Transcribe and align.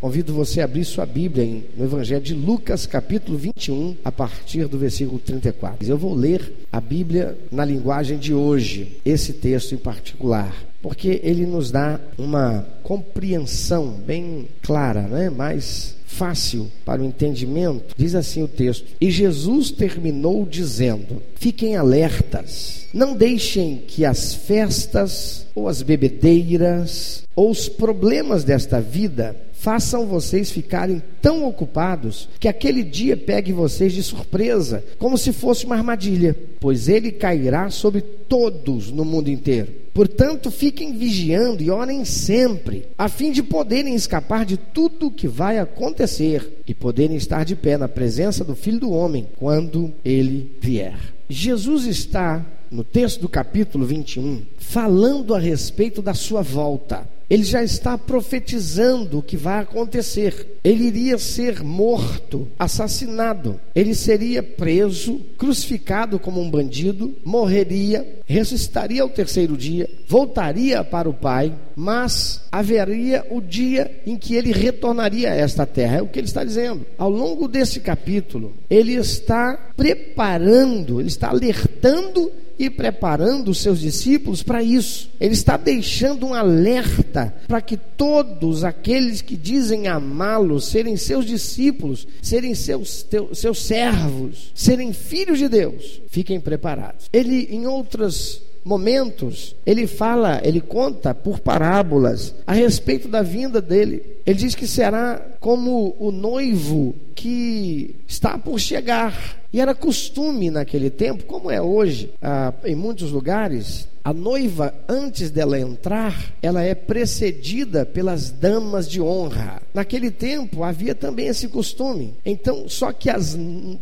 Convido 0.00 0.32
você 0.32 0.62
a 0.62 0.64
abrir 0.64 0.86
sua 0.86 1.04
Bíblia 1.04 1.62
no 1.76 1.84
Evangelho 1.84 2.22
de 2.22 2.32
Lucas, 2.32 2.86
capítulo 2.86 3.36
21, 3.36 3.98
a 4.02 4.10
partir 4.10 4.66
do 4.66 4.78
versículo 4.78 5.18
34. 5.18 5.86
Eu 5.86 5.98
vou 5.98 6.14
ler 6.14 6.50
a 6.72 6.80
Bíblia 6.80 7.36
na 7.52 7.66
linguagem 7.66 8.16
de 8.16 8.32
hoje, 8.32 8.96
esse 9.04 9.34
texto 9.34 9.74
em 9.74 9.78
particular, 9.78 10.56
porque 10.82 11.20
ele 11.22 11.46
nos 11.46 11.70
dá 11.70 12.00
uma 12.18 12.66
compreensão 12.82 13.88
bem 13.88 14.48
clara, 14.62 15.02
né? 15.02 15.30
mais 15.30 15.96
fácil 16.10 16.70
para 16.84 17.00
o 17.00 17.04
entendimento. 17.04 17.94
Diz 17.96 18.14
assim 18.14 18.42
o 18.42 18.48
texto: 18.48 18.86
E 19.00 19.10
Jesus 19.10 19.70
terminou 19.70 20.44
dizendo: 20.44 21.22
Fiquem 21.36 21.76
alertas, 21.76 22.86
não 22.92 23.16
deixem 23.16 23.82
que 23.86 24.04
as 24.04 24.34
festas, 24.34 25.46
ou 25.54 25.68
as 25.68 25.82
bebedeiras, 25.82 27.24
ou 27.34 27.50
os 27.50 27.68
problemas 27.68 28.44
desta 28.44 28.80
vida 28.80 29.36
façam 29.60 30.06
vocês 30.06 30.50
ficarem 30.50 31.02
tão 31.20 31.46
ocupados 31.46 32.30
que 32.40 32.48
aquele 32.48 32.82
dia 32.82 33.14
pegue 33.14 33.52
vocês 33.52 33.92
de 33.92 34.02
surpresa, 34.02 34.82
como 34.98 35.18
se 35.18 35.34
fosse 35.34 35.66
uma 35.66 35.76
armadilha, 35.76 36.34
pois 36.58 36.88
ele 36.88 37.12
cairá 37.12 37.68
sobre 37.68 38.02
todos 38.30 38.92
no 38.92 39.04
mundo 39.04 39.28
inteiro. 39.28 39.72
Portanto, 39.92 40.52
fiquem 40.52 40.96
vigiando 40.96 41.64
e 41.64 41.68
orem 41.68 42.04
sempre, 42.04 42.86
a 42.96 43.08
fim 43.08 43.32
de 43.32 43.42
poderem 43.42 43.92
escapar 43.96 44.46
de 44.46 44.56
tudo 44.56 45.08
o 45.08 45.10
que 45.10 45.26
vai 45.26 45.58
acontecer 45.58 46.62
e 46.64 46.72
poderem 46.72 47.16
estar 47.16 47.44
de 47.44 47.56
pé 47.56 47.76
na 47.76 47.88
presença 47.88 48.44
do 48.44 48.54
Filho 48.54 48.78
do 48.78 48.92
Homem 48.92 49.26
quando 49.36 49.92
ele 50.04 50.52
vier. 50.60 50.96
Jesus 51.28 51.86
está, 51.86 52.46
no 52.70 52.84
texto 52.84 53.20
do 53.20 53.28
capítulo 53.28 53.84
21, 53.84 54.42
falando 54.70 55.34
a 55.34 55.38
respeito 55.38 56.00
da 56.00 56.14
sua 56.14 56.42
volta 56.42 57.04
ele 57.30 57.44
já 57.44 57.62
está 57.62 57.96
profetizando 57.96 59.18
o 59.18 59.22
que 59.22 59.36
vai 59.36 59.60
acontecer. 59.60 60.58
Ele 60.64 60.88
iria 60.88 61.16
ser 61.16 61.62
morto, 61.62 62.48
assassinado. 62.58 63.60
Ele 63.72 63.94
seria 63.94 64.42
preso, 64.42 65.20
crucificado 65.38 66.18
como 66.18 66.40
um 66.40 66.50
bandido, 66.50 67.14
morreria, 67.24 68.20
ressuscitaria 68.26 69.02
ao 69.02 69.08
terceiro 69.08 69.56
dia, 69.56 69.88
voltaria 70.08 70.82
para 70.82 71.08
o 71.08 71.14
Pai, 71.14 71.54
mas 71.76 72.42
haveria 72.50 73.24
o 73.30 73.40
dia 73.40 74.02
em 74.04 74.16
que 74.16 74.34
ele 74.34 74.50
retornaria 74.50 75.30
a 75.30 75.36
esta 75.36 75.64
terra. 75.64 75.98
É 75.98 76.02
o 76.02 76.08
que 76.08 76.18
ele 76.18 76.26
está 76.26 76.42
dizendo. 76.42 76.84
Ao 76.98 77.08
longo 77.08 77.46
desse 77.46 77.78
capítulo, 77.78 78.54
ele 78.68 78.94
está 78.94 79.70
preparando, 79.76 80.98
ele 80.98 81.08
está 81.08 81.28
alertando 81.28 82.32
e 82.60 82.68
preparando 82.68 83.50
os 83.50 83.58
seus 83.58 83.80
discípulos 83.80 84.42
para 84.42 84.62
isso. 84.62 85.08
Ele 85.18 85.32
está 85.32 85.56
deixando 85.56 86.26
um 86.26 86.34
alerta 86.34 87.34
para 87.48 87.62
que 87.62 87.74
todos 87.74 88.64
aqueles 88.64 89.22
que 89.22 89.34
dizem 89.34 89.88
amá-lo, 89.88 90.60
serem 90.60 90.94
seus 90.94 91.24
discípulos, 91.24 92.06
serem 92.20 92.54
seus, 92.54 93.06
seus 93.32 93.62
servos, 93.62 94.52
serem 94.54 94.92
filhos 94.92 95.38
de 95.38 95.48
Deus, 95.48 96.02
fiquem 96.10 96.38
preparados. 96.38 97.08
Ele, 97.10 97.48
em 97.50 97.66
outras 97.66 98.42
momentos, 98.62 99.56
ele 99.64 99.86
fala, 99.86 100.40
ele 100.44 100.60
conta 100.60 101.14
por 101.14 101.40
parábolas 101.40 102.34
a 102.46 102.52
respeito 102.52 103.08
da 103.08 103.22
vinda 103.22 103.60
dele. 103.62 104.02
Ele 104.30 104.38
diz 104.38 104.54
que 104.54 104.64
será 104.64 105.20
como 105.40 105.96
o 105.98 106.12
noivo 106.12 106.94
que 107.16 107.96
está 108.06 108.38
por 108.38 108.60
chegar. 108.60 109.40
E 109.52 109.60
era 109.60 109.74
costume 109.74 110.52
naquele 110.52 110.88
tempo, 110.88 111.24
como 111.24 111.50
é 111.50 111.60
hoje, 111.60 112.12
ah, 112.22 112.54
em 112.64 112.76
muitos 112.76 113.10
lugares, 113.10 113.88
a 114.04 114.12
noiva, 114.12 114.74
antes 114.88 115.30
dela 115.30 115.58
entrar, 115.58 116.32
ela 116.40 116.62
é 116.62 116.74
precedida 116.74 117.84
pelas 117.84 118.30
damas 118.30 118.88
de 118.88 119.00
honra. 119.00 119.60
Naquele 119.74 120.10
tempo 120.10 120.64
havia 120.64 120.94
também 120.94 121.26
esse 121.26 121.48
costume. 121.48 122.14
Então, 122.24 122.68
só 122.68 122.92
que 122.92 123.10
as 123.10 123.36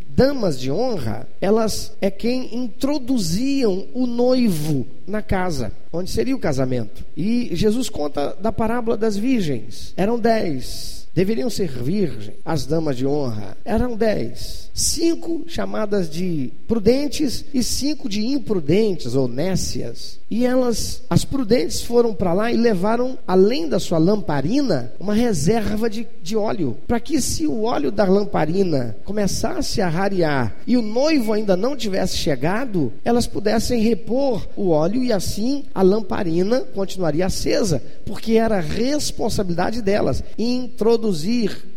damas 0.08 0.58
de 0.58 0.70
honra, 0.70 1.28
elas 1.40 1.92
é 2.00 2.10
quem 2.10 2.56
introduziam 2.56 3.86
o 3.94 4.06
noivo 4.06 4.86
na 5.06 5.22
casa, 5.22 5.72
onde 5.92 6.10
seria 6.10 6.36
o 6.36 6.40
casamento. 6.40 7.04
E 7.16 7.50
Jesus 7.52 7.88
conta 7.88 8.36
da 8.40 8.52
parábola 8.52 8.96
das 8.96 9.16
virgens. 9.16 9.94
Eram 9.96 10.18
dez 10.18 10.37
10 10.38 10.97
deveriam 11.18 11.50
ser 11.50 11.68
virgens, 11.68 12.30
as 12.44 12.64
damas 12.64 12.96
de 12.96 13.04
honra. 13.04 13.56
Eram 13.64 13.96
dez. 13.96 14.70
Cinco 14.72 15.42
chamadas 15.48 16.08
de 16.08 16.52
prudentes 16.68 17.44
e 17.52 17.60
cinco 17.64 18.08
de 18.08 18.24
imprudentes 18.24 19.16
ou 19.16 19.26
nécias. 19.26 20.20
E 20.30 20.46
elas, 20.46 21.02
as 21.10 21.24
prudentes, 21.24 21.82
foram 21.82 22.14
para 22.14 22.32
lá 22.32 22.52
e 22.52 22.56
levaram, 22.56 23.18
além 23.26 23.68
da 23.68 23.80
sua 23.80 23.98
lamparina, 23.98 24.92
uma 25.00 25.14
reserva 25.14 25.90
de, 25.90 26.06
de 26.22 26.36
óleo. 26.36 26.76
Para 26.86 27.00
que, 27.00 27.20
se 27.20 27.48
o 27.48 27.62
óleo 27.62 27.90
da 27.90 28.04
lamparina 28.04 28.94
começasse 29.04 29.80
a 29.80 29.88
rarear 29.88 30.54
e 30.68 30.76
o 30.76 30.82
noivo 30.82 31.32
ainda 31.32 31.56
não 31.56 31.74
tivesse 31.74 32.16
chegado, 32.16 32.92
elas 33.04 33.26
pudessem 33.26 33.80
repor 33.80 34.46
o 34.54 34.68
óleo 34.68 35.02
e 35.02 35.12
assim 35.12 35.64
a 35.74 35.82
lamparina 35.82 36.60
continuaria 36.60 37.26
acesa, 37.26 37.82
porque 38.06 38.34
era 38.34 38.60
responsabilidade 38.60 39.82
delas 39.82 40.22
introduzir 40.38 41.07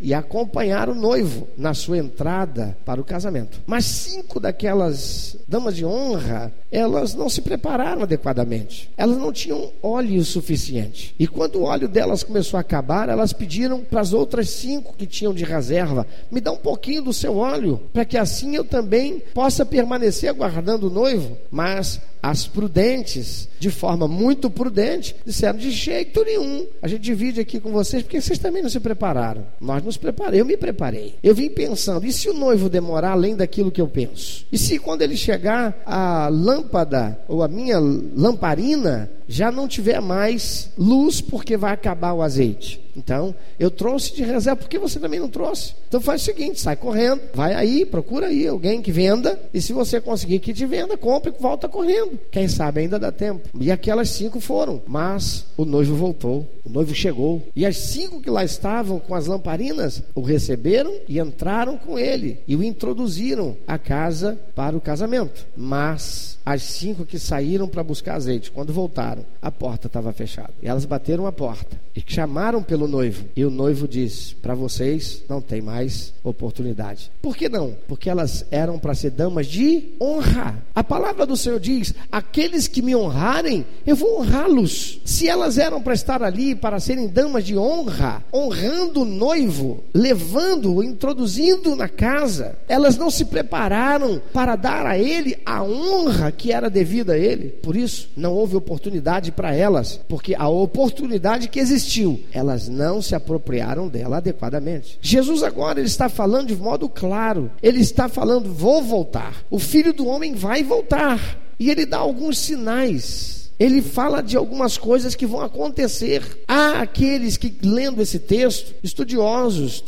e 0.01 0.13
acompanhar 0.13 0.89
o 0.89 0.95
noivo 0.95 1.47
na 1.57 1.73
sua 1.73 1.97
entrada 1.97 2.77
para 2.85 2.99
o 2.99 3.03
casamento. 3.03 3.61
Mas 3.65 3.85
cinco 3.85 4.39
daquelas 4.39 5.37
damas 5.47 5.75
de 5.75 5.85
honra, 5.85 6.53
elas 6.71 7.13
não 7.13 7.29
se 7.29 7.41
prepararam 7.41 8.03
adequadamente. 8.03 8.89
Elas 8.97 9.17
não 9.17 9.31
tinham 9.31 9.71
óleo 9.81 10.23
suficiente. 10.23 11.15
E 11.19 11.27
quando 11.27 11.57
o 11.57 11.63
óleo 11.63 11.87
delas 11.87 12.23
começou 12.23 12.57
a 12.57 12.61
acabar, 12.61 13.09
elas 13.09 13.33
pediram 13.33 13.81
para 13.81 14.01
as 14.01 14.13
outras 14.13 14.49
cinco 14.49 14.95
que 14.95 15.05
tinham 15.05 15.33
de 15.33 15.43
reserva: 15.43 16.07
me 16.31 16.39
dá 16.39 16.51
um 16.51 16.57
pouquinho 16.57 17.03
do 17.03 17.13
seu 17.13 17.37
óleo, 17.37 17.81
para 17.91 18.05
que 18.05 18.17
assim 18.17 18.55
eu 18.55 18.63
também 18.63 19.21
possa 19.33 19.65
permanecer 19.65 20.29
aguardando 20.29 20.87
o 20.87 20.93
noivo. 20.93 21.37
Mas 21.49 21.99
as 22.21 22.47
prudentes, 22.47 23.49
de 23.59 23.69
forma 23.69 24.07
muito 24.07 24.49
prudente, 24.49 25.15
disseram: 25.25 25.57
de 25.57 25.71
jeito 25.71 26.23
nenhum. 26.23 26.67
A 26.81 26.87
gente 26.87 27.01
divide 27.01 27.39
aqui 27.39 27.59
com 27.59 27.71
vocês 27.71 28.03
porque 28.03 28.21
vocês 28.21 28.39
também 28.39 28.61
não 28.61 28.69
se 28.69 28.79
prepararam. 28.79 29.45
Nós 29.59 29.83
nos 29.83 29.97
preparamos, 29.97 30.39
eu 30.39 30.45
me 30.45 30.57
preparei. 30.57 31.15
Eu 31.23 31.33
vim 31.33 31.49
pensando: 31.49 32.05
e 32.05 32.11
se 32.11 32.29
o 32.29 32.33
noivo 32.33 32.69
demorar 32.69 33.11
além 33.11 33.35
daquilo 33.35 33.71
que 33.71 33.81
eu 33.81 33.87
penso? 33.87 34.45
E 34.51 34.57
se 34.57 34.77
quando 34.79 35.01
ele 35.01 35.17
chegar, 35.17 35.81
a 35.85 36.27
lâmpada 36.29 37.19
ou 37.27 37.43
a 37.43 37.47
minha 37.47 37.79
lamparina 37.79 39.09
já 39.31 39.51
não 39.51 39.67
tiver 39.67 40.01
mais 40.01 40.69
luz 40.77 41.21
porque 41.21 41.55
vai 41.55 41.71
acabar 41.73 42.13
o 42.13 42.21
azeite. 42.21 42.81
Então, 42.95 43.33
eu 43.59 43.71
trouxe 43.71 44.13
de 44.13 44.23
reserva, 44.23 44.57
porque 44.57 44.77
você 44.77 44.99
também 44.99 45.19
não 45.19 45.29
trouxe? 45.29 45.73
Então 45.87 46.01
faz 46.01 46.21
o 46.21 46.25
seguinte, 46.25 46.59
sai 46.59 46.75
correndo, 46.75 47.21
vai 47.33 47.53
aí, 47.53 47.85
procura 47.85 48.27
aí 48.27 48.47
alguém 48.47 48.81
que 48.81 48.91
venda, 48.91 49.39
e 49.53 49.61
se 49.61 49.73
você 49.73 49.99
conseguir 49.99 50.39
que 50.39 50.53
te 50.53 50.65
venda, 50.65 50.97
compre 50.97 51.31
e 51.31 51.41
volta 51.41 51.67
correndo. 51.67 52.19
Quem 52.29 52.47
sabe 52.47 52.81
ainda 52.81 52.99
dá 52.99 53.11
tempo. 53.11 53.49
E 53.59 53.71
aquelas 53.71 54.09
cinco 54.09 54.39
foram, 54.39 54.81
mas 54.85 55.45
o 55.55 55.65
noivo 55.65 55.95
voltou, 55.95 56.47
o 56.65 56.69
noivo 56.69 56.93
chegou. 56.93 57.41
E 57.55 57.65
as 57.65 57.77
cinco 57.77 58.21
que 58.21 58.29
lá 58.29 58.43
estavam 58.43 58.99
com 58.99 59.15
as 59.15 59.27
lamparinas, 59.27 60.03
o 60.13 60.21
receberam 60.21 60.93
e 61.07 61.19
entraram 61.19 61.77
com 61.77 61.97
ele, 61.97 62.39
e 62.47 62.55
o 62.55 62.63
introduziram 62.63 63.55
à 63.67 63.77
casa 63.77 64.37
para 64.55 64.75
o 64.75 64.81
casamento. 64.81 65.45
Mas 65.55 66.37
as 66.45 66.63
cinco 66.63 67.05
que 67.05 67.19
saíram 67.19 67.67
para 67.67 67.83
buscar 67.83 68.15
azeite, 68.15 68.51
quando 68.51 68.73
voltaram, 68.73 69.20
a 69.41 69.51
porta 69.51 69.87
estava 69.87 70.13
fechada. 70.13 70.53
E 70.61 70.67
elas 70.67 70.85
bateram 70.85 71.25
a 71.25 71.31
porta 71.31 71.79
e 71.95 72.03
chamaram 72.05 72.63
pelo 72.63 72.87
noivo. 72.87 73.25
E 73.35 73.43
o 73.43 73.49
noivo 73.49 73.87
disse: 73.87 74.35
Para 74.35 74.55
vocês 74.55 75.23
não 75.27 75.41
tem 75.41 75.61
mais 75.61 76.13
oportunidade. 76.23 77.11
Por 77.21 77.35
que 77.35 77.49
não? 77.49 77.75
Porque 77.87 78.09
elas 78.09 78.45
eram 78.51 78.79
para 78.79 78.95
ser 78.95 79.11
damas 79.11 79.47
de 79.47 79.89
honra. 79.99 80.63
A 80.73 80.83
palavra 80.83 81.25
do 81.25 81.35
Senhor 81.35 81.59
diz: 81.59 81.93
Aqueles 82.11 82.67
que 82.67 82.81
me 82.81 82.95
honrarem, 82.95 83.65
eu 83.85 83.95
vou 83.95 84.19
honrá-los. 84.19 85.01
Se 85.03 85.27
elas 85.27 85.57
eram 85.57 85.81
para 85.81 85.93
estar 85.93 86.23
ali 86.23 86.55
para 86.55 86.79
serem 86.79 87.07
damas 87.07 87.45
de 87.45 87.57
honra, 87.57 88.23
honrando 88.33 89.01
o 89.01 89.05
noivo, 89.05 89.83
levando-o, 89.93 90.83
introduzindo 90.83 91.75
na 91.75 91.89
casa, 91.89 92.57
elas 92.67 92.97
não 92.97 93.09
se 93.09 93.25
prepararam 93.25 94.21
para 94.33 94.55
dar 94.55 94.85
a 94.85 94.97
ele 94.97 95.37
a 95.45 95.63
honra 95.63 96.31
que 96.31 96.51
era 96.51 96.69
devida 96.69 97.13
a 97.13 97.17
ele. 97.17 97.49
Por 97.49 97.75
isso, 97.75 98.09
não 98.15 98.33
houve 98.33 98.55
oportunidade 98.55 99.10
para 99.31 99.53
elas, 99.53 99.99
porque 100.07 100.35
a 100.35 100.47
oportunidade 100.47 101.49
que 101.49 101.59
existiu, 101.59 102.21
elas 102.31 102.69
não 102.69 103.01
se 103.01 103.15
apropriaram 103.15 103.87
dela 103.87 104.17
adequadamente. 104.17 104.97
Jesus 105.01 105.43
agora 105.43 105.79
ele 105.79 105.87
está 105.87 106.07
falando 106.07 106.47
de 106.47 106.55
modo 106.55 106.87
claro. 106.87 107.51
Ele 107.61 107.79
está 107.79 108.07
falando: 108.07 108.53
vou 108.53 108.81
voltar. 108.81 109.43
O 109.49 109.59
filho 109.59 109.91
do 109.91 110.05
homem 110.05 110.35
vai 110.35 110.63
voltar. 110.63 111.39
E 111.59 111.69
ele 111.69 111.85
dá 111.85 111.97
alguns 111.97 112.37
sinais 112.37 113.40
ele 113.61 113.79
fala 113.79 114.23
de 114.23 114.35
algumas 114.35 114.75
coisas 114.75 115.13
que 115.13 115.27
vão 115.27 115.41
acontecer. 115.41 116.23
Há 116.47 116.81
aqueles 116.81 117.37
que, 117.37 117.53
lendo 117.61 118.01
esse 118.01 118.17
texto, 118.17 118.73
estudiosos, 118.81 119.83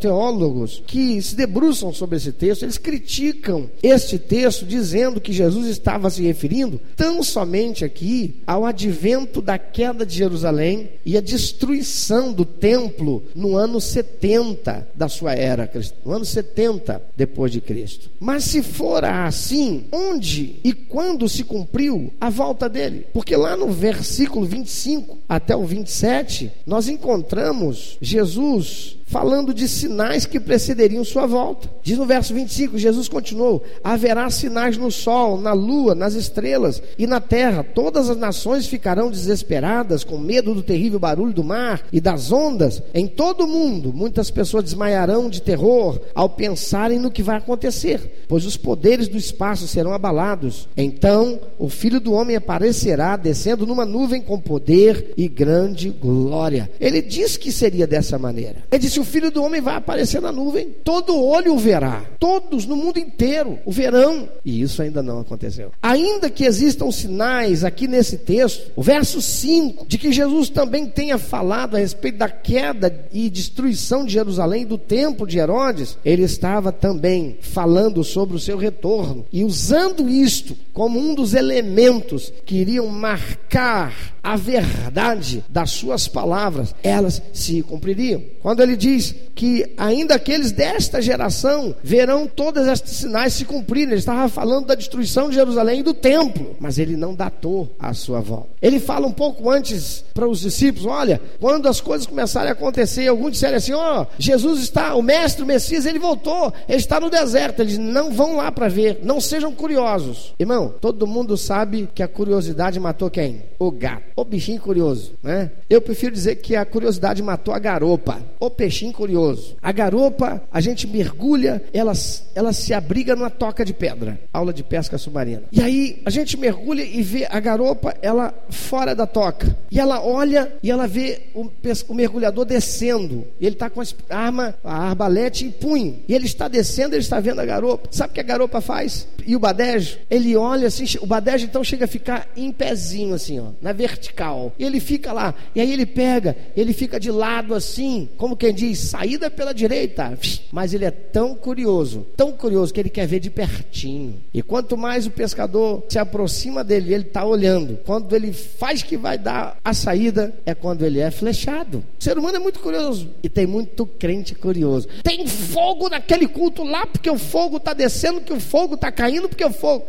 teólogos, 0.00 0.82
que 0.86 1.20
se 1.20 1.36
debruçam 1.36 1.92
sobre 1.92 2.16
esse 2.16 2.32
texto, 2.32 2.62
eles 2.62 2.78
criticam 2.78 3.70
este 3.82 4.18
texto, 4.18 4.64
dizendo 4.64 5.20
que 5.20 5.34
Jesus 5.34 5.66
estava 5.66 6.08
se 6.08 6.22
referindo 6.22 6.80
tão 6.96 7.22
somente 7.22 7.84
aqui 7.84 8.36
ao 8.46 8.64
advento 8.64 9.42
da 9.42 9.58
queda 9.58 10.06
de 10.06 10.16
Jerusalém 10.16 10.88
e 11.04 11.18
a 11.18 11.20
destruição 11.20 12.32
do 12.32 12.46
templo 12.46 13.22
no 13.34 13.54
ano 13.54 13.82
70 13.82 14.88
da 14.94 15.10
sua 15.10 15.34
era, 15.34 15.70
no 16.06 16.12
ano 16.12 16.24
70 16.24 17.02
depois 17.14 17.52
de 17.52 17.60
Cristo. 17.60 18.10
Mas 18.18 18.44
se 18.44 18.62
for 18.62 19.04
assim, 19.04 19.84
onde 19.92 20.56
e 20.64 20.72
quando 20.72 21.28
se 21.28 21.44
cumpriu 21.44 22.10
a 22.18 22.30
volta 22.30 22.66
dele? 22.66 23.09
Porque 23.12 23.36
lá 23.36 23.56
no 23.56 23.68
versículo 23.68 24.46
25 24.46 25.18
até 25.28 25.56
o 25.56 25.64
27, 25.64 26.50
nós 26.66 26.88
encontramos 26.88 27.98
Jesus 28.00 28.99
falando 29.10 29.52
de 29.52 29.66
sinais 29.66 30.24
que 30.24 30.38
precederiam 30.38 31.04
sua 31.04 31.26
volta. 31.26 31.68
Diz 31.82 31.98
no 31.98 32.06
verso 32.06 32.32
25: 32.32 32.78
Jesus 32.78 33.08
continuou: 33.08 33.62
Haverá 33.82 34.30
sinais 34.30 34.76
no 34.76 34.90
sol, 34.90 35.38
na 35.38 35.52
lua, 35.52 35.94
nas 35.94 36.14
estrelas 36.14 36.80
e 36.96 37.06
na 37.06 37.20
terra. 37.20 37.64
Todas 37.64 38.08
as 38.08 38.16
nações 38.16 38.68
ficarão 38.68 39.10
desesperadas, 39.10 40.04
com 40.04 40.16
medo 40.16 40.54
do 40.54 40.62
terrível 40.62 41.00
barulho 41.00 41.32
do 41.32 41.42
mar 41.42 41.82
e 41.92 42.00
das 42.00 42.30
ondas. 42.30 42.82
Em 42.94 43.08
todo 43.08 43.44
o 43.44 43.48
mundo, 43.48 43.92
muitas 43.92 44.30
pessoas 44.30 44.64
desmaiarão 44.64 45.28
de 45.28 45.42
terror 45.42 46.00
ao 46.14 46.30
pensarem 46.30 46.98
no 46.98 47.10
que 47.10 47.22
vai 47.22 47.36
acontecer, 47.36 48.24
pois 48.28 48.46
os 48.46 48.56
poderes 48.56 49.08
do 49.08 49.16
espaço 49.16 49.66
serão 49.66 49.92
abalados. 49.92 50.68
Então 50.76 51.40
o 51.58 51.68
filho 51.68 52.00
do 52.00 52.12
homem 52.12 52.36
aparecerá 52.36 53.16
descendo 53.16 53.66
numa 53.66 53.84
nuvem 53.84 54.22
com 54.22 54.38
poder 54.38 55.14
e 55.16 55.26
grande 55.26 55.90
glória. 55.90 56.70
Ele 56.80 57.02
diz 57.02 57.36
que 57.36 57.50
seria 57.50 57.86
dessa 57.88 58.16
maneira. 58.16 58.62
Ele 58.70 58.78
disse: 58.78 58.99
o 59.00 59.04
filho 59.04 59.30
do 59.30 59.42
homem 59.42 59.60
vai 59.60 59.76
aparecer 59.76 60.20
na 60.20 60.30
nuvem, 60.30 60.68
todo 60.84 61.16
olho 61.16 61.54
o 61.54 61.58
verá, 61.58 62.04
todos 62.18 62.66
no 62.66 62.76
mundo 62.76 62.98
inteiro 62.98 63.58
o 63.64 63.72
verão. 63.72 64.28
E 64.44 64.60
isso 64.62 64.82
ainda 64.82 65.02
não 65.02 65.20
aconteceu. 65.20 65.72
Ainda 65.82 66.30
que 66.30 66.44
existam 66.44 66.90
sinais 66.90 67.64
aqui 67.64 67.88
nesse 67.88 68.18
texto, 68.18 68.70
o 68.76 68.82
verso 68.82 69.20
5, 69.20 69.86
de 69.86 69.98
que 69.98 70.12
Jesus 70.12 70.48
também 70.48 70.86
tenha 70.86 71.18
falado 71.18 71.76
a 71.76 71.78
respeito 71.78 72.18
da 72.18 72.28
queda 72.28 73.08
e 73.12 73.28
destruição 73.28 74.04
de 74.04 74.12
Jerusalém, 74.12 74.66
do 74.66 74.78
templo 74.78 75.26
de 75.26 75.38
Herodes, 75.38 75.98
ele 76.04 76.22
estava 76.22 76.72
também 76.72 77.38
falando 77.40 78.04
sobre 78.04 78.36
o 78.36 78.40
seu 78.40 78.56
retorno 78.56 79.24
e 79.32 79.44
usando 79.44 80.08
isto 80.08 80.56
como 80.72 80.98
um 80.98 81.14
dos 81.14 81.34
elementos 81.34 82.32
que 82.44 82.56
iriam 82.56 82.86
marcar 82.86 84.14
a 84.22 84.36
verdade 84.36 85.44
das 85.48 85.70
suas 85.70 86.06
palavras, 86.06 86.74
elas 86.82 87.22
se 87.32 87.62
cumpririam. 87.62 88.22
Quando 88.40 88.60
ele 88.60 88.76
diz 88.76 88.89
que 89.34 89.72
ainda 89.76 90.14
aqueles 90.14 90.52
desta 90.52 91.00
geração 91.00 91.74
verão 91.82 92.26
todos 92.26 92.66
estes 92.66 92.98
sinais 92.98 93.32
se 93.32 93.44
cumprirem, 93.44 93.90
ele 93.90 93.98
estava 93.98 94.28
falando 94.28 94.66
da 94.66 94.74
destruição 94.74 95.28
de 95.28 95.36
Jerusalém 95.36 95.80
e 95.80 95.82
do 95.82 95.94
templo, 95.94 96.56
mas 96.60 96.78
ele 96.78 96.96
não 96.96 97.14
datou 97.14 97.74
a 97.78 97.92
sua 97.94 98.20
volta. 98.20 98.50
Ele 98.60 98.78
fala 98.78 99.06
um 99.06 99.12
pouco 99.12 99.50
antes 99.50 100.04
para 100.12 100.28
os 100.28 100.40
discípulos: 100.40 100.86
olha, 100.86 101.20
quando 101.40 101.68
as 101.68 101.80
coisas 101.80 102.06
começarem 102.06 102.50
a 102.50 102.52
acontecer, 102.52 103.08
alguns 103.08 103.32
disseram 103.32 103.56
assim: 103.56 103.72
ó, 103.72 104.02
oh, 104.02 104.06
Jesus 104.18 104.60
está, 104.60 104.94
o 104.94 105.02
mestre, 105.02 105.42
o 105.42 105.46
Messias, 105.46 105.86
ele 105.86 105.98
voltou, 105.98 106.52
ele 106.68 106.78
está 106.78 107.00
no 107.00 107.10
deserto. 107.10 107.60
Eles 107.60 107.78
não 107.78 108.12
vão 108.12 108.36
lá 108.36 108.52
para 108.52 108.68
ver, 108.68 109.00
não 109.02 109.20
sejam 109.20 109.52
curiosos. 109.52 110.34
Irmão, 110.38 110.74
todo 110.80 111.06
mundo 111.06 111.36
sabe 111.36 111.88
que 111.94 112.02
a 112.02 112.08
curiosidade 112.08 112.78
matou 112.78 113.10
quem? 113.10 113.42
O 113.58 113.70
gato, 113.70 114.02
o 114.16 114.24
bichinho 114.24 114.60
curioso, 114.60 115.12
né? 115.22 115.50
Eu 115.68 115.80
prefiro 115.80 116.12
dizer 116.12 116.36
que 116.36 116.56
a 116.56 116.64
curiosidade 116.64 117.22
matou 117.22 117.54
a 117.54 117.58
garopa, 117.58 118.18
o 118.38 118.50
peixinho 118.70 118.92
curioso. 118.92 119.56
A 119.60 119.72
garopa, 119.72 120.40
a 120.52 120.60
gente 120.60 120.86
mergulha, 120.86 121.60
ela, 121.72 121.92
ela 122.36 122.52
se 122.52 122.72
abriga 122.72 123.16
numa 123.16 123.28
toca 123.28 123.64
de 123.64 123.74
pedra, 123.74 124.20
aula 124.32 124.52
de 124.52 124.62
pesca 124.62 124.96
submarina. 124.96 125.42
E 125.50 125.60
aí 125.60 126.00
a 126.06 126.10
gente 126.10 126.36
mergulha 126.36 126.84
e 126.84 127.02
vê 127.02 127.26
a 127.28 127.40
garopa, 127.40 127.92
ela 128.00 128.32
fora 128.48 128.94
da 128.94 129.06
toca. 129.06 129.56
E 129.70 129.80
ela 129.80 130.00
olha 130.00 130.52
e 130.62 130.70
ela 130.70 130.86
vê 130.86 131.22
o, 131.34 131.50
o 131.88 131.94
mergulhador 131.94 132.44
descendo. 132.44 133.26
E 133.40 133.46
ele 133.46 133.56
está 133.56 133.68
com 133.68 133.80
a 133.80 133.84
arma, 134.08 134.54
a 134.62 134.88
arbalete 134.88 135.46
e 135.46 135.50
punho. 135.50 135.98
E 136.06 136.14
ele 136.14 136.26
está 136.26 136.46
descendo, 136.46 136.94
ele 136.94 137.02
está 137.02 137.18
vendo 137.18 137.40
a 137.40 137.44
garopa. 137.44 137.88
Sabe 137.90 138.12
o 138.12 138.14
que 138.14 138.20
a 138.20 138.24
garopa 138.24 138.60
faz? 138.60 139.08
E 139.26 139.34
o 139.34 139.40
badejo? 139.40 139.98
Ele 140.08 140.36
olha 140.36 140.68
assim, 140.68 140.84
o 141.00 141.06
badejo 141.06 141.44
então 141.44 141.64
chega 141.64 141.86
a 141.86 141.88
ficar 141.88 142.28
em 142.36 142.52
pezinho 142.52 143.14
assim, 143.14 143.40
ó, 143.40 143.48
na 143.60 143.72
vertical. 143.72 144.52
E 144.56 144.64
ele 144.64 144.78
fica 144.78 145.12
lá. 145.12 145.34
E 145.54 145.60
aí 145.60 145.72
ele 145.72 145.86
pega, 145.86 146.36
ele 146.56 146.72
fica 146.72 147.00
de 147.00 147.10
lado 147.10 147.52
assim, 147.52 148.08
como 148.16 148.36
quem 148.36 148.54
diz, 148.60 148.78
saída 148.78 149.30
pela 149.30 149.52
direita. 149.52 150.18
Mas 150.52 150.74
ele 150.74 150.84
é 150.84 150.90
tão 150.90 151.34
curioso, 151.34 152.06
tão 152.16 152.32
curioso 152.32 152.72
que 152.72 152.80
ele 152.80 152.90
quer 152.90 153.06
ver 153.06 153.20
de 153.20 153.30
pertinho. 153.30 154.20
E 154.32 154.42
quanto 154.42 154.76
mais 154.76 155.06
o 155.06 155.10
pescador 155.10 155.84
se 155.88 155.98
aproxima 155.98 156.62
dele, 156.62 156.92
ele 156.92 157.04
está 157.04 157.24
olhando. 157.24 157.78
Quando 157.84 158.14
ele 158.14 158.32
faz 158.32 158.82
que 158.82 158.96
vai 158.96 159.16
dar 159.16 159.58
a 159.64 159.72
saída, 159.72 160.34
é 160.44 160.54
quando 160.54 160.84
ele 160.84 161.00
é 161.00 161.10
flechado. 161.10 161.84
O 161.98 162.02
ser 162.02 162.18
humano 162.18 162.36
é 162.36 162.40
muito 162.40 162.60
curioso 162.60 163.10
e 163.22 163.28
tem 163.28 163.46
muito 163.46 163.86
crente 163.86 164.34
curioso. 164.34 164.88
Tem 165.02 165.26
fogo 165.26 165.88
naquele 165.88 166.26
culto 166.26 166.62
lá 166.62 166.86
porque 166.86 167.10
o 167.10 167.18
fogo 167.18 167.56
está 167.56 167.72
descendo, 167.72 168.20
que 168.20 168.32
o 168.32 168.40
fogo 168.40 168.74
está 168.74 168.92
caindo 168.92 169.28
porque 169.28 169.44
o 169.44 169.52
fogo. 169.52 169.86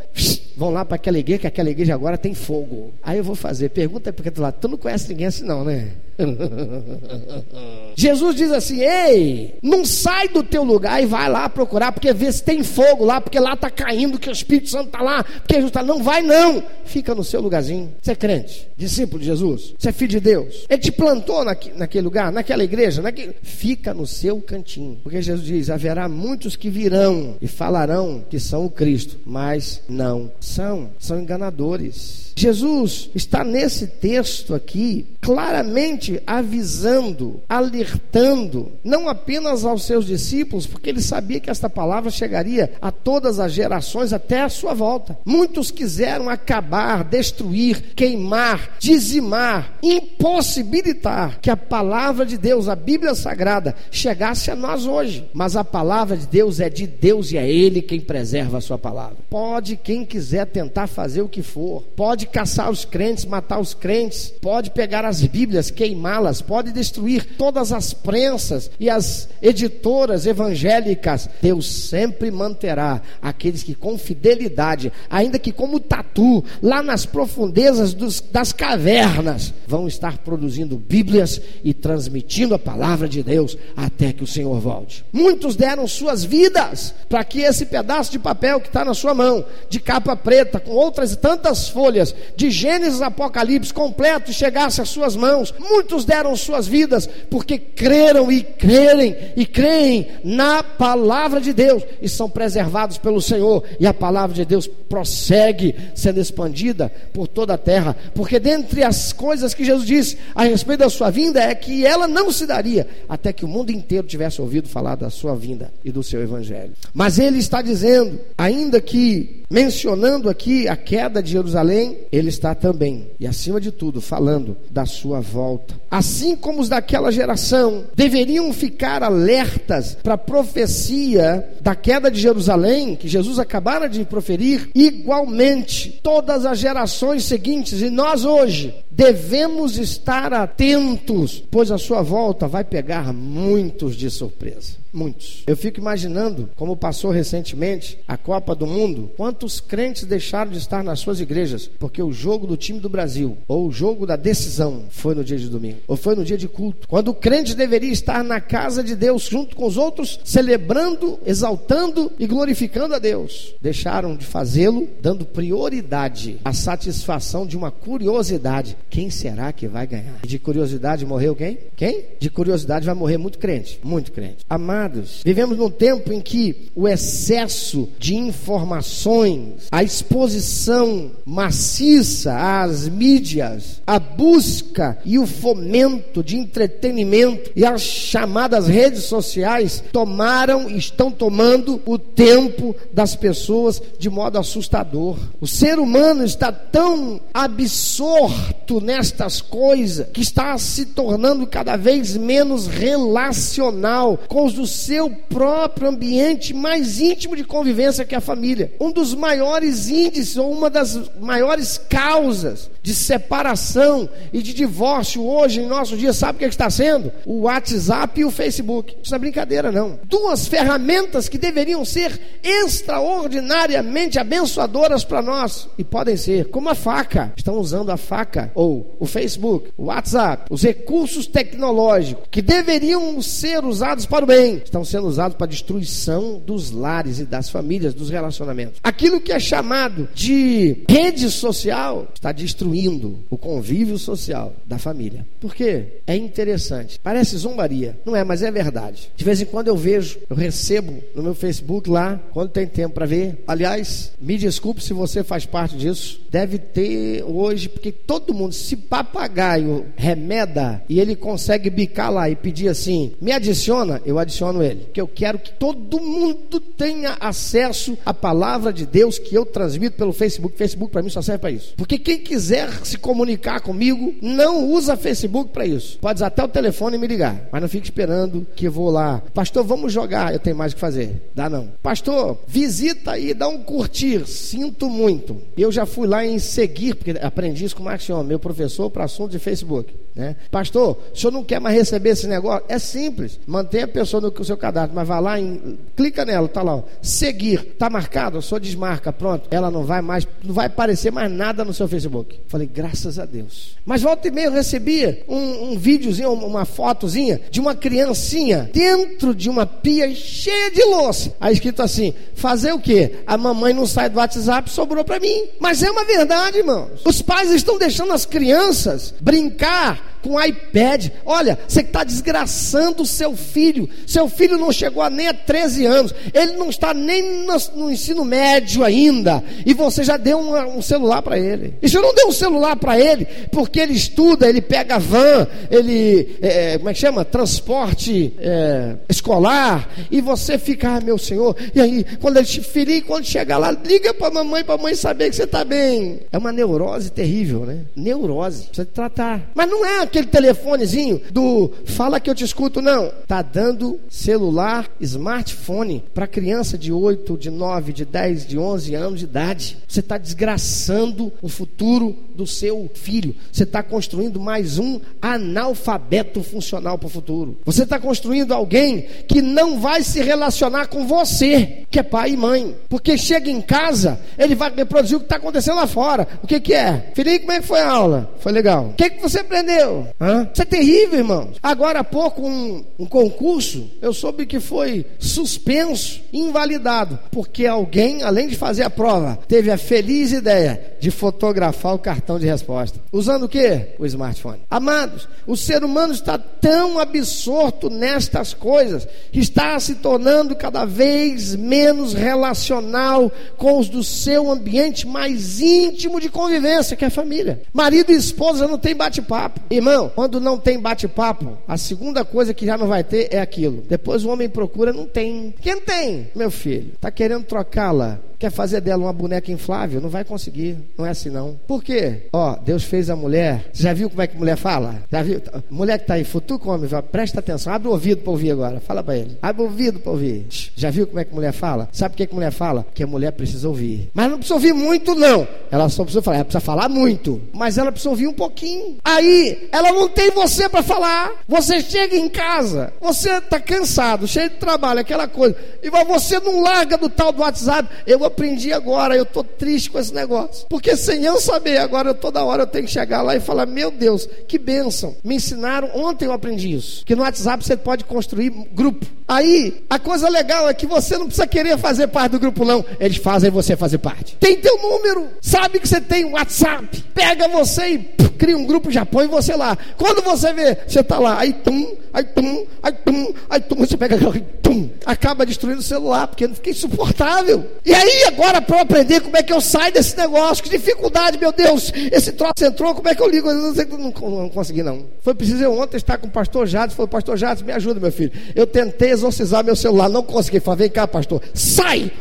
Vão 0.56 0.69
lá 0.69 0.85
para 0.85 0.95
aquela 0.95 1.17
igreja, 1.17 1.39
que 1.39 1.47
aquela 1.47 1.69
igreja 1.69 1.94
agora 1.94 2.17
tem 2.17 2.33
fogo. 2.33 2.94
Aí 3.01 3.17
eu 3.17 3.24
vou 3.24 3.35
fazer, 3.35 3.69
pergunta 3.69 4.13
porque 4.13 4.31
tu 4.31 4.41
lá, 4.41 4.51
tu 4.51 4.67
não 4.67 4.77
conhece 4.77 5.09
ninguém 5.09 5.27
assim 5.27 5.44
não, 5.44 5.63
né? 5.63 5.94
Jesus 7.96 8.36
diz 8.36 8.52
assim: 8.52 8.81
Ei, 8.81 9.56
não 9.62 9.86
sai 9.86 10.28
do 10.30 10.44
teu 10.44 10.63
lugar 10.63 11.02
e 11.02 11.06
vai 11.06 11.30
lá 11.30 11.48
procurar, 11.50 11.92
porque 11.92 12.13
vê 12.13 12.31
se 12.31 12.44
tem 12.44 12.63
fogo 12.63 13.06
lá, 13.06 13.19
porque 13.19 13.40
lá 13.40 13.54
está 13.54 13.69
caindo, 13.69 14.19
que 14.19 14.30
o 14.30 14.31
Espírito 14.31 14.69
Santo 14.69 14.88
está 14.88 15.02
lá, 15.02 15.24
porque 15.24 15.56
Jesus 15.56 15.69
está. 15.69 15.84
Não 15.84 16.02
vai, 16.04 16.22
não. 16.22 16.63
Fica 16.86 17.16
no 17.16 17.24
seu 17.24 17.42
lugarzinho. 17.42 17.94
Você 18.02 18.12
é 18.12 18.16
crente, 18.16 18.68
discípulo 18.78 19.19
de 19.19 19.25
Jesus, 19.25 19.74
você 19.78 19.90
é 19.90 19.92
filho 19.92 20.12
de 20.12 20.19
Deus. 20.19 20.66
Ele 20.69 20.81
te 20.81 20.92
plantou 20.92 21.44
naque, 21.44 21.72
naquele 21.75 22.04
lugar, 22.04 22.31
naquela 22.31 22.63
igreja, 22.63 23.02
naquele... 23.02 23.36
fica 23.42 23.94
no 23.94 24.06
seu 24.08 24.42
cantinho. 24.42 25.00
Porque 25.04 25.22
Jesus 25.22 25.46
diz: 25.46 25.69
haverá 25.69 26.08
muitos 26.08 26.56
que 26.56 26.69
virão 26.69 27.36
e 27.42 27.48
falarão 27.48 28.24
que 28.30 28.40
são 28.40 28.66
o 28.66 28.69
Cristo, 28.69 29.18
mas 29.25 29.81
não 29.88 30.31
são, 30.40 30.92
são 31.00 31.19
enganadores. 31.19 32.31
Jesus 32.41 33.09
está 33.13 33.43
nesse 33.43 33.85
texto 33.85 34.55
aqui 34.55 35.05
claramente 35.21 36.21
avisando, 36.25 37.41
alertando, 37.47 38.71
não 38.83 39.07
apenas 39.07 39.63
aos 39.63 39.83
seus 39.83 40.05
discípulos, 40.05 40.65
porque 40.65 40.89
ele 40.89 41.01
sabia 41.01 41.39
que 41.39 41.49
esta 41.49 41.69
palavra 41.69 42.09
chegaria 42.09 42.73
a 42.81 42.91
todas 42.91 43.39
as 43.39 43.53
gerações 43.53 44.11
até 44.11 44.41
a 44.41 44.49
sua 44.49 44.73
volta. 44.73 45.17
Muitos 45.23 45.69
quiseram 45.69 46.27
acabar, 46.27 47.03
destruir, 47.03 47.93
queimar, 47.95 48.77
dizimar, 48.79 49.77
impossibilitar 49.83 51.39
que 51.39 51.51
a 51.51 51.57
palavra 51.57 52.25
de 52.25 52.38
Deus, 52.38 52.67
a 52.67 52.75
Bíblia 52.75 53.13
Sagrada, 53.13 53.75
chegasse 53.91 54.49
a 54.49 54.55
nós 54.55 54.88
hoje. 54.88 55.29
Mas 55.33 55.55
a 55.55 55.63
palavra 55.63 56.17
de 56.17 56.25
Deus 56.25 56.60
é 56.60 56.69
de 56.69 56.88
Deus 56.88 57.31
e 57.31 57.38
é 57.38 57.48
Ele 57.48 57.81
quem 57.81 58.00
preserva 58.00 58.57
a 58.57 58.62
sua 58.62 58.77
palavra. 58.77 59.17
Pode 59.29 59.75
quem 59.75 60.03
quiser 60.03 60.48
tentar 60.48 60.88
fazer 60.88 61.21
o 61.21 61.29
que 61.29 61.43
for, 61.43 61.83
pode 61.95 62.25
caçar 62.31 62.69
os 62.69 62.85
crentes, 62.85 63.25
matar 63.25 63.59
os 63.59 63.73
crentes, 63.73 64.33
pode 64.41 64.71
pegar 64.71 65.05
as 65.05 65.21
Bíblias, 65.21 65.69
queimá-las, 65.69 66.41
pode 66.41 66.71
destruir 66.71 67.35
todas 67.38 67.71
as 67.71 67.93
prensas 67.93 68.71
e 68.79 68.89
as 68.89 69.29
editoras 69.41 70.25
evangélicas. 70.25 71.29
Deus 71.41 71.67
sempre 71.67 72.31
manterá 72.31 73.01
aqueles 73.21 73.63
que 73.63 73.75
com 73.75 73.97
fidelidade, 73.97 74.91
ainda 75.09 75.38
que 75.38 75.51
como 75.51 75.79
tatu, 75.79 76.43
lá 76.61 76.81
nas 76.81 77.05
profundezas 77.05 77.93
dos, 77.93 78.21
das 78.21 78.51
cavernas, 78.51 79.53
vão 79.67 79.88
estar 79.88 80.17
produzindo 80.19 80.77
Bíblias 80.77 81.41
e 81.63 81.73
transmitindo 81.73 82.55
a 82.55 82.59
palavra 82.59 83.07
de 83.07 83.21
Deus 83.21 83.57
até 83.75 84.13
que 84.13 84.23
o 84.23 84.27
Senhor 84.27 84.59
volte. 84.59 85.03
Muitos 85.11 85.55
deram 85.55 85.88
suas 85.88 86.23
vidas 86.23 86.93
para 87.09 87.23
que 87.23 87.41
esse 87.41 87.65
pedaço 87.65 88.11
de 88.11 88.19
papel 88.19 88.59
que 88.59 88.67
está 88.67 88.85
na 88.85 88.93
sua 88.93 89.13
mão, 89.13 89.45
de 89.69 89.79
capa 89.79 90.15
preta, 90.15 90.59
com 90.59 90.71
outras 90.71 91.15
tantas 91.15 91.69
folhas, 91.69 92.11
de 92.36 92.50
Gênesis 92.50 93.01
Apocalipse 93.01 93.74
completo 93.74 94.34
chegasse 94.34 94.82
às 94.82 94.89
suas 94.89 95.15
mãos. 95.15 95.53
Muitos 95.60 96.06
deram 96.06 96.36
suas 96.36 96.68
vidas 96.68 97.08
porque 97.30 97.58
creram 97.58 98.32
e 98.32 98.41
crerem 98.41 99.15
e 99.36 99.46
creem 99.46 100.08
na 100.24 100.63
palavra 100.63 101.39
de 101.39 101.53
Deus 101.53 101.84
e 102.01 102.10
são 102.10 102.30
preservados 102.30 102.98
pelo 102.98 103.22
Senhor. 103.22 103.63
E 103.80 103.88
a 103.88 103.94
palavra 103.94 104.36
de 104.36 104.46
Deus 104.46 104.68
prossegue 104.68 105.75
sendo 105.96 106.20
expandida 106.20 106.91
por 107.13 107.27
toda 107.27 107.53
a 107.53 107.58
terra, 107.58 107.96
porque 108.13 108.39
dentre 108.39 108.84
as 108.84 109.13
coisas 109.13 109.53
que 109.53 109.63
Jesus 109.63 109.88
disse 109.88 110.18
a 110.36 110.44
respeito 110.44 110.80
da 110.80 110.89
sua 110.89 111.10
vinda 111.10 111.41
é 111.41 111.53
que 111.56 111.86
ela 111.86 112.08
não 112.08 112.32
se 112.32 112.46
daria 112.46 112.88
até 113.08 113.32
que 113.32 113.46
o 113.46 113.48
mundo 113.48 113.72
inteiro 113.72 114.08
tivesse 114.08 114.41
ouvido 114.41 114.68
falar 114.68 114.96
da 114.96 115.10
sua 115.10 115.36
vinda 115.36 115.72
e 115.84 115.91
do 115.91 116.03
seu 116.03 116.22
evangelho. 116.22 116.74
Mas 116.94 117.20
ele 117.20 117.39
está 117.39 117.62
dizendo, 117.62 118.20
ainda 118.38 118.82
que 118.82 119.40
mencionando 119.51 120.29
aqui 120.29 120.67
a 120.67 120.77
queda 120.77 121.22
de 121.22 121.31
Jerusalém, 121.31 121.98
ele 122.12 122.29
está 122.29 122.55
também, 122.55 123.10
e 123.20 123.27
acima 123.27 123.60
de 123.60 123.72
tudo, 123.72 124.00
falando 124.00 124.55
da 124.70 124.86
sua 124.86 125.20
volta. 125.20 125.75
Assim 125.91 126.36
como 126.38 126.62
os 126.62 126.70
daquela 126.70 127.12
geração 127.12 127.84
deveriam 127.93 128.53
ficar 128.53 129.03
alertas 129.03 129.98
para 130.01 130.13
a 130.13 130.17
profecia 130.17 131.48
da 131.60 131.75
queda 131.75 132.10
de 132.10 132.20
Jerusalém, 132.20 132.96
que 132.96 133.10
Jesus 133.10 133.38
acabara 133.38 133.89
de 133.89 134.05
proferir, 134.05 134.70
igualmente 134.74 136.00
todas 136.01 136.46
as 136.46 136.58
gerações 136.58 137.25
seguintes, 137.25 137.81
e 137.81 137.89
nós 137.89 138.24
hoje, 138.24 138.74
devemos 138.89 139.77
estar 139.77 140.34
atentos, 140.34 141.43
pois 141.51 141.72
a 141.72 141.77
sua 141.77 142.01
volta 142.01 142.48
vai 142.48 142.63
pegar 142.63 143.12
muitos 143.12 143.96
de 143.96 144.10
surpresa. 144.10 144.80
Muitos. 144.93 145.43
Eu 145.48 145.55
fico 145.55 145.79
imaginando 145.79 146.50
como 146.55 146.75
passou 146.75 147.12
recentemente 147.12 147.98
a 148.07 148.17
Copa 148.17 148.53
do 148.53 148.67
Mundo, 148.67 149.12
quantos 149.15 149.62
crentes 149.62 150.03
deixaram 150.03 150.51
de 150.51 150.57
estar 150.57 150.83
nas 150.83 151.00
suas 151.00 151.19
igrejas 151.19 151.69
porque 151.79 152.03
o 152.03 152.12
jogo 152.12 152.45
do 152.45 152.57
time 152.57 152.79
do 152.79 152.89
Brasil 152.89 153.38
ou 153.48 153.67
o 153.67 153.71
jogo 153.71 154.05
da 154.05 154.15
decisão 154.15 154.83
foi 154.89 155.15
no 155.15 155.24
dia 155.24 155.38
de 155.38 155.48
domingo 155.48 155.79
ou 155.88 155.95
foi 155.95 156.15
no 156.15 156.25
dia 156.25 156.38
de 156.38 156.48
culto. 156.48 156.88
Quando 156.88 157.10
o 157.10 157.13
crente 157.13 157.55
deveria 157.55 157.91
estar 157.91 158.24
na 158.24 158.41
casa 158.41 158.83
de 158.83 158.95
Deus 158.95 159.24
junto 159.24 159.55
com 159.55 159.65
os 159.65 159.77
outros, 159.77 160.19
celebrando, 160.25 161.19
exaltando 161.25 162.12
e 162.19 162.27
glorificando 162.27 162.93
a 162.93 163.00
Deus, 163.00 163.55
deixaram 163.62 164.15
de 164.15 164.25
fazê-lo, 164.25 164.88
dando 165.01 165.25
prioridade 165.25 166.39
à 166.43 166.53
satisfação 166.53 167.45
de 167.45 167.55
uma 167.55 167.71
curiosidade. 167.71 168.77
Quem 168.89 169.10
será 169.10 169.53
que 169.53 169.67
vai 169.67 169.88
ganhar? 169.88 170.19
E 170.24 170.27
de 170.27 170.38
curiosidade 170.38 171.05
morreu 171.05 171.36
quem? 171.36 171.57
Quem? 171.75 172.05
De 172.19 172.29
curiosidade 172.29 172.86
vai 172.86 172.95
morrer 172.95 173.17
muito 173.17 173.39
crente, 173.39 173.79
muito 173.83 174.12
crente. 174.12 174.45
Amado 174.50 174.80
vivemos 175.23 175.57
num 175.57 175.69
tempo 175.69 176.11
em 176.13 176.21
que 176.21 176.69
o 176.75 176.88
excesso 176.88 177.89
de 178.00 178.15
informações, 178.15 179.67
a 179.71 179.83
exposição 179.83 181.11
maciça 181.25 182.61
às 182.61 182.88
mídias, 182.88 183.81
a 183.85 184.00
busca 184.00 184.97
e 185.05 185.19
o 185.19 185.27
fomento 185.27 186.23
de 186.23 186.38
entretenimento 186.38 187.51
e 187.55 187.65
as 187.65 187.81
chamadas 187.81 188.67
redes 188.67 189.03
sociais 189.03 189.83
tomaram 189.91 190.69
estão 190.69 191.11
tomando 191.11 191.81
o 191.85 191.97
tempo 191.97 192.75
das 192.93 193.15
pessoas 193.15 193.81
de 193.97 194.09
modo 194.09 194.38
assustador. 194.38 195.17
O 195.39 195.47
ser 195.47 195.79
humano 195.79 196.23
está 196.23 196.51
tão 196.51 197.19
absorto 197.33 198.79
nestas 198.81 199.41
coisas 199.41 200.07
que 200.13 200.21
está 200.21 200.57
se 200.57 200.85
tornando 200.85 201.45
cada 201.45 201.75
vez 201.75 202.15
menos 202.15 202.67
relacional 202.67 204.19
com 204.27 204.45
os 204.45 204.57
seu 204.72 205.10
próprio 205.10 205.90
ambiente 205.90 206.54
mais 206.54 207.00
íntimo 207.00 207.36
de 207.36 207.44
convivência 207.44 208.06
que 208.06 208.16
é 208.16 208.18
a 208.18 208.22
família. 208.22 208.74
Um 208.80 208.92
dos 208.92 209.13
maiores 209.13 209.90
índices, 209.90 210.38
ou 210.38 210.51
uma 210.51 210.70
das 210.70 211.00
maiores 211.20 211.78
causas 211.78 212.72
de 212.82 212.96
separação 212.96 214.10
e 214.34 214.42
de 214.42 214.54
divórcio 214.54 215.24
hoje 215.24 215.62
em 215.62 215.68
nosso 215.68 215.96
dia, 215.96 216.13
sabe 216.13 216.38
o 216.38 216.40
que 216.40 216.46
está 216.46 216.70
sendo? 216.70 217.12
O 217.25 217.42
WhatsApp 217.42 218.20
e 218.20 218.25
o 218.25 218.32
Facebook. 218.32 218.98
Isso 219.04 219.13
é 219.13 219.20
brincadeira, 219.20 219.72
não. 219.72 220.00
Duas 220.06 220.48
ferramentas 220.48 221.30
que 221.30 221.38
deveriam 221.38 221.86
ser 221.86 222.20
extraordinariamente 222.44 224.18
abençoadoras 224.18 225.04
para 225.04 225.22
nós 225.22 225.68
e 225.78 225.84
podem 225.84 226.18
ser, 226.18 226.46
como 226.46 226.70
a 226.70 226.75
faca. 226.75 227.34
Estão 227.38 227.56
usando 227.56 227.92
a 227.92 227.98
faca 227.98 228.51
ou 228.56 228.96
o 229.00 229.06
Facebook, 229.06 229.72
o 229.78 229.86
WhatsApp, 229.86 230.46
os 230.50 230.63
recursos 230.63 231.28
tecnológicos 231.28 232.28
que 232.32 232.42
deveriam 232.42 233.22
ser 233.22 233.63
usados 233.63 234.06
para 234.06 234.24
o 234.24 234.28
bem, 234.28 234.61
estão 234.63 234.84
sendo 234.84 235.08
usados 235.08 235.38
para 235.38 235.48
destruição 235.48 236.41
dos 236.46 236.72
lares 236.72 237.20
e 237.20 237.25
das 237.25 237.50
famílias, 237.50 237.94
dos 237.94 238.10
relacionamentos. 238.10 238.80
Aquilo 238.84 239.22
que 239.22 239.32
é 239.32 239.39
chamado 239.39 240.08
de 240.13 240.84
rede 240.89 241.30
social 241.30 242.08
está 242.13 242.32
destruindo 242.32 243.20
o 243.30 243.38
convívio 243.38 243.98
social 243.98 244.53
da 244.65 244.77
família. 244.77 245.25
Por 245.39 245.53
quê? 245.53 246.01
É 246.08 246.15
interessante. 246.15 247.00
Parece 247.03 247.38
zombaria. 247.38 248.00
Não 248.06 248.15
é, 248.15 248.24
mas 248.24 248.41
é 248.41 248.51
verdade. 248.51 249.12
De 249.15 249.24
vez 249.24 249.41
em 249.41 249.46
quando 249.46 249.68
eu 249.68 249.75
vejo, 249.75 250.20
eu 250.30 250.36
recebo 250.36 251.01
no 251.15 251.24
meu 251.24 251.34
Facebook 251.34 251.89
lá, 251.89 252.20
quando 252.32 252.50
tem 252.50 252.68
tempo 252.68 252.96
para 252.96 253.06
ver. 253.06 253.44
Aliás, 253.48 254.12
me 254.20 254.38
desculpe 254.38 254.84
se 254.84 254.94
você 254.94 255.24
faz 255.24 255.46
parte 255.46 255.77
disso. 255.77 256.22
Deve 256.30 256.58
ter 256.58 257.24
hoje, 257.24 257.70
porque 257.70 257.91
todo 257.91 258.34
mundo, 258.34 258.53
se 258.53 258.75
papagaio 258.75 259.86
remeda 259.96 260.84
e 260.88 261.00
ele 261.00 261.15
consegue 261.15 261.70
bicar 261.70 262.12
lá 262.12 262.30
e 262.30 262.36
pedir 262.36 262.68
assim, 262.68 263.13
me 263.22 263.32
adiciona, 263.32 264.01
eu 264.06 264.20
adiciono 264.20 264.50
ele. 264.60 264.86
Porque 264.86 265.01
eu 265.01 265.08
quero 265.08 265.38
que 265.38 265.53
todo 265.53 266.00
mundo 266.00 266.60
tenha 266.60 267.15
acesso 267.20 267.96
à 268.03 268.13
palavra 268.13 268.74
de 268.74 268.88
Deus 268.88 269.20
que 269.20 269.36
eu 269.36 269.46
transmito 269.46 269.98
pelo 269.98 270.12
Facebook. 270.12 270.58
Facebook 270.58 270.91
para 270.91 271.03
mim 271.03 271.10
só 271.10 271.22
serve 271.22 271.39
para 271.39 271.51
isso. 271.51 271.74
Porque 271.77 272.00
quem 272.00 272.17
quiser 272.17 272.41
quiser 272.41 272.72
se 272.84 272.98
comunicar 272.98 273.62
comigo, 273.62 274.15
não 274.20 274.67
usa 274.70 274.98
Facebook 274.98 275.51
para 275.51 275.65
isso. 275.65 276.00
Pode 276.00 276.17
usar 276.17 276.27
até 276.27 276.43
o 276.43 276.48
telefone 276.48 276.98
e 276.98 277.00
me 277.00 277.05
ligar, 277.05 277.48
mas 277.51 277.62
não 277.62 277.70
fique 277.70 277.86
esperando 277.86 278.48
que 278.55 278.67
eu 278.67 278.72
vou 278.72 278.89
lá. 278.89 279.22
Pastor, 279.34 279.63
vamos 279.63 279.93
jogar. 279.93 280.34
Eu 280.34 280.39
tenho 280.39 280.55
mais 280.55 280.72
o 280.72 280.75
que 280.75 280.81
fazer. 280.81 281.29
Dá 281.36 281.50
não. 281.50 281.70
Pastor, 281.84 282.39
visita 282.48 283.12
aí, 283.12 283.34
dá 283.34 283.48
um 283.48 283.60
curtir. 283.60 284.27
Sinto 284.27 284.89
muito. 284.89 285.38
Eu 285.55 285.72
já 285.72 285.86
fui 285.86 286.08
lá 286.08 286.25
em 286.25 286.39
seguir, 286.39 286.96
porque 286.96 287.12
aprendi 287.22 287.65
isso 287.65 287.75
com 287.75 287.84
o 287.84 287.86
Marcos 287.86 288.08
meu 288.25 288.39
professor 288.39 288.89
para 288.89 289.03
assunto 289.03 289.31
de 289.31 289.39
Facebook. 289.39 289.93
Né? 290.15 290.36
Pastor, 290.50 290.98
o 291.13 291.17
senhor 291.17 291.31
não 291.31 291.43
quer 291.43 291.60
mais 291.60 291.75
receber 291.75 292.10
esse 292.10 292.27
negócio? 292.27 292.65
É 292.67 292.79
simples. 292.79 293.39
Mantenha 293.46 293.86
a 293.86 293.88
pessoa 293.88 294.20
no 294.20 294.31
seu 294.45 294.57
cadastro, 294.57 294.95
mas 294.95 295.07
vá 295.07 295.19
lá 295.19 295.39
e 295.39 295.77
clica 295.95 296.25
nela, 296.25 296.48
tá 296.48 296.62
lá, 296.62 296.75
ó, 296.75 296.83
seguir, 297.01 297.75
tá 297.77 297.89
marcado, 297.89 298.41
sua 298.41 298.60
desmarca, 298.60 299.12
pronto. 299.12 299.48
Ela 299.51 299.69
não 299.71 299.83
vai 299.83 300.01
mais, 300.01 300.27
não 300.43 300.53
vai 300.53 300.67
aparecer 300.67 301.12
mais 301.12 301.31
nada 301.31 301.63
no 301.63 301.74
seu 301.74 301.88
Facebook. 301.88 302.39
Falei, 302.48 302.67
graças 302.67 303.19
a 303.19 303.25
Deus. 303.25 303.75
Mas 303.86 304.01
volta 304.01 304.27
e 304.27 304.31
meia 304.31 304.45
eu 304.45 304.51
recebia 304.51 305.24
um, 305.27 305.71
um 305.71 305.77
videozinho, 305.77 306.33
uma 306.33 306.65
fotozinha 306.65 307.41
de 307.50 307.60
uma 307.60 307.75
criancinha 307.75 308.69
dentro 308.74 309.33
de 309.33 309.50
uma 309.50 309.65
pia 309.65 310.13
cheia 310.13 310.71
de 310.71 310.83
louça. 310.83 311.33
Aí 311.39 311.53
escrito 311.53 311.81
assim: 311.81 312.13
fazer 312.36 312.74
o 312.74 312.79
quê? 312.79 313.19
A 313.25 313.38
mamãe 313.38 313.74
não 313.74 313.86
sai 313.86 314.10
do 314.10 314.17
WhatsApp, 314.17 314.69
sobrou 314.69 315.03
para 315.03 315.19
mim. 315.19 315.45
Mas 315.60 315.81
é 315.83 315.89
uma 315.89 316.05
verdade, 316.05 316.60
irmãos. 316.60 317.01
Os 317.05 317.21
pais 317.21 317.51
estão 317.51 317.77
deixando 317.77 318.13
as 318.13 318.25
crianças 318.25 319.13
brincar 319.19 320.12
com 320.21 320.41
iPad. 320.41 321.10
Olha, 321.25 321.57
você 321.67 321.81
está 321.81 322.03
desgraçando 322.03 323.03
o 323.03 323.05
seu 323.05 323.36
filho. 323.36 323.89
Seu 324.05 324.21
filho 324.30 324.58
não 324.58 324.72
chegou 324.72 325.04
a 325.04 325.10
nem 325.10 325.28
a 325.28 325.34
13 325.34 325.86
anos. 325.86 326.13
Ele 326.34 326.54
não 326.54 326.70
está 326.70 326.94
nem 326.94 327.46
no, 327.46 327.56
no 327.75 327.92
ensino 327.92 328.24
médio 328.24 328.84
ainda. 328.84 329.44
E 329.66 329.74
você 329.74 330.04
já 330.04 330.18
deu 330.18 330.38
um, 330.38 330.78
um 330.78 330.82
celular 330.82 331.22
para 331.22 331.38
ele. 331.38 331.75
E 331.82 331.90
você 331.90 332.00
não 332.00 332.13
deu 332.13 332.28
um 332.28 332.32
celular 332.32 332.75
para 332.75 333.00
ele 333.00 333.25
porque 333.51 333.80
ele 333.80 333.94
estuda, 333.94 334.48
ele 334.48 334.62
pega 334.62 335.00
van, 335.00 335.48
ele, 335.70 336.38
é, 336.42 336.78
como 336.78 336.90
é 336.90 336.94
que 336.94 337.00
chama? 337.00 337.25
Transporte 337.25 338.34
é, 338.40 338.96
escolar. 339.10 339.90
E 340.10 340.22
você 340.22 340.58
fica, 340.58 340.96
ah, 340.96 341.01
meu 341.01 341.18
senhor. 341.18 341.56
E 341.74 341.82
aí, 341.82 342.06
quando 342.20 342.38
ele 342.38 342.46
te 342.46 342.62
ferir, 342.62 343.04
quando 343.04 343.25
chegar 343.25 343.58
lá, 343.58 343.72
liga 343.72 344.13
para 344.13 344.28
a 344.28 344.32
mamãe, 344.32 344.63
para 344.63 344.75
a 344.75 344.78
mãe 344.78 344.96
saber 344.96 345.30
que 345.30 345.36
você 345.36 345.44
está 345.44 345.63
bem. 345.63 346.22
É 346.32 346.38
uma 346.38 346.51
neurose 346.51 347.12
terrível, 347.12 347.66
né? 347.66 347.82
Neurose. 347.96 348.66
Precisa 348.68 348.86
tratar. 348.86 349.51
Mas 349.54 349.70
não 349.70 349.86
é 349.86 350.00
aquele 350.00 350.28
telefonezinho 350.28 351.22
do 351.32 351.72
fala 351.86 352.20
que 352.20 352.30
eu 352.30 352.36
te 352.36 352.44
escuto, 352.44 352.82
não. 352.82 353.12
Tá 353.28 353.42
dando 353.42 354.00
celular, 354.12 354.89
smartphone 355.00 356.03
para 356.13 356.27
criança 356.27 356.77
de 356.77 356.91
8, 356.91 357.38
de 357.38 357.50
9, 357.50 357.94
de 357.94 358.03
10, 358.03 358.46
de 358.46 358.60
11 358.60 358.94
anos 358.94 359.20
de 359.20 359.25
idade. 359.25 359.77
Você 359.88 360.01
está 360.01 360.18
desgraçando 360.18 361.32
o 361.41 361.48
futuro 361.48 362.15
do 362.36 362.46
seu 362.46 362.91
filho. 362.94 363.34
Você 363.51 363.63
está 363.63 363.82
construindo 363.82 364.38
mais 364.38 364.77
um 364.77 365.00
analfabeto 365.22 366.44
funcional 366.44 366.98
para 366.98 367.08
o 367.08 367.10
futuro. 367.10 367.58
Você 367.65 367.84
está 367.84 367.98
construindo 368.00 368.53
alguém 368.53 369.08
que 369.27 369.41
não 369.41 369.80
vai 369.80 370.03
se 370.03 370.22
relacionar 370.22 370.88
com 370.88 371.08
você, 371.08 371.86
que 371.89 372.00
é 372.00 372.03
pai 372.03 372.32
e 372.32 372.38
mãe. 372.38 372.75
Porque 372.89 373.18
chega 373.18 373.50
em 373.50 373.62
casa, 373.62 374.20
ele 374.38 374.56
vai 374.56 374.74
reproduzir 374.75 375.15
o 375.15 375.22
que 375.22 375.25
está 375.25 375.38
acontecendo 375.38 375.77
lá 375.77 375.88
fora. 375.88 376.27
O 376.44 376.48
que, 376.48 376.60
que 376.60 376.74
é? 376.74 377.12
Filhinho, 377.15 377.39
como 377.39 377.51
é 377.53 377.62
que 377.62 377.68
foi 377.68 377.80
a 377.80 377.89
aula? 377.89 378.30
Foi 378.39 378.51
legal. 378.51 378.88
O 378.88 378.94
que, 378.94 379.10
que 379.10 379.22
você 379.22 379.39
aprendeu? 379.39 380.08
Hã? 380.20 380.50
Isso 380.51 380.62
é 380.62 380.65
terrível, 380.65 381.20
irmãos. 381.20 381.56
Agora 381.63 382.00
há 382.00 382.03
pouco, 382.03 382.46
um, 382.46 382.84
um 383.00 383.06
concurso, 383.06 383.89
eu 384.01 384.13
soube 384.13 384.46
que 384.46 384.60
foi 384.60 385.05
suspenso, 385.20 386.22
invalidado, 386.34 387.20
porque 387.31 387.65
alguém, 387.65 388.24
além 388.24 388.48
de 388.48 388.55
fazer 388.55 388.84
a 388.84 388.89
prova, 388.89 389.38
teve 389.48 389.70
a 389.70 389.77
feliz 389.77 390.31
ideia 390.31 390.96
de 391.00 391.12
fotografar 391.12 391.93
o 391.93 392.00
cartão 392.00 392.39
de 392.39 392.46
resposta. 392.46 393.00
Usando 393.12 393.43
o 393.43 393.50
que? 393.50 393.89
O 394.00 394.05
smartphone. 394.05 394.62
Amados, 394.70 395.27
o 395.46 395.55
ser 395.55 395.84
humano 395.84 396.13
está 396.13 396.38
tão 396.38 397.00
absorto 397.00 397.89
nestas 397.89 398.53
coisas 398.53 399.08
que 399.31 399.39
está 399.39 399.79
se 399.79 399.96
tornando 399.96 400.55
cada 400.55 400.86
vez 400.86 401.55
menos 401.55 402.13
relacional 402.13 403.31
com 403.58 403.77
os 403.77 403.88
do 403.88 404.03
seu 404.03 404.51
ambiente 404.51 405.08
mais 405.08 405.60
íntimo 405.60 406.20
de 406.20 406.29
convivência, 406.29 406.96
que 406.96 407.03
é 407.03 407.08
a 407.08 407.12
família. 407.12 407.62
Marido 407.74 408.12
e 408.12 408.15
esposa 408.15 408.67
não 408.67 408.77
tem 408.77 408.96
bate-papo. 408.96 409.62
Irmão, 409.70 410.12
quando 410.13 410.39
não 410.39 410.58
tem 410.58 410.79
bate-papo, 410.79 411.58
a 411.67 411.77
segunda 411.77 412.25
coisa 412.25 412.53
que 412.53 412.65
já 412.65 412.77
não 412.77 412.88
vai 412.88 413.03
ter 413.03 413.29
é 413.31 413.39
aquilo. 413.39 413.84
Depois 413.91 414.24
o 414.24 414.29
homem 414.29 414.48
procura, 414.48 414.93
não 414.93 415.05
tem. 415.05 415.53
Quem 415.60 415.81
tem? 415.81 416.29
Meu 416.33 416.50
filho, 416.50 416.93
tá 417.01 417.12
querendo 417.12 417.43
trocá-la 417.43 418.21
quer 418.41 418.50
fazer 418.50 418.81
dela 418.81 419.03
uma 419.03 419.13
boneca 419.13 419.51
inflável, 419.51 420.01
não 420.01 420.10
vai 420.10 420.25
conseguir. 420.25 420.75
Não 420.98 421.05
é 421.05 421.12
assim 421.12 421.29
não. 421.29 421.60
Por 421.67 421.83
quê? 421.83 422.24
Ó, 422.33 422.55
Deus 422.55 422.83
fez 422.83 423.07
a 423.07 423.15
mulher. 423.15 423.69
Você 423.71 423.83
já 423.83 423.93
viu 423.93 424.10
como 424.10 424.19
é 424.19 424.25
que 424.25 424.36
mulher 424.36 424.57
fala? 424.57 425.03
Já 425.12 425.21
viu? 425.21 425.39
Mulher 425.69 426.00
que 426.00 426.05
está 426.05 426.15
aí, 426.15 426.24
futuca 426.24 426.67
o 426.67 426.74
homem, 426.74 426.89
presta 427.12 427.39
atenção, 427.39 427.71
abre 427.71 427.88
o 427.88 427.91
ouvido 427.91 428.24
para 428.24 428.31
ouvir 428.31 428.50
agora. 428.50 428.79
Fala 428.79 429.03
para 429.03 429.15
ele. 429.15 429.38
Abre 429.43 429.62
o 429.62 429.65
ouvido 429.65 430.00
para 430.00 430.12
ouvir. 430.12 430.48
Já 430.75 430.89
viu 430.89 431.05
como 431.05 431.19
é 431.19 431.25
que 431.25 431.36
mulher 431.36 431.53
fala? 431.53 431.88
Sabe 431.91 432.13
por 432.13 432.17
que, 432.17 432.27
que 432.27 432.33
mulher 432.33 432.51
fala? 432.51 432.83
Que 432.95 433.03
a 433.03 433.07
mulher 433.07 433.31
precisa 433.31 433.67
ouvir. 433.67 434.10
Mas 434.12 434.27
não 434.27 434.38
precisa 434.38 434.55
ouvir 434.55 434.74
muito, 434.74 435.13
não. 435.13 435.48
Ela 435.69 435.88
só 435.88 436.03
precisa 436.03 436.24
falar, 436.24 436.38
ela 436.38 436.45
precisa 436.45 436.62
falar 436.62 436.89
muito. 436.89 437.39
Mas 437.53 437.77
ela 437.77 437.91
precisa 437.91 438.10
ouvir 438.10 438.27
um 438.27 438.33
pouquinho. 438.33 438.98
Aí, 439.05 439.69
ela 439.71 439.91
não 439.91 440.10
tem 440.10 440.31
você 440.31 440.67
para 440.67 440.81
falar. 440.81 441.31
Você 441.48 441.79
chega 441.81 442.15
em 442.15 442.27
casa, 442.27 442.91
você 443.00 443.38
está 443.38 443.60
cansado, 443.60 443.80
cheio 444.27 444.50
de 444.50 444.57
trabalho, 444.57 445.00
aquela 445.00 445.27
coisa. 445.27 445.55
E 445.81 445.89
você 445.89 446.39
não 446.39 446.61
larga 446.61 446.97
do 446.97 447.09
tal 447.09 447.31
do 447.31 447.41
WhatsApp. 447.41 447.89
Eu 448.05 448.23
aprendi 448.23 448.73
agora, 448.73 449.15
eu 449.15 449.23
estou 449.23 449.43
triste 449.43 449.89
com 449.89 450.00
esse 450.00 450.13
negócio. 450.13 450.65
Porque 450.69 450.95
sem 450.95 451.23
eu 451.23 451.39
saber, 451.39 451.77
agora 451.77 452.13
toda 452.13 452.43
hora 452.43 452.63
eu 452.63 452.67
tenho 452.67 452.85
que 452.85 452.91
chegar 452.91 453.21
lá 453.21 453.35
e 453.35 453.39
falar: 453.39 453.65
Meu 453.65 453.91
Deus, 453.91 454.27
que 454.47 454.57
bênção. 454.57 455.15
Me 455.23 455.35
ensinaram, 455.35 455.89
ontem 455.95 456.25
eu 456.25 456.33
aprendi 456.33 456.73
isso. 456.73 457.05
Que 457.05 457.15
no 457.15 457.23
WhatsApp 457.23 457.63
você 457.63 457.77
pode 457.77 458.03
construir 458.03 458.50
grupo. 458.50 459.05
Aí, 459.27 459.85
a 459.89 459.97
coisa 459.97 460.27
legal 460.27 460.67
é 460.67 460.73
que 460.73 460.85
você 460.85 461.17
não 461.17 461.25
precisa 461.27 461.47
querer 461.47 461.77
fazer 461.77 462.07
parte 462.07 462.33
do 462.33 462.39
grupo, 462.39 462.65
não. 462.65 462.83
Eles 463.00 463.15
fazem 463.15 463.50
você 463.50 463.77
fazer 463.77 463.97
parte. 463.97 464.35
Tem 464.38 464.57
teu 464.57 464.77
número, 464.77 465.29
sabe 465.41 465.79
que 465.79 465.88
você 465.88 466.01
tem 466.01 466.25
um 466.25 466.33
WhatsApp. 466.33 467.01
Pega 467.13 467.47
você 467.47 467.88
e 467.88 467.97
cria 468.38 468.57
um 468.57 468.65
grupo, 468.65 468.91
já 468.91 469.05
põe 469.05 469.27
você 469.27 469.55
lá. 469.55 469.77
Quando 469.97 470.21
você 470.21 470.51
vê, 470.51 470.77
você 470.88 471.00
está 471.00 471.19
lá, 471.19 471.39
aí 471.39 471.53
tum, 471.53 471.95
aí 472.11 472.23
tum, 472.23 472.65
aí 472.81 472.91
tum, 472.91 473.33
aí 473.50 473.61
tum, 473.61 473.71
você 473.80 473.98
pega 473.98 474.18
tum, 474.62 474.90
acaba 475.06 475.46
destruindo 475.46 475.80
o 475.80 475.84
celular, 475.84 476.28
porque 476.28 476.48
não 476.48 476.56
fica 476.56 476.70
insuportável. 476.70 477.66
E 477.86 477.94
aí, 477.94 478.24
agora, 478.28 478.62
para 478.62 478.78
eu 478.78 478.82
aprender 478.82 479.22
como 479.22 479.38
é 479.38 479.44
que 479.44 479.54
eu 479.54 479.62
saio 479.62 479.94
desse 479.94 480.16
negócio, 480.18 480.63
que 480.63 480.70
dificuldade, 480.70 481.38
meu 481.38 481.51
Deus, 481.51 481.92
esse 482.12 482.32
troço 482.32 482.54
entrou, 482.62 482.94
como 482.94 483.08
é 483.08 483.16
que 483.16 483.22
eu 483.22 483.30
ligo? 483.30 483.50
Eu 483.50 483.56
não, 483.56 483.75
sei, 483.75 483.86
não, 483.86 484.12
não 484.12 484.50
consegui, 484.50 484.84
não. 484.84 485.06
Foi 485.22 485.34
preciso 485.34 485.63
eu 485.63 485.78
ontem 485.78 485.98
estar 485.98 486.18
com 486.18 486.28
o 486.28 486.32
pastor 486.32 486.68
Jades, 486.68 486.96
falou, 486.96 487.08
pastor 487.08 487.38
Jades, 487.38 487.63
me 487.63 487.72
ajuda, 487.72 488.00
meu 488.00 488.12
filho. 488.12 488.32
Eu 488.56 488.68
tentei 488.68 489.12
exorcizar 489.12 489.63
meu 489.63 489.75
celular, 489.75 490.10
não 490.10 490.24
consegui. 490.24 490.60
Falei, 490.60 490.80
vem 490.80 490.90
cá, 490.90 491.08
pastor, 491.08 491.42
sai! 491.54 492.12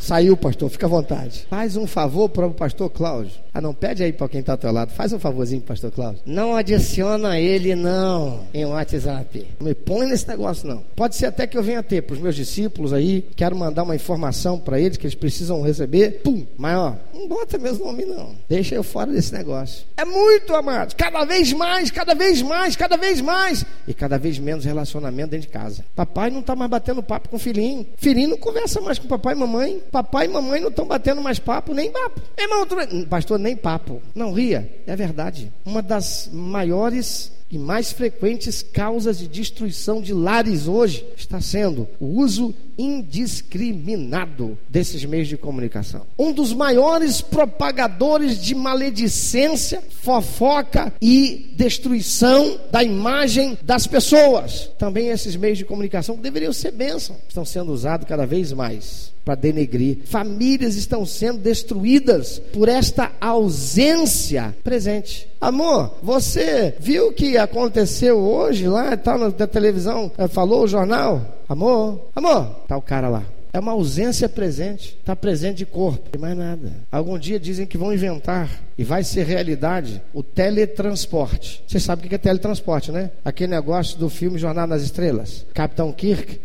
Saiu, 0.00 0.36
pastor, 0.36 0.68
fica 0.68 0.86
à 0.86 0.88
vontade. 0.88 1.46
Faz 1.48 1.76
um 1.76 1.86
favor 1.86 2.28
para 2.28 2.46
o 2.46 2.54
pastor 2.54 2.90
Cláudio. 2.90 3.43
Ah, 3.54 3.60
não, 3.60 3.72
pede 3.72 4.02
aí 4.02 4.12
para 4.12 4.28
quem 4.28 4.40
está 4.40 4.52
ao 4.54 4.58
teu 4.58 4.72
lado. 4.72 4.90
Faz 4.90 5.12
um 5.12 5.18
favorzinho, 5.20 5.62
pastor 5.62 5.92
Cláudio. 5.92 6.20
Não 6.26 6.56
adiciona 6.56 7.38
ele, 7.38 7.76
não, 7.76 8.40
em 8.52 8.64
WhatsApp. 8.64 9.46
Não 9.60 9.68
me 9.68 9.74
põe 9.76 10.08
nesse 10.08 10.26
negócio, 10.26 10.66
não. 10.66 10.82
Pode 10.96 11.14
ser 11.14 11.26
até 11.26 11.46
que 11.46 11.56
eu 11.56 11.62
venha 11.62 11.80
ter 11.80 12.02
para 12.02 12.14
os 12.14 12.20
meus 12.20 12.34
discípulos 12.34 12.92
aí, 12.92 13.24
quero 13.36 13.54
mandar 13.54 13.84
uma 13.84 13.94
informação 13.94 14.58
para 14.58 14.80
eles 14.80 14.96
que 14.96 15.06
eles 15.06 15.14
precisam 15.14 15.62
receber. 15.62 16.20
Pum! 16.24 16.44
Mas, 16.56 16.76
ó, 16.76 16.96
não 17.14 17.28
bota 17.28 17.56
meus 17.56 17.78
nomes, 17.78 18.08
não. 18.08 18.34
Deixa 18.48 18.74
eu 18.74 18.82
fora 18.82 19.12
desse 19.12 19.32
negócio. 19.32 19.84
É 19.96 20.04
muito, 20.04 20.52
amados. 20.52 20.94
Cada 20.94 21.24
vez 21.24 21.52
mais, 21.52 21.92
cada 21.92 22.14
vez 22.16 22.42
mais, 22.42 22.74
cada 22.74 22.96
vez 22.96 23.20
mais. 23.20 23.64
E 23.86 23.94
cada 23.94 24.18
vez 24.18 24.36
menos 24.36 24.64
relacionamento 24.64 25.30
dentro 25.30 25.46
de 25.46 25.52
casa. 25.52 25.84
Papai 25.94 26.28
não 26.28 26.40
está 26.40 26.56
mais 26.56 26.68
batendo 26.68 27.04
papo 27.04 27.28
com 27.28 27.36
o 27.36 27.38
filhinho. 27.38 27.86
Filhinho 27.96 28.30
não 28.30 28.36
conversa 28.36 28.80
mais 28.80 28.98
com 28.98 29.06
papai 29.06 29.34
e 29.34 29.38
mamãe. 29.38 29.80
Papai 29.92 30.26
e 30.26 30.28
mamãe 30.28 30.60
não 30.60 30.70
estão 30.70 30.86
batendo 30.86 31.20
mais 31.20 31.38
papo, 31.38 31.72
nem 31.72 31.92
papo. 31.92 32.20
Irmão, 32.36 32.66
pastor, 33.08 33.38
nem 33.44 33.54
papo. 33.54 34.00
Não 34.14 34.32
ria. 34.32 34.82
É 34.86 34.96
verdade. 34.96 35.52
Uma 35.64 35.82
das 35.82 36.30
maiores 36.32 37.30
e 37.50 37.58
mais 37.58 37.92
frequentes 37.92 38.62
causas 38.62 39.18
de 39.18 39.28
destruição 39.28 40.00
de 40.00 40.14
lares 40.14 40.66
hoje 40.66 41.06
está 41.14 41.40
sendo 41.40 41.86
o 42.00 42.06
uso 42.06 42.54
indiscriminado 42.78 44.58
desses 44.68 45.04
meios 45.04 45.28
de 45.28 45.36
comunicação. 45.36 46.02
Um 46.18 46.32
dos 46.32 46.52
maiores 46.52 47.20
propagadores 47.20 48.40
de 48.42 48.54
maledicência, 48.54 49.82
fofoca 50.02 50.92
e 51.00 51.52
destruição 51.56 52.58
da 52.70 52.82
imagem 52.82 53.58
das 53.62 53.86
pessoas. 53.86 54.70
Também 54.78 55.08
esses 55.08 55.36
meios 55.36 55.58
de 55.58 55.64
comunicação 55.64 56.16
que 56.16 56.22
deveriam 56.22 56.52
ser 56.52 56.72
bênção, 56.72 57.16
estão 57.28 57.44
sendo 57.44 57.72
usados 57.72 58.06
cada 58.06 58.26
vez 58.26 58.52
mais 58.52 59.14
para 59.24 59.34
denegrir. 59.34 59.98
Famílias 60.04 60.76
estão 60.76 61.06
sendo 61.06 61.38
destruídas 61.38 62.40
por 62.52 62.68
esta 62.68 63.10
ausência 63.20 64.54
presente. 64.62 65.26
Amor, 65.40 65.94
você 66.02 66.74
viu 66.78 67.08
o 67.08 67.12
que 67.12 67.36
aconteceu 67.36 68.18
hoje 68.18 68.68
lá, 68.68 68.96
tá 68.96 69.16
na 69.16 69.30
televisão, 69.30 70.12
eh, 70.18 70.28
falou 70.28 70.64
o 70.64 70.68
jornal? 70.68 71.43
Amor, 71.48 72.08
amor, 72.14 72.46
tá 72.66 72.76
o 72.76 72.82
cara 72.82 73.08
lá. 73.08 73.22
É 73.52 73.60
uma 73.60 73.70
ausência 73.70 74.28
presente, 74.28 74.96
está 74.98 75.14
presente 75.14 75.58
de 75.58 75.66
corpo, 75.66 76.10
e 76.12 76.18
mais 76.18 76.36
nada. 76.36 76.72
Algum 76.90 77.16
dia 77.16 77.38
dizem 77.38 77.64
que 77.64 77.78
vão 77.78 77.92
inventar 77.92 78.50
e 78.76 78.82
vai 78.82 79.04
ser 79.04 79.24
realidade 79.24 80.02
o 80.12 80.24
teletransporte. 80.24 81.62
Você 81.64 81.78
sabe 81.78 82.04
o 82.04 82.08
que 82.08 82.14
é 82.16 82.18
teletransporte, 82.18 82.90
né? 82.90 83.12
Aquele 83.24 83.52
negócio 83.52 83.96
do 83.96 84.08
filme 84.08 84.38
Jornada 84.38 84.66
nas 84.66 84.82
Estrelas. 84.82 85.46
Capitão 85.54 85.92
Kirk, 85.92 86.40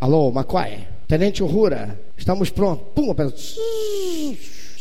alô, 0.00 0.30
McCoy, 0.30 0.78
Tenente 1.06 1.40
Uhura, 1.40 1.96
estamos 2.16 2.50
prontos. 2.50 2.84
Pum, 2.94 3.14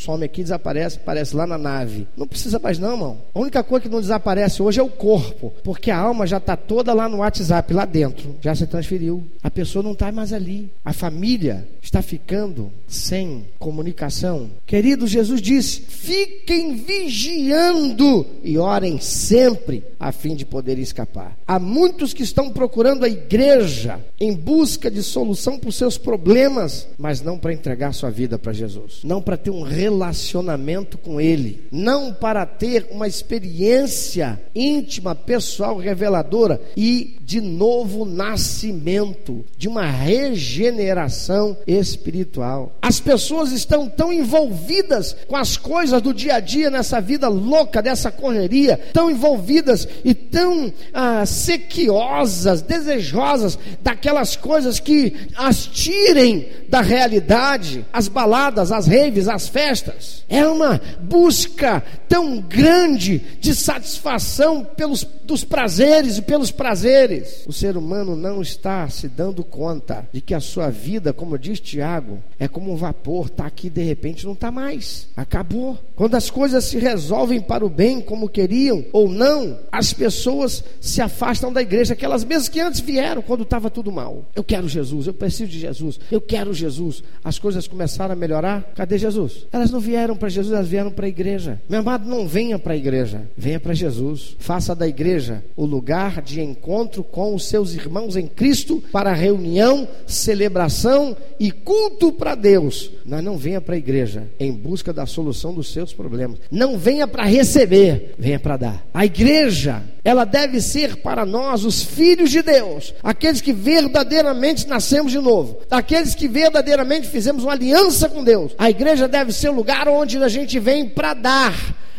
some 0.03 0.25
aqui, 0.25 0.43
desaparece, 0.43 0.97
aparece 0.97 1.35
lá 1.35 1.47
na 1.47 1.57
nave. 1.57 2.07
Não 2.17 2.27
precisa 2.27 2.59
mais 2.59 2.77
não, 2.77 2.91
irmão. 2.91 3.17
A 3.33 3.39
única 3.39 3.63
coisa 3.63 3.83
que 3.83 3.89
não 3.89 4.01
desaparece 4.01 4.61
hoje 4.61 4.79
é 4.79 4.83
o 4.83 4.89
corpo, 4.89 5.53
porque 5.63 5.89
a 5.89 5.97
alma 5.97 6.27
já 6.27 6.37
está 6.37 6.57
toda 6.57 6.93
lá 6.93 7.07
no 7.07 7.17
WhatsApp, 7.17 7.73
lá 7.73 7.85
dentro. 7.85 8.35
Já 8.41 8.53
se 8.53 8.67
transferiu. 8.67 9.23
A 9.41 9.49
pessoa 9.49 9.81
não 9.81 9.93
está 9.93 10.11
mais 10.11 10.33
ali. 10.33 10.69
A 10.83 10.91
família 10.91 11.67
está 11.81 12.01
ficando 12.01 12.71
sem 12.87 13.45
comunicação. 13.57 14.49
Querido, 14.65 15.07
Jesus 15.07 15.41
disse: 15.41 15.81
fiquem 15.81 16.75
vigiando 16.75 18.25
e 18.43 18.57
orem 18.57 18.99
sempre 18.99 19.83
a 19.99 20.11
fim 20.11 20.35
de 20.35 20.45
poder 20.45 20.77
escapar. 20.79 21.37
Há 21.47 21.59
muitos 21.59 22.13
que 22.13 22.23
estão 22.23 22.49
procurando 22.49 23.05
a 23.05 23.09
igreja 23.09 23.99
em 24.19 24.33
busca 24.33 24.91
de 24.91 25.01
solução 25.01 25.57
para 25.57 25.69
os 25.69 25.75
seus 25.75 25.97
problemas, 25.97 26.87
mas 26.97 27.21
não 27.21 27.37
para 27.37 27.53
entregar 27.53 27.93
sua 27.93 28.09
vida 28.09 28.37
para 28.37 28.51
Jesus, 28.51 28.99
não 29.03 29.21
para 29.21 29.37
ter 29.37 29.49
um 29.49 29.61
relacionamento 29.61 29.92
relacionamento 29.93 30.97
com 30.97 31.21
Ele, 31.21 31.67
não 31.71 32.13
para 32.13 32.45
ter 32.45 32.88
uma 32.89 33.08
experiência 33.08 34.41
íntima, 34.56 35.13
pessoal, 35.13 35.77
reveladora 35.77 36.60
e 36.75 37.15
de 37.21 37.39
novo 37.39 38.06
nascimento, 38.06 39.45
de 39.58 39.67
uma 39.67 39.86
regeneração 39.86 41.58
espiritual. 41.65 42.75
As 42.82 42.99
pessoas 42.99 43.51
estão 43.51 43.88
tão 43.88 44.12
envolvidas 44.12 45.15
com 45.27 45.36
as 45.36 45.56
coisas 45.56 46.01
do 46.01 46.13
dia 46.13 46.36
a 46.36 46.39
dia 46.39 46.69
nessa 46.69 46.99
vida 46.99 47.29
louca, 47.29 47.82
dessa 47.82 48.12
correria, 48.12 48.79
tão 48.91 49.10
envolvidas 49.10 49.88
e 50.03 50.13
tão 50.13 50.71
ah, 50.93 51.25
sequiosas, 51.25 52.62
desejosas 52.62 53.58
daquelas 53.82 54.36
coisas 54.36 54.79
que 54.79 55.13
as 55.36 55.65
tirem 55.65 56.47
da 56.67 56.82
realidade, 56.82 57.86
as 57.93 58.08
baladas, 58.08 58.71
as 58.71 58.88
raves, 58.88 59.27
as 59.27 59.47
festas 59.47 59.83
festas. 59.84 60.24
É 60.30 60.48
uma 60.48 60.80
busca 61.02 61.84
tão 62.08 62.39
grande 62.39 63.19
de 63.39 63.54
satisfação 63.54 64.63
pelos 64.63 65.06
dos 65.24 65.43
prazeres 65.43 66.17
e 66.17 66.22
pelos 66.22 66.52
prazeres. 66.52 67.43
O 67.48 67.54
ser 67.54 67.78
humano 67.78 68.15
não 68.15 68.41
está 68.41 68.88
se 68.89 69.08
dando 69.08 69.43
conta 69.43 70.08
de 70.12 70.22
que 70.22 70.34
a 70.34 70.39
sua 70.39 70.69
vida, 70.69 71.13
como 71.13 71.38
diz 71.38 71.60
Tiago, 71.60 72.22
é 72.39 72.48
como 72.48 72.72
um 72.72 72.76
vapor, 72.76 73.28
está 73.28 73.46
aqui 73.46 73.69
de 73.69 73.84
repente 73.84 74.26
não 74.26 74.34
está 74.34 74.52
mais. 74.52 75.08
Acabou. 75.15 75.78
Quando 75.96 76.15
as 76.15 76.30
coisas 76.30 76.65
se 76.65 76.78
resolvem 76.78 77.39
para 77.39 77.65
o 77.65 77.69
bem 77.69 78.02
como 78.02 78.30
queriam 78.30 78.84
ou 78.91 79.10
não, 79.10 79.60
as 79.72 79.93
pessoas 79.93 80.63
se 80.82 81.02
afastam 81.02 81.52
da 81.52 81.62
igreja, 81.62 81.93
aquelas 81.93 82.24
mesmas 82.24 82.50
que 82.50 82.60
antes 82.60 82.80
vieram 82.80 83.22
quando 83.22 83.43
estava 83.43 83.69
tudo 83.69 83.91
mal. 83.91 84.26
Eu 84.36 84.43
quero 84.43 84.67
Jesus, 84.67 85.08
eu 85.08 85.13
preciso 85.13 85.52
de 85.52 85.60
Jesus, 85.60 86.00
eu 86.12 86.19
quero 86.19 86.54
Jesus. 86.54 87.04
As 87.24 87.39
coisas 87.39 87.67
começaram 87.67 88.13
a 88.13 88.15
melhorar. 88.15 88.63
Cadê 88.76 88.98
Jesus? 88.98 89.48
Elas 89.52 89.72
não 89.73 89.79
vieram 89.79 90.15
para 90.15 90.29
Jesus, 90.29 90.53
elas 90.53 90.67
vieram 90.67 90.91
para 90.91 91.05
a 91.05 91.09
igreja. 91.09 91.59
Meu 91.67 91.79
amado, 91.79 92.07
não 92.07 92.27
venha 92.27 92.57
para 92.57 92.73
a 92.73 92.77
igreja, 92.77 93.23
venha 93.36 93.59
para 93.59 93.73
Jesus. 93.73 94.36
Faça 94.39 94.75
da 94.75 94.88
igreja 94.88 95.43
o 95.55 95.65
lugar 95.65 96.21
de 96.21 96.41
encontro 96.41 97.03
com 97.03 97.36
os 97.36 97.47
seus 97.47 97.73
irmãos 97.73 98.15
em 98.15 98.27
Cristo 98.27 98.81
para 98.91 99.13
reunião, 99.13 99.88
celebração 100.05 101.17
e 101.39 101.51
culto 101.51 102.12
para 102.13 102.36
Deus. 102.36 102.91
Mas 103.05 103.23
não 103.23 103.38
venha 103.38 103.59
para 103.59 103.75
a 103.75 103.77
igreja 103.77 104.29
em 104.39 104.51
busca 104.51 104.93
da 104.93 105.05
solução 105.05 105.53
dos 105.53 105.73
seus 105.73 105.91
problemas. 105.91 106.39
Não 106.49 106.77
venha 106.77 107.07
para 107.07 107.25
receber, 107.25 108.13
venha 108.17 108.39
para 108.39 108.57
dar. 108.57 108.86
A 108.93 109.05
igreja, 109.05 109.83
ela 110.03 110.25
deve 110.25 110.59
ser 110.59 110.97
para 110.97 111.25
nós 111.25 111.63
os 111.63 111.81
filhos 111.81 112.29
de 112.29 112.41
Deus, 112.41 112.93
aqueles 113.01 113.39
que 113.39 113.53
verdadeiramente 113.53 114.67
nascemos 114.67 115.11
de 115.11 115.19
novo, 115.19 115.61
aqueles 115.71 116.13
que 116.13 116.27
verdadeiramente 116.27 117.07
fizemos 117.07 117.43
uma 117.43 117.53
aliança 117.53 118.09
com 118.09 118.23
Deus. 118.23 118.53
A 118.57 118.69
igreja 118.69 119.07
deve 119.07 119.31
ser 119.31 119.49
o 119.49 119.53
lugar 119.53 119.87
onde 119.87 120.21
a 120.21 120.27
gente 120.27 120.59
vem 120.59 120.89
para 120.89 121.13
dar 121.13 121.53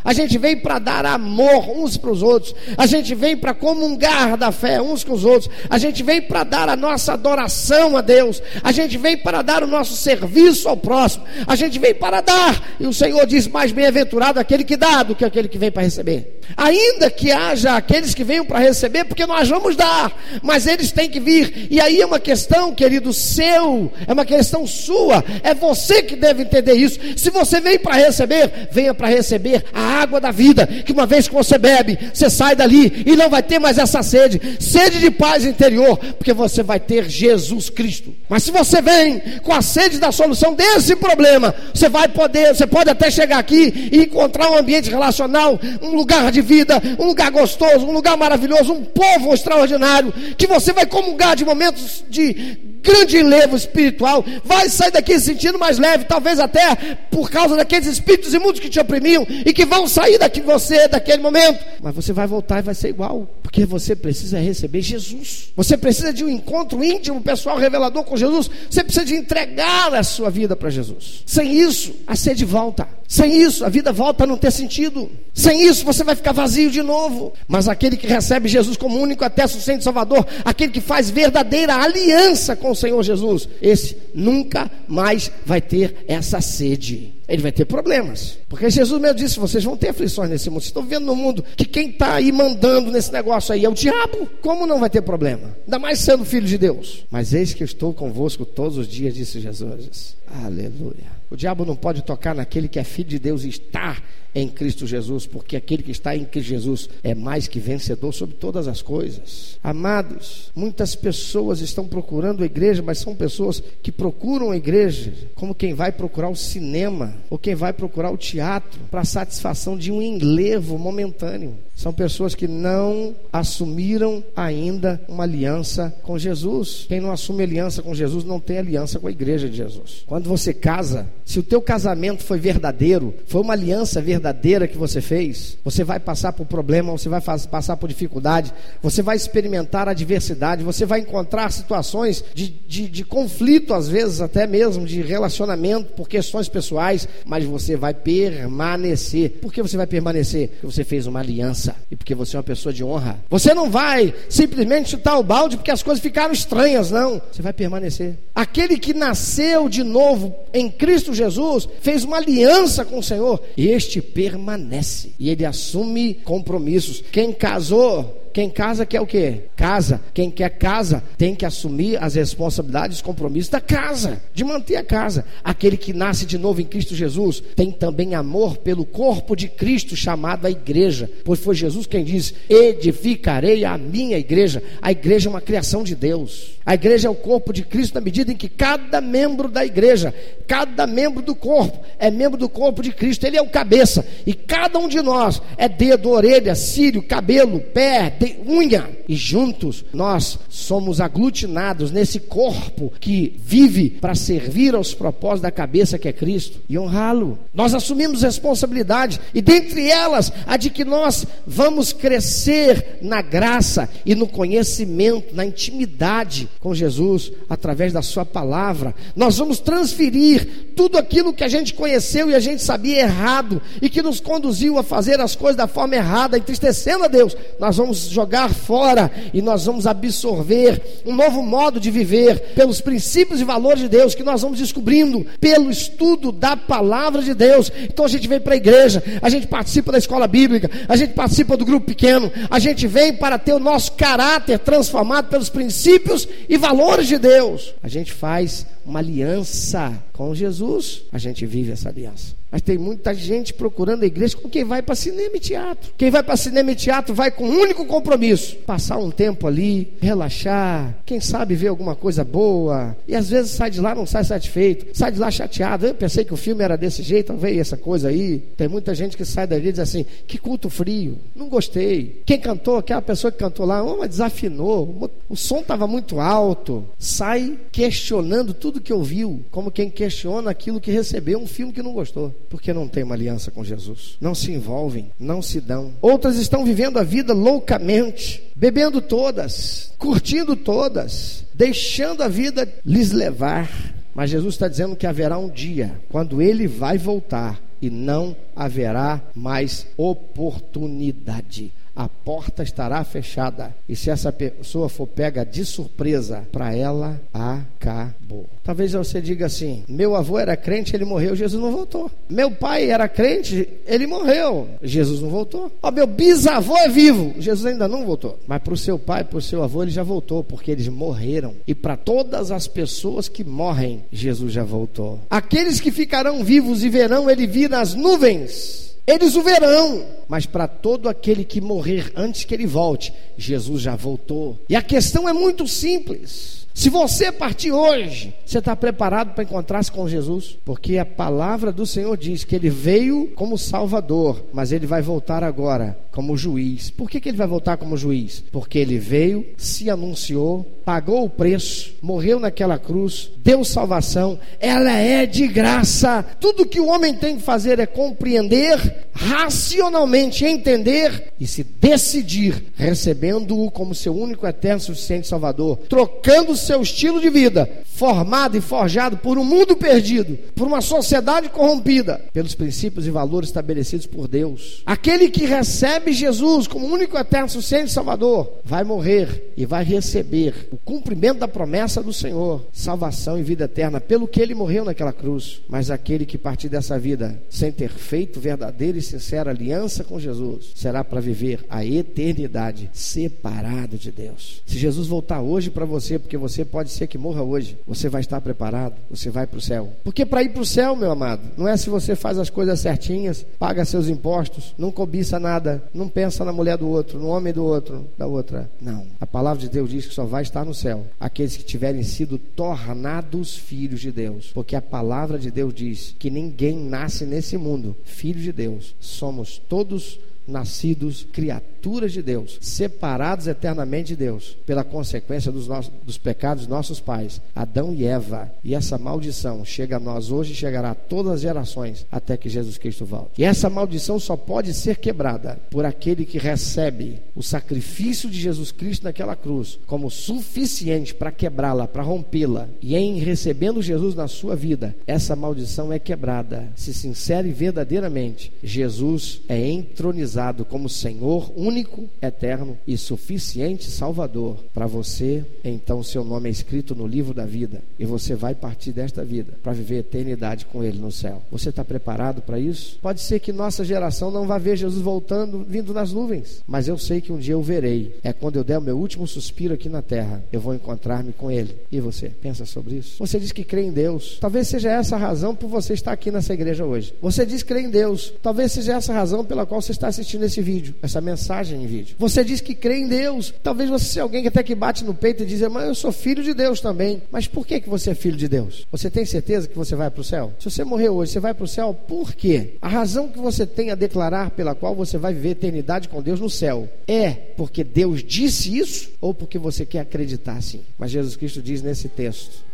A 0.04 0.12
gente 0.12 0.36
vem 0.36 0.54
para 0.54 0.78
dar 0.78 1.06
amor 1.06 1.70
uns 1.70 1.96
para 1.96 2.10
os 2.10 2.22
outros. 2.22 2.54
A 2.76 2.86
gente 2.86 3.14
vem 3.14 3.34
para 3.34 3.54
comungar 3.54 4.36
da 4.36 4.52
fé 4.52 4.80
uns 4.80 5.02
com 5.02 5.14
os 5.14 5.24
outros. 5.24 5.50
A 5.70 5.78
gente 5.78 6.02
vem 6.02 6.20
para 6.20 6.44
dar 6.44 6.68
a 6.68 6.76
nossa 6.76 7.14
adoração 7.14 7.96
a 7.96 8.02
Deus. 8.02 8.42
A 8.62 8.70
gente 8.70 8.98
vem 8.98 9.16
para 9.16 9.40
dar 9.40 9.64
o 9.64 9.66
nosso 9.66 9.96
serviço 9.96 10.68
ao 10.68 10.76
próximo. 10.76 11.24
A 11.46 11.56
gente 11.56 11.78
vem 11.78 11.94
para 11.94 12.20
dar. 12.20 12.76
E 12.78 12.86
o 12.86 12.92
Senhor 12.92 13.24
diz: 13.26 13.48
mais 13.48 13.72
bem-aventurado 13.72 14.38
aquele 14.38 14.62
que 14.62 14.76
dá 14.76 15.02
do 15.02 15.14
que 15.14 15.24
aquele 15.24 15.48
que 15.48 15.56
vem 15.56 15.72
para 15.72 15.82
receber. 15.82 16.40
Ainda 16.54 17.10
que 17.10 17.32
haja 17.32 17.74
aqueles 17.74 18.12
que 18.12 18.22
venham 18.22 18.44
para 18.44 18.58
receber, 18.58 19.04
porque 19.04 19.24
nós 19.24 19.48
vamos 19.48 19.74
dar, 19.74 20.12
mas 20.42 20.66
eles 20.66 20.92
têm 20.92 21.08
que 21.08 21.18
vir. 21.18 21.68
E 21.70 21.80
aí 21.80 22.02
é 22.02 22.06
uma 22.06 22.20
questão, 22.20 22.74
querido, 22.74 23.12
seu, 23.14 23.90
é 24.06 24.12
uma 24.12 24.26
questão 24.26 24.66
sua. 24.66 25.24
É 25.42 25.54
você 25.54 26.02
que 26.02 26.14
deve 26.14 26.42
entender 26.42 26.74
isso. 26.74 27.00
Se 27.16 27.30
você 27.30 27.60
vem 27.60 27.78
para 27.78 27.94
receber, 27.94 28.68
venha 28.70 28.92
para 28.92 29.08
receber 29.08 29.64
a 29.72 29.93
água 29.94 30.20
da 30.20 30.30
vida, 30.30 30.66
que 30.66 30.92
uma 30.92 31.06
vez 31.06 31.28
que 31.28 31.34
você 31.34 31.58
bebe, 31.58 31.98
você 32.12 32.28
sai 32.28 32.56
dali 32.56 33.04
e 33.06 33.16
não 33.16 33.28
vai 33.28 33.42
ter 33.42 33.58
mais 33.58 33.78
essa 33.78 34.02
sede, 34.02 34.40
sede 34.60 34.98
de 34.98 35.10
paz 35.10 35.44
interior, 35.44 35.96
porque 35.96 36.32
você 36.32 36.62
vai 36.62 36.80
ter 36.80 37.08
Jesus 37.08 37.70
Cristo. 37.70 38.14
Mas 38.28 38.42
se 38.42 38.50
você 38.50 38.80
vem 38.82 39.20
com 39.42 39.52
a 39.52 39.62
sede 39.62 39.98
da 39.98 40.10
solução 40.12 40.54
desse 40.54 40.96
problema, 40.96 41.54
você 41.72 41.88
vai 41.88 42.08
poder, 42.08 42.54
você 42.54 42.66
pode 42.66 42.90
até 42.90 43.10
chegar 43.10 43.38
aqui 43.38 43.90
e 43.92 44.02
encontrar 44.02 44.50
um 44.50 44.58
ambiente 44.58 44.90
relacional, 44.90 45.58
um 45.82 45.94
lugar 45.94 46.30
de 46.32 46.40
vida, 46.40 46.80
um 46.98 47.06
lugar 47.06 47.30
gostoso, 47.30 47.86
um 47.86 47.92
lugar 47.92 48.16
maravilhoso, 48.16 48.72
um 48.72 48.84
povo 48.84 49.32
extraordinário, 49.32 50.12
que 50.36 50.46
você 50.46 50.72
vai 50.72 50.86
comungar 50.86 51.36
de 51.36 51.44
momentos 51.44 52.04
de 52.08 52.73
grande 52.84 53.16
enlevo 53.16 53.56
espiritual, 53.56 54.24
vai 54.44 54.68
sair 54.68 54.92
daqui 54.92 55.18
se 55.18 55.26
sentindo 55.26 55.58
mais 55.58 55.78
leve, 55.78 56.04
talvez 56.04 56.38
até 56.38 56.76
por 57.10 57.30
causa 57.30 57.56
daqueles 57.56 57.86
espíritos 57.86 58.34
imundos 58.34 58.60
que 58.60 58.68
te 58.68 58.78
oprimiam 58.78 59.26
e 59.44 59.52
que 59.52 59.64
vão 59.64 59.88
sair 59.88 60.18
daqui 60.18 60.42
você 60.42 60.86
daquele 60.86 61.22
momento. 61.22 61.64
Mas 61.82 61.94
você 61.94 62.12
vai 62.12 62.26
voltar 62.26 62.58
e 62.58 62.62
vai 62.62 62.74
ser 62.74 62.90
igual, 62.90 63.28
porque 63.42 63.64
você 63.64 63.96
precisa 63.96 64.38
receber 64.38 64.82
Jesus. 64.82 65.50
Você 65.56 65.76
precisa 65.76 66.12
de 66.12 66.22
um 66.22 66.28
encontro 66.28 66.84
íntimo, 66.84 67.20
pessoal, 67.20 67.56
revelador 67.56 68.04
com 68.04 68.16
Jesus. 68.16 68.50
Você 68.68 68.84
precisa 68.84 69.04
de 69.04 69.14
entregar 69.14 69.94
a 69.94 70.02
sua 70.02 70.30
vida 70.30 70.54
para 70.54 70.68
Jesus. 70.68 71.22
Sem 71.24 71.58
isso, 71.58 71.94
a 72.06 72.14
sede 72.14 72.44
volta. 72.44 72.86
Sem 73.06 73.42
isso, 73.42 73.64
a 73.64 73.68
vida 73.68 73.92
volta 73.92 74.24
a 74.24 74.26
não 74.26 74.36
ter 74.36 74.50
sentido. 74.50 75.10
Sem 75.32 75.66
isso, 75.66 75.84
você 75.84 76.02
vai 76.02 76.16
ficar 76.16 76.32
vazio 76.32 76.70
de 76.70 76.82
novo. 76.82 77.32
Mas 77.46 77.68
aquele 77.68 77.96
que 77.96 78.06
recebe 78.06 78.48
Jesus 78.48 78.76
como 78.76 78.98
único 78.98 79.24
até 79.24 79.46
suficiente 79.46 79.84
Salvador, 79.84 80.26
aquele 80.44 80.72
que 80.72 80.80
faz 80.80 81.10
verdadeira 81.10 81.76
aliança 81.76 82.56
com 82.56 82.73
Senhor 82.74 83.02
Jesus, 83.02 83.48
esse 83.60 83.96
nunca 84.14 84.70
mais 84.88 85.30
vai 85.44 85.60
ter 85.60 86.04
essa 86.08 86.40
sede. 86.40 87.14
Ele 87.26 87.42
vai 87.42 87.52
ter 87.52 87.64
problemas. 87.64 88.38
Porque 88.48 88.68
Jesus 88.68 89.00
mesmo 89.00 89.16
disse: 89.16 89.38
vocês 89.38 89.64
vão 89.64 89.76
ter 89.76 89.88
aflições 89.88 90.30
nesse 90.30 90.50
mundo. 90.50 90.60
Vocês 90.60 90.68
estão 90.68 90.84
vendo 90.84 91.06
no 91.06 91.16
mundo 91.16 91.44
que 91.56 91.64
quem 91.64 91.90
está 91.90 92.14
aí 92.14 92.30
mandando 92.30 92.90
nesse 92.90 93.12
negócio 93.12 93.52
aí 93.54 93.64
é 93.64 93.68
o 93.68 93.74
diabo. 93.74 94.28
Como 94.40 94.66
não 94.66 94.80
vai 94.80 94.90
ter 94.90 95.02
problema? 95.02 95.56
Ainda 95.64 95.78
mais 95.78 96.00
sendo 96.00 96.24
filho 96.24 96.46
de 96.46 96.58
Deus. 96.58 97.06
Mas 97.10 97.32
eis 97.32 97.54
que 97.54 97.62
eu 97.62 97.66
estou 97.66 97.94
convosco 97.94 98.44
todos 98.44 98.76
os 98.76 98.88
dias, 98.88 99.14
disse 99.14 99.40
Jesus. 99.40 100.16
Aleluia. 100.26 101.14
O 101.30 101.36
diabo 101.36 101.64
não 101.64 101.74
pode 101.74 102.02
tocar 102.02 102.34
naquele 102.34 102.68
que 102.68 102.78
é 102.78 102.84
filho 102.84 103.08
de 103.08 103.18
Deus 103.18 103.44
e 103.44 103.48
está 103.48 104.00
em 104.34 104.48
Cristo 104.48 104.86
Jesus, 104.86 105.26
porque 105.26 105.56
aquele 105.56 105.82
que 105.82 105.92
está 105.92 106.14
em 106.14 106.24
Cristo 106.24 106.48
Jesus 106.48 106.88
é 107.02 107.14
mais 107.14 107.46
que 107.46 107.60
vencedor 107.60 108.12
sobre 108.12 108.36
todas 108.36 108.66
as 108.66 108.82
coisas. 108.82 109.58
Amados, 109.62 110.50
muitas 110.54 110.94
pessoas 110.94 111.60
estão 111.60 111.86
procurando 111.86 112.42
a 112.42 112.46
igreja, 112.46 112.82
mas 112.82 112.98
são 112.98 113.14
pessoas 113.14 113.62
que 113.82 113.92
procuram 113.92 114.50
a 114.50 114.56
igreja 114.56 115.12
como 115.34 115.54
quem 115.54 115.72
vai 115.72 115.92
procurar 115.92 116.28
o 116.28 116.36
cinema 116.36 117.13
ou 117.30 117.38
quem 117.38 117.54
vai 117.54 117.72
procurar 117.72 118.10
o 118.10 118.16
teatro 118.16 118.80
para 118.90 119.04
satisfação 119.04 119.76
de 119.76 119.90
um 119.90 120.00
enlevo 120.00 120.78
momentâneo. 120.78 121.56
São 121.74 121.92
pessoas 121.92 122.34
que 122.34 122.46
não 122.46 123.14
assumiram 123.32 124.24
ainda 124.34 125.00
uma 125.08 125.24
aliança 125.24 125.94
com 126.02 126.18
Jesus. 126.18 126.86
Quem 126.88 127.00
não 127.00 127.10
assume 127.10 127.42
aliança 127.42 127.82
com 127.82 127.94
Jesus 127.94 128.24
não 128.24 128.38
tem 128.38 128.58
aliança 128.58 128.98
com 128.98 129.08
a 129.08 129.10
igreja 129.10 129.48
de 129.48 129.56
Jesus. 129.56 130.04
Quando 130.06 130.28
você 130.28 130.54
casa, 130.54 131.06
se 131.24 131.38
o 131.38 131.42
teu 131.42 131.60
casamento 131.60 132.22
foi 132.22 132.38
verdadeiro, 132.38 133.14
foi 133.26 133.40
uma 133.40 133.54
aliança 133.54 134.00
verdadeira 134.00 134.68
que 134.68 134.78
você 134.78 135.00
fez, 135.00 135.58
você 135.64 135.82
vai 135.82 135.98
passar 135.98 136.32
por 136.32 136.46
problema, 136.46 136.92
você 136.92 137.08
vai 137.08 137.20
passar 137.20 137.76
por 137.76 137.88
dificuldade, 137.88 138.52
você 138.80 139.02
vai 139.02 139.16
experimentar 139.16 139.88
adversidade, 139.88 140.62
você 140.62 140.86
vai 140.86 141.00
encontrar 141.00 141.50
situações 141.50 142.24
de, 142.34 142.48
de, 142.48 142.88
de 142.88 143.04
conflito, 143.04 143.74
às 143.74 143.88
vezes 143.88 144.20
até 144.20 144.46
mesmo 144.46 144.86
de 144.86 145.02
relacionamento 145.02 145.92
por 145.94 146.08
questões 146.08 146.48
pessoais, 146.48 147.08
mas 147.24 147.44
você 147.44 147.76
vai 147.76 147.92
permanecer. 147.92 149.38
Por 149.40 149.52
que 149.52 149.60
você 149.60 149.76
vai 149.76 149.86
permanecer? 149.86 150.48
Porque 150.48 150.66
você 150.66 150.84
fez 150.84 151.06
uma 151.06 151.20
aliança 151.20 151.63
e 151.90 151.96
porque 151.96 152.14
você 152.14 152.36
é 152.36 152.38
uma 152.38 152.44
pessoa 152.44 152.72
de 152.72 152.82
honra. 152.82 153.18
Você 153.30 153.54
não 153.54 153.70
vai 153.70 154.12
simplesmente 154.28 154.90
chutar 154.90 155.18
o 155.18 155.22
balde 155.22 155.56
porque 155.56 155.70
as 155.70 155.82
coisas 155.82 156.02
ficaram 156.02 156.32
estranhas, 156.32 156.90
não. 156.90 157.20
Você 157.30 157.42
vai 157.42 157.52
permanecer. 157.52 158.18
Aquele 158.34 158.78
que 158.78 158.92
nasceu 158.92 159.68
de 159.68 159.84
novo 159.84 160.34
em 160.52 160.70
Cristo 160.70 161.14
Jesus 161.14 161.68
fez 161.80 162.04
uma 162.04 162.16
aliança 162.16 162.84
com 162.84 162.98
o 162.98 163.02
Senhor, 163.02 163.40
este 163.56 164.02
permanece 164.02 165.12
e 165.18 165.30
ele 165.30 165.44
assume 165.44 166.14
compromissos. 166.14 167.02
Quem 167.12 167.32
casou 167.32 168.23
quem 168.34 168.50
casa 168.50 168.84
quer 168.84 169.00
o 169.00 169.06
quê? 169.06 169.42
Casa. 169.54 170.00
Quem 170.12 170.28
quer 170.28 170.50
casa 170.50 171.04
tem 171.16 171.36
que 171.36 171.46
assumir 171.46 172.02
as 172.02 172.16
responsabilidades 172.16 173.00
compromissos 173.00 173.48
da 173.48 173.60
casa, 173.60 174.20
de 174.34 174.42
manter 174.42 174.74
a 174.74 174.82
casa. 174.82 175.24
Aquele 175.44 175.76
que 175.76 175.92
nasce 175.92 176.26
de 176.26 176.36
novo 176.36 176.60
em 176.60 176.64
Cristo 176.64 176.96
Jesus 176.96 177.40
tem 177.54 177.70
também 177.70 178.12
amor 178.12 178.56
pelo 178.56 178.84
corpo 178.84 179.36
de 179.36 179.46
Cristo 179.46 179.94
chamado 179.94 180.46
a 180.46 180.50
igreja, 180.50 181.08
pois 181.24 181.38
foi 181.38 181.54
Jesus 181.54 181.86
quem 181.86 182.02
disse: 182.02 182.34
Edificarei 182.48 183.64
a 183.64 183.78
minha 183.78 184.18
igreja. 184.18 184.60
A 184.82 184.90
igreja 184.90 185.28
é 185.28 185.30
uma 185.30 185.40
criação 185.40 185.84
de 185.84 185.94
Deus. 185.94 186.54
A 186.66 186.74
igreja 186.74 187.08
é 187.08 187.10
o 187.10 187.14
corpo 187.14 187.52
de 187.52 187.62
Cristo 187.62 187.94
na 187.94 188.00
medida 188.00 188.32
em 188.32 188.36
que 188.36 188.48
cada 188.48 189.00
membro 189.00 189.48
da 189.48 189.64
igreja, 189.64 190.14
cada 190.48 190.86
membro 190.86 191.22
do 191.22 191.34
corpo 191.34 191.84
é 191.98 192.10
membro 192.10 192.38
do 192.38 192.48
corpo 192.48 192.82
de 192.82 192.90
Cristo. 192.90 193.26
Ele 193.26 193.36
é 193.36 193.42
o 193.42 193.50
cabeça 193.50 194.04
e 194.26 194.32
cada 194.32 194.78
um 194.78 194.88
de 194.88 195.02
nós 195.02 195.42
é 195.58 195.68
dedo, 195.68 196.08
orelha, 196.08 196.54
cílio, 196.54 197.02
cabelo, 197.02 197.60
pé, 197.60 198.10
unha, 198.46 198.88
e 199.08 199.14
juntos 199.14 199.84
nós 199.92 200.38
somos 200.48 201.00
aglutinados 201.00 201.90
nesse 201.90 202.20
corpo 202.20 202.92
que 203.00 203.34
vive 203.38 203.90
para 203.90 204.14
servir 204.14 204.74
aos 204.74 204.94
propósitos 204.94 205.42
da 205.42 205.50
cabeça 205.50 205.98
que 205.98 206.08
é 206.08 206.12
Cristo 206.12 206.60
e 206.68 206.78
honrá-lo. 206.78 207.38
Nós 207.52 207.74
assumimos 207.74 208.22
responsabilidade, 208.22 209.20
e 209.32 209.40
dentre 209.40 209.88
elas, 209.88 210.32
a 210.46 210.56
de 210.56 210.70
que 210.70 210.84
nós 210.84 211.26
vamos 211.46 211.92
crescer 211.92 212.98
na 213.02 213.20
graça 213.20 213.88
e 214.04 214.14
no 214.14 214.26
conhecimento, 214.26 215.34
na 215.34 215.44
intimidade 215.44 216.48
com 216.60 216.74
Jesus, 216.74 217.32
através 217.48 217.92
da 217.92 218.02
Sua 218.02 218.24
palavra. 218.24 218.94
Nós 219.14 219.38
vamos 219.38 219.58
transferir 219.58 220.72
tudo 220.76 220.98
aquilo 220.98 221.32
que 221.32 221.44
a 221.44 221.48
gente 221.48 221.74
conheceu 221.74 222.30
e 222.30 222.34
a 222.34 222.40
gente 222.40 222.62
sabia 222.62 223.00
errado 223.00 223.60
e 223.80 223.88
que 223.88 224.02
nos 224.02 224.20
conduziu 224.20 224.78
a 224.78 224.82
fazer 224.82 225.20
as 225.20 225.36
coisas 225.36 225.56
da 225.56 225.66
forma 225.66 225.94
errada, 225.94 226.36
entristecendo 226.36 227.04
a 227.04 227.08
Deus. 227.08 227.36
Nós 227.58 227.76
vamos 227.76 228.08
jogar 228.14 228.54
fora 228.54 229.10
e 229.32 229.42
nós 229.42 229.66
vamos 229.66 229.86
absorver 229.86 231.02
um 231.04 231.14
novo 231.14 231.42
modo 231.42 231.80
de 231.80 231.90
viver 231.90 232.54
pelos 232.54 232.80
princípios 232.80 233.40
e 233.40 233.44
valores 233.44 233.80
de 233.80 233.88
Deus 233.88 234.14
que 234.14 234.22
nós 234.22 234.42
vamos 234.42 234.58
descobrindo 234.58 235.26
pelo 235.40 235.70
estudo 235.70 236.30
da 236.30 236.56
palavra 236.56 237.22
de 237.22 237.34
Deus. 237.34 237.70
Então 237.82 238.04
a 238.04 238.08
gente 238.08 238.28
vem 238.28 238.40
para 238.40 238.54
a 238.54 238.56
igreja, 238.56 239.02
a 239.20 239.28
gente 239.28 239.46
participa 239.46 239.92
da 239.92 239.98
escola 239.98 240.26
bíblica, 240.26 240.70
a 240.88 240.96
gente 240.96 241.12
participa 241.12 241.56
do 241.56 241.64
grupo 241.64 241.86
pequeno, 241.86 242.30
a 242.48 242.58
gente 242.58 242.86
vem 242.86 243.12
para 243.12 243.38
ter 243.38 243.52
o 243.52 243.58
nosso 243.58 243.92
caráter 243.92 244.58
transformado 244.58 245.28
pelos 245.28 245.48
princípios 245.48 246.28
e 246.48 246.56
valores 246.56 247.08
de 247.08 247.18
Deus. 247.18 247.74
A 247.82 247.88
gente 247.88 248.12
faz 248.12 248.66
uma 248.86 249.00
aliança 249.00 249.92
com 250.12 250.34
Jesus, 250.34 251.02
a 251.12 251.18
gente 251.18 251.44
vive 251.44 251.72
essa 251.72 251.88
aliança. 251.88 252.34
Mas 252.54 252.62
tem 252.62 252.78
muita 252.78 253.12
gente 253.12 253.52
procurando 253.52 254.04
a 254.04 254.06
igreja 254.06 254.36
com 254.36 254.48
quem 254.48 254.62
vai 254.62 254.80
para 254.80 254.94
cinema 254.94 255.36
e 255.36 255.40
teatro. 255.40 255.92
Quem 255.98 256.08
vai 256.08 256.22
para 256.22 256.36
cinema 256.36 256.70
e 256.70 256.76
teatro 256.76 257.12
vai 257.12 257.28
com 257.28 257.48
um 257.48 257.60
único 257.60 257.84
compromisso: 257.84 258.54
passar 258.58 258.96
um 258.96 259.10
tempo 259.10 259.48
ali, 259.48 259.92
relaxar, 260.00 260.94
quem 261.04 261.18
sabe 261.18 261.56
ver 261.56 261.66
alguma 261.66 261.96
coisa 261.96 262.22
boa. 262.22 262.96
E 263.08 263.16
às 263.16 263.28
vezes 263.28 263.50
sai 263.50 263.72
de 263.72 263.80
lá 263.80 263.92
não 263.92 264.06
sai 264.06 264.22
satisfeito, 264.22 264.96
sai 264.96 265.10
de 265.10 265.18
lá 265.18 265.32
chateado. 265.32 265.84
Eu 265.84 265.94
pensei 265.96 266.24
que 266.24 266.32
o 266.32 266.36
filme 266.36 266.62
era 266.62 266.76
desse 266.76 267.02
jeito, 267.02 267.34
veio 267.34 267.60
essa 267.60 267.76
coisa 267.76 268.08
aí. 268.08 268.38
Tem 268.56 268.68
muita 268.68 268.94
gente 268.94 269.16
que 269.16 269.24
sai 269.24 269.48
dali 269.48 269.70
e 269.70 269.72
diz 269.72 269.80
assim: 269.80 270.06
que 270.24 270.38
culto 270.38 270.70
frio, 270.70 271.18
não 271.34 271.48
gostei. 271.48 272.22
Quem 272.24 272.38
cantou, 272.38 272.76
aquela 272.76 273.02
pessoa 273.02 273.32
que 273.32 273.38
cantou 273.38 273.66
lá, 273.66 273.82
oh, 273.82 274.06
desafinou, 274.06 275.10
o 275.28 275.34
som 275.34 275.58
estava 275.58 275.88
muito 275.88 276.20
alto. 276.20 276.84
Sai 277.00 277.58
questionando 277.72 278.54
tudo 278.54 278.80
que 278.80 278.92
ouviu, 278.92 279.44
como 279.50 279.72
quem 279.72 279.90
questiona 279.90 280.52
aquilo 280.52 280.80
que 280.80 280.92
recebeu, 280.92 281.40
um 281.40 281.48
filme 281.48 281.72
que 281.72 281.82
não 281.82 281.92
gostou 281.92 282.32
porque 282.48 282.72
não 282.72 282.88
tem 282.88 283.02
uma 283.02 283.14
aliança 283.14 283.50
com 283.50 283.64
Jesus. 283.64 284.16
Não 284.20 284.34
se 284.34 284.52
envolvem, 284.52 285.10
não 285.18 285.40
se 285.40 285.60
dão. 285.60 285.92
Outras 286.00 286.36
estão 286.36 286.64
vivendo 286.64 286.98
a 286.98 287.02
vida 287.02 287.32
loucamente, 287.32 288.42
bebendo 288.54 289.00
todas, 289.00 289.92
curtindo 289.98 290.56
todas, 290.56 291.44
deixando 291.54 292.22
a 292.22 292.28
vida 292.28 292.68
lhes 292.84 293.12
levar. 293.12 293.70
Mas 294.14 294.30
Jesus 294.30 294.54
está 294.54 294.68
dizendo 294.68 294.96
que 294.96 295.06
haverá 295.06 295.38
um 295.38 295.48
dia 295.48 296.00
quando 296.08 296.40
ele 296.40 296.68
vai 296.68 296.96
voltar 296.96 297.60
e 297.82 297.90
não 297.90 298.34
haverá 298.54 299.20
mais 299.34 299.86
oportunidade 299.96 301.72
a 301.94 302.08
porta 302.08 302.62
estará 302.62 303.02
fechada. 303.04 303.74
E 303.88 303.94
se 303.94 304.10
essa 304.10 304.32
pessoa 304.32 304.88
for 304.88 305.06
pega 305.06 305.44
de 305.44 305.64
surpresa, 305.64 306.46
para 306.50 306.74
ela 306.74 307.20
acabou. 307.32 308.46
Talvez 308.62 308.92
você 308.92 309.20
diga 309.20 309.46
assim: 309.46 309.84
meu 309.88 310.16
avô 310.16 310.38
era 310.38 310.56
crente, 310.56 310.96
ele 310.96 311.04
morreu, 311.04 311.36
Jesus 311.36 311.62
não 311.62 311.70
voltou. 311.70 312.10
Meu 312.28 312.50
pai 312.50 312.90
era 312.90 313.06
crente, 313.08 313.68
ele 313.86 314.06
morreu, 314.06 314.68
Jesus 314.82 315.20
não 315.20 315.28
voltou. 315.28 315.70
Ó, 315.82 315.90
meu 315.90 316.06
bisavô 316.06 316.76
é 316.78 316.88
vivo, 316.88 317.34
Jesus 317.38 317.66
ainda 317.66 317.86
não 317.86 318.06
voltou. 318.06 318.38
Mas 318.46 318.62
para 318.62 318.74
o 318.74 318.78
seu 318.78 318.98
pai, 318.98 319.22
para 319.22 319.38
o 319.38 319.42
seu 319.42 319.62
avô, 319.62 319.82
ele 319.82 319.90
já 319.90 320.02
voltou, 320.02 320.42
porque 320.42 320.70
eles 320.70 320.88
morreram. 320.88 321.54
E 321.66 321.74
para 321.74 321.96
todas 321.96 322.50
as 322.50 322.66
pessoas 322.66 323.28
que 323.28 323.44
morrem, 323.44 324.04
Jesus 324.10 324.52
já 324.52 324.64
voltou. 324.64 325.20
Aqueles 325.30 325.80
que 325.80 325.90
ficarão 325.90 326.42
vivos 326.42 326.82
e 326.82 326.88
verão 326.88 327.30
ele 327.30 327.46
vir 327.46 327.68
nas 327.68 327.94
nuvens 327.94 328.93
eles 329.06 329.36
o 329.36 329.42
verão, 329.42 330.04
mas 330.28 330.46
para 330.46 330.66
todo 330.66 331.08
aquele 331.08 331.44
que 331.44 331.60
morrer 331.60 332.12
antes 332.16 332.44
que 332.44 332.54
ele 332.54 332.66
volte, 332.66 333.12
Jesus 333.36 333.82
já 333.82 333.94
voltou. 333.94 334.58
E 334.68 334.74
a 334.74 334.82
questão 334.82 335.28
é 335.28 335.32
muito 335.32 335.66
simples. 335.68 336.64
Se 336.74 336.90
você 336.90 337.30
partir 337.30 337.70
hoje, 337.70 338.34
você 338.44 338.58
está 338.58 338.74
preparado 338.74 339.32
para 339.32 339.44
encontrar-se 339.44 339.92
com 339.92 340.08
Jesus? 340.08 340.58
Porque 340.64 340.98
a 340.98 341.06
palavra 341.06 341.70
do 341.70 341.86
Senhor 341.86 342.16
diz 342.16 342.42
que 342.42 342.56
ele 342.56 342.68
veio 342.68 343.28
como 343.36 343.56
Salvador, 343.56 344.42
mas 344.52 344.72
ele 344.72 344.84
vai 344.84 345.00
voltar 345.00 345.44
agora 345.44 345.96
como 346.10 346.36
juiz. 346.36 346.90
Por 346.90 347.08
que, 347.08 347.20
que 347.20 347.28
ele 347.28 347.38
vai 347.38 347.46
voltar 347.46 347.76
como 347.76 347.96
juiz? 347.96 348.42
Porque 348.50 348.80
ele 348.80 348.98
veio, 348.98 349.46
se 349.56 349.88
anunciou, 349.88 350.66
pagou 350.84 351.24
o 351.24 351.30
preço, 351.30 351.94
morreu 352.02 352.38
naquela 352.38 352.78
cruz, 352.78 353.30
deu 353.38 353.64
salvação, 353.64 354.38
ela 354.60 354.92
é 354.92 355.24
de 355.26 355.46
graça. 355.48 356.24
Tudo 356.40 356.66
que 356.66 356.80
o 356.80 356.86
homem 356.86 357.14
tem 357.14 357.36
que 357.36 357.42
fazer 357.42 357.78
é 357.78 357.86
compreender, 357.86 359.06
racionalmente 359.12 360.44
entender 360.44 361.32
e 361.40 361.46
se 361.46 361.64
decidir, 361.64 362.66
recebendo-o 362.74 363.70
como 363.70 363.94
seu 363.94 364.14
único 364.14 364.46
eterno 364.46 364.80
suficiente 364.80 365.26
Salvador, 365.26 365.78
trocando 365.88 366.56
seu 366.56 366.82
estilo 366.82 367.20
de 367.20 367.30
vida, 367.30 367.68
formado 367.84 368.56
e 368.56 368.60
forjado 368.60 369.16
por 369.16 369.38
um 369.38 369.44
mundo 369.44 369.76
perdido, 369.76 370.36
por 370.54 370.66
uma 370.66 370.80
sociedade 370.80 371.48
corrompida, 371.48 372.20
pelos 372.32 372.54
princípios 372.54 373.06
e 373.06 373.10
valores 373.10 373.48
estabelecidos 373.48 374.06
por 374.06 374.28
Deus. 374.28 374.82
Aquele 374.84 375.28
que 375.28 375.46
recebe 375.46 376.12
Jesus 376.12 376.66
como 376.66 376.86
único 376.86 377.16
eterno 377.16 377.48
suficiente 377.48 377.92
Salvador, 377.92 378.60
vai 378.64 378.84
morrer 378.84 379.52
e 379.56 379.64
vai 379.64 379.84
receber 379.84 380.68
o 380.74 380.76
cumprimento 380.84 381.38
da 381.38 381.46
promessa 381.46 382.02
do 382.02 382.12
Senhor, 382.12 382.66
salvação 382.72 383.38
e 383.38 383.44
vida 383.44 383.66
eterna, 383.66 384.00
pelo 384.00 384.26
que 384.26 384.40
ele 384.40 384.56
morreu 384.56 384.84
naquela 384.84 385.12
cruz. 385.12 385.62
Mas 385.68 385.88
aquele 385.88 386.26
que 386.26 386.36
partir 386.36 386.68
dessa 386.68 386.98
vida 386.98 387.40
sem 387.48 387.70
ter 387.70 387.90
feito 387.90 388.40
verdadeira 388.40 388.98
e 388.98 389.02
sincera 389.02 389.50
aliança 389.50 390.02
com 390.02 390.18
Jesus, 390.18 390.72
será 390.74 391.04
para 391.04 391.20
viver 391.20 391.64
a 391.70 391.84
eternidade 391.86 392.90
separado 392.92 393.96
de 393.96 394.10
Deus. 394.10 394.62
Se 394.66 394.76
Jesus 394.76 395.06
voltar 395.06 395.40
hoje 395.40 395.70
para 395.70 395.84
você, 395.84 396.18
porque 396.18 396.36
você 396.36 396.64
pode 396.64 396.90
ser 396.90 397.06
que 397.06 397.16
morra 397.16 397.42
hoje, 397.42 397.78
você 397.86 398.08
vai 398.08 398.20
estar 398.20 398.40
preparado, 398.40 398.96
você 399.08 399.30
vai 399.30 399.46
para 399.46 399.58
o 399.58 399.62
céu. 399.62 399.92
Porque 400.02 400.26
para 400.26 400.42
ir 400.42 400.48
para 400.48 400.62
o 400.62 400.66
céu, 400.66 400.96
meu 400.96 401.12
amado, 401.12 401.42
não 401.56 401.68
é 401.68 401.76
se 401.76 401.88
você 401.88 402.16
faz 402.16 402.36
as 402.36 402.50
coisas 402.50 402.80
certinhas, 402.80 403.46
paga 403.60 403.84
seus 403.84 404.08
impostos, 404.08 404.74
não 404.76 404.90
cobiça 404.90 405.38
nada, 405.38 405.84
não 405.94 406.08
pensa 406.08 406.44
na 406.44 406.52
mulher 406.52 406.76
do 406.76 406.88
outro, 406.88 407.20
no 407.20 407.28
homem 407.28 407.52
do 407.52 407.64
outro, 407.64 408.08
da 408.18 408.26
outra. 408.26 408.68
Não. 408.80 409.06
A 409.20 409.26
palavra 409.26 409.62
de 409.62 409.68
Deus 409.68 409.88
diz 409.88 410.06
que 410.06 410.14
só 410.14 410.24
vai 410.24 410.42
estar 410.42 410.63
no 410.64 410.74
céu 410.74 411.06
aqueles 411.18 411.56
que 411.56 411.64
tiverem 411.64 412.02
sido 412.02 412.38
tornados 412.38 413.56
filhos 413.56 414.00
de 414.00 414.10
Deus. 414.10 414.50
Porque 414.52 414.76
a 414.76 414.82
palavra 414.82 415.38
de 415.38 415.50
Deus 415.50 415.74
diz 415.74 416.14
que 416.18 416.30
ninguém 416.30 416.78
nasce 416.78 417.24
nesse 417.24 417.56
mundo 417.56 417.96
filho 418.04 418.40
de 418.40 418.52
Deus. 418.52 418.94
Somos 419.00 419.58
todos 419.58 420.18
nascidos 420.46 421.26
criaturas 421.32 422.12
de 422.12 422.22
Deus, 422.22 422.58
separados 422.60 423.46
eternamente 423.46 424.08
de 424.08 424.16
Deus, 424.16 424.56
pela 424.66 424.84
consequência 424.84 425.50
dos, 425.50 425.66
nossos, 425.66 425.92
dos 426.04 426.18
pecados 426.18 426.64
dos 426.64 426.70
nossos 426.70 427.00
pais, 427.00 427.40
Adão 427.54 427.94
e 427.94 428.04
Eva. 428.04 428.50
E 428.62 428.74
essa 428.74 428.98
maldição 428.98 429.64
chega 429.64 429.96
a 429.96 430.00
nós 430.00 430.30
hoje 430.30 430.52
e 430.52 430.56
chegará 430.56 430.90
a 430.90 430.94
todas 430.94 431.34
as 431.34 431.40
gerações 431.40 432.06
até 432.10 432.36
que 432.36 432.48
Jesus 432.48 432.78
Cristo 432.78 433.04
volte. 433.04 433.40
E 433.40 433.44
essa 433.44 433.70
maldição 433.70 434.18
só 434.18 434.36
pode 434.36 434.72
ser 434.74 434.96
quebrada 434.96 435.58
por 435.70 435.84
aquele 435.84 436.24
que 436.24 436.38
recebe 436.38 437.20
o 437.34 437.42
sacrifício 437.42 438.30
de 438.30 438.40
Jesus 438.40 438.70
Cristo 438.72 439.04
naquela 439.04 439.36
cruz 439.36 439.78
como 439.86 440.10
suficiente 440.10 441.14
para 441.14 441.32
quebrá-la, 441.32 441.86
para 441.86 442.02
rompê-la. 442.02 442.68
E 442.80 442.96
em 442.96 443.18
recebendo 443.18 443.82
Jesus 443.82 444.14
na 444.14 444.28
sua 444.28 444.56
vida, 444.56 444.94
essa 445.06 445.36
maldição 445.36 445.92
é 445.92 445.98
quebrada. 445.98 446.72
Se 446.76 446.92
sincere 446.94 447.50
verdadeiramente, 447.50 448.52
Jesus 448.62 449.40
é 449.48 449.68
entronizado 449.68 450.33
como 450.68 450.88
Senhor 450.88 451.52
único, 451.56 452.08
eterno 452.20 452.76
e 452.86 452.98
suficiente 452.98 453.90
Salvador 453.90 454.58
para 454.74 454.86
você, 454.86 455.44
então 455.64 456.02
seu 456.02 456.24
nome 456.24 456.48
é 456.48 456.52
escrito 456.52 456.94
no 456.94 457.06
livro 457.06 457.32
da 457.32 457.46
vida 457.46 457.82
e 457.98 458.04
você 458.04 458.34
vai 458.34 458.54
partir 458.54 458.92
desta 458.92 459.24
vida 459.24 459.54
para 459.62 459.72
viver 459.72 459.98
eternidade 459.98 460.66
com 460.66 460.82
Ele 460.82 460.98
no 460.98 461.12
céu. 461.12 461.42
Você 461.50 461.68
está 461.68 461.84
preparado 461.84 462.42
para 462.42 462.58
isso? 462.58 462.98
Pode 463.00 463.20
ser 463.20 463.38
que 463.38 463.52
nossa 463.52 463.84
geração 463.84 464.30
não 464.30 464.46
vá 464.46 464.58
ver 464.58 464.76
Jesus 464.76 465.00
voltando, 465.00 465.64
vindo 465.64 465.94
nas 465.94 466.12
nuvens, 466.12 466.62
mas 466.66 466.88
eu 466.88 466.98
sei 466.98 467.20
que 467.20 467.32
um 467.32 467.38
dia 467.38 467.54
eu 467.54 467.62
verei. 467.62 468.16
É 468.22 468.32
quando 468.32 468.56
eu 468.56 468.64
der 468.64 468.78
o 468.78 468.82
meu 468.82 468.98
último 468.98 469.26
suspiro 469.26 469.74
aqui 469.74 469.88
na 469.88 470.02
terra, 470.02 470.44
eu 470.52 470.60
vou 470.60 470.74
encontrar-me 470.74 471.32
com 471.32 471.50
Ele. 471.50 471.76
E 471.90 472.00
você, 472.00 472.28
pensa 472.28 472.66
sobre 472.66 472.96
isso? 472.96 473.16
Você 473.18 473.38
diz 473.38 473.52
que 473.52 473.62
crê 473.62 473.82
em 473.82 473.92
Deus. 473.92 474.38
Talvez 474.40 474.66
seja 474.68 474.90
essa 474.90 475.14
a 475.14 475.18
razão 475.18 475.54
por 475.54 475.68
você 475.68 475.94
estar 475.94 476.12
aqui 476.12 476.30
nessa 476.30 476.52
igreja 476.52 476.84
hoje. 476.84 477.14
Você 477.22 477.46
diz 477.46 477.62
que 477.62 477.68
crê 477.68 477.82
em 477.82 477.90
Deus. 477.90 478.32
Talvez 478.42 478.72
seja 478.72 478.94
essa 478.94 479.12
a 479.12 479.16
razão 479.16 479.44
pela 479.44 479.64
qual 479.64 479.80
você 479.80 479.92
está 479.92 480.08
assistindo 480.08 480.23
assistindo 480.24 480.44
esse 480.44 480.60
vídeo, 480.62 480.94
essa 481.02 481.20
mensagem 481.20 481.84
em 481.84 481.86
vídeo. 481.86 482.16
Você 482.18 482.42
diz 482.42 482.60
que 482.60 482.74
crê 482.74 482.98
em 482.98 483.06
Deus. 483.06 483.52
Talvez 483.62 483.90
você 483.90 484.06
seja 484.06 484.22
alguém 484.22 484.42
que 484.42 484.48
até 484.48 484.62
que 484.62 484.74
bate 484.74 485.04
no 485.04 485.14
peito 485.14 485.42
e 485.42 485.46
diz, 485.46 485.60
mas 485.68 485.86
eu 485.86 485.94
sou 485.94 486.10
filho 486.10 486.42
de 486.42 486.54
Deus 486.54 486.80
também. 486.80 487.22
Mas 487.30 487.46
por 487.46 487.66
que, 487.66 487.80
que 487.80 487.88
você 487.88 488.10
é 488.10 488.14
filho 488.14 488.36
de 488.36 488.48
Deus? 488.48 488.86
Você 488.90 489.10
tem 489.10 489.24
certeza 489.24 489.68
que 489.68 489.76
você 489.76 489.94
vai 489.94 490.10
para 490.10 490.20
o 490.22 490.24
céu? 490.24 490.52
Se 490.58 490.70
você 490.70 490.82
morrer 490.82 491.10
hoje, 491.10 491.32
você 491.32 491.40
vai 491.40 491.52
para 491.52 491.64
o 491.64 491.68
céu 491.68 491.94
por 491.94 492.34
quê? 492.34 492.74
A 492.80 492.88
razão 492.88 493.28
que 493.28 493.38
você 493.38 493.66
tem 493.66 493.90
a 493.90 493.94
declarar 493.94 494.50
pela 494.50 494.74
qual 494.74 494.94
você 494.94 495.18
vai 495.18 495.34
viver 495.34 495.50
eternidade 495.50 496.08
com 496.08 496.22
Deus 496.22 496.40
no 496.40 496.48
céu 496.48 496.88
é 497.06 497.30
porque 497.30 497.84
Deus 497.84 498.24
disse 498.24 498.76
isso 498.76 499.12
ou 499.20 499.34
porque 499.34 499.58
você 499.58 499.84
quer 499.84 500.00
acreditar 500.00 500.56
assim? 500.56 500.80
Mas 500.98 501.10
Jesus 501.10 501.36
Cristo 501.36 501.60
diz 501.60 501.82
nesse 501.82 502.08
texto, 502.08 502.64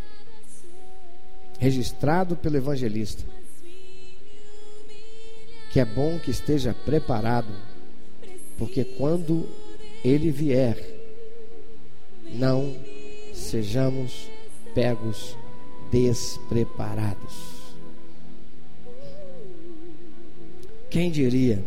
registrado 1.59 2.37
pelo 2.37 2.57
evangelista, 2.57 3.23
que 5.71 5.79
é 5.79 5.85
bom 5.85 6.19
que 6.19 6.31
esteja 6.31 6.75
preparado, 6.85 7.53
porque 8.59 8.85
quando 8.85 9.49
ele 10.05 10.31
vier, 10.31 10.77
não 12.35 12.75
sejamos 13.33 14.29
pegos 14.75 15.37
despreparados. 15.91 17.61
Quem 20.91 21.11
diria? 21.11 21.63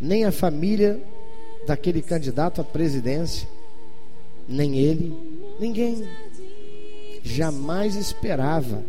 Nem 0.00 0.24
a 0.24 0.32
família 0.32 1.00
daquele 1.66 2.00
candidato 2.00 2.60
à 2.60 2.64
presidência, 2.64 3.46
nem 4.48 4.78
ele, 4.78 5.14
ninguém 5.60 6.08
jamais 7.22 7.96
esperava 7.96 8.82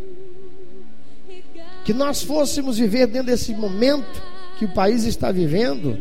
que 1.86 1.94
nós 1.94 2.20
fôssemos 2.20 2.78
viver 2.78 3.06
dentro 3.06 3.28
desse 3.28 3.54
momento 3.54 4.20
que 4.58 4.64
o 4.64 4.74
país 4.74 5.04
está 5.04 5.30
vivendo, 5.30 5.96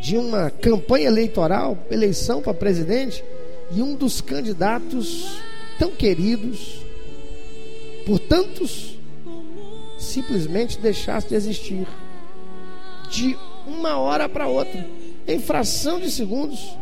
de 0.00 0.16
uma 0.16 0.50
campanha 0.50 1.06
eleitoral, 1.06 1.78
eleição 1.88 2.42
para 2.42 2.52
presidente, 2.52 3.22
e 3.70 3.80
um 3.80 3.94
dos 3.94 4.20
candidatos 4.20 5.40
tão 5.78 5.92
queridos 5.92 6.80
por 8.04 8.18
tantos 8.18 8.98
simplesmente 9.96 10.76
deixasse 10.80 11.28
de 11.28 11.36
existir 11.36 11.86
de 13.10 13.38
uma 13.68 13.96
hora 13.96 14.28
para 14.28 14.48
outra, 14.48 14.84
em 15.28 15.38
fração 15.38 16.00
de 16.00 16.10
segundos. 16.10 16.76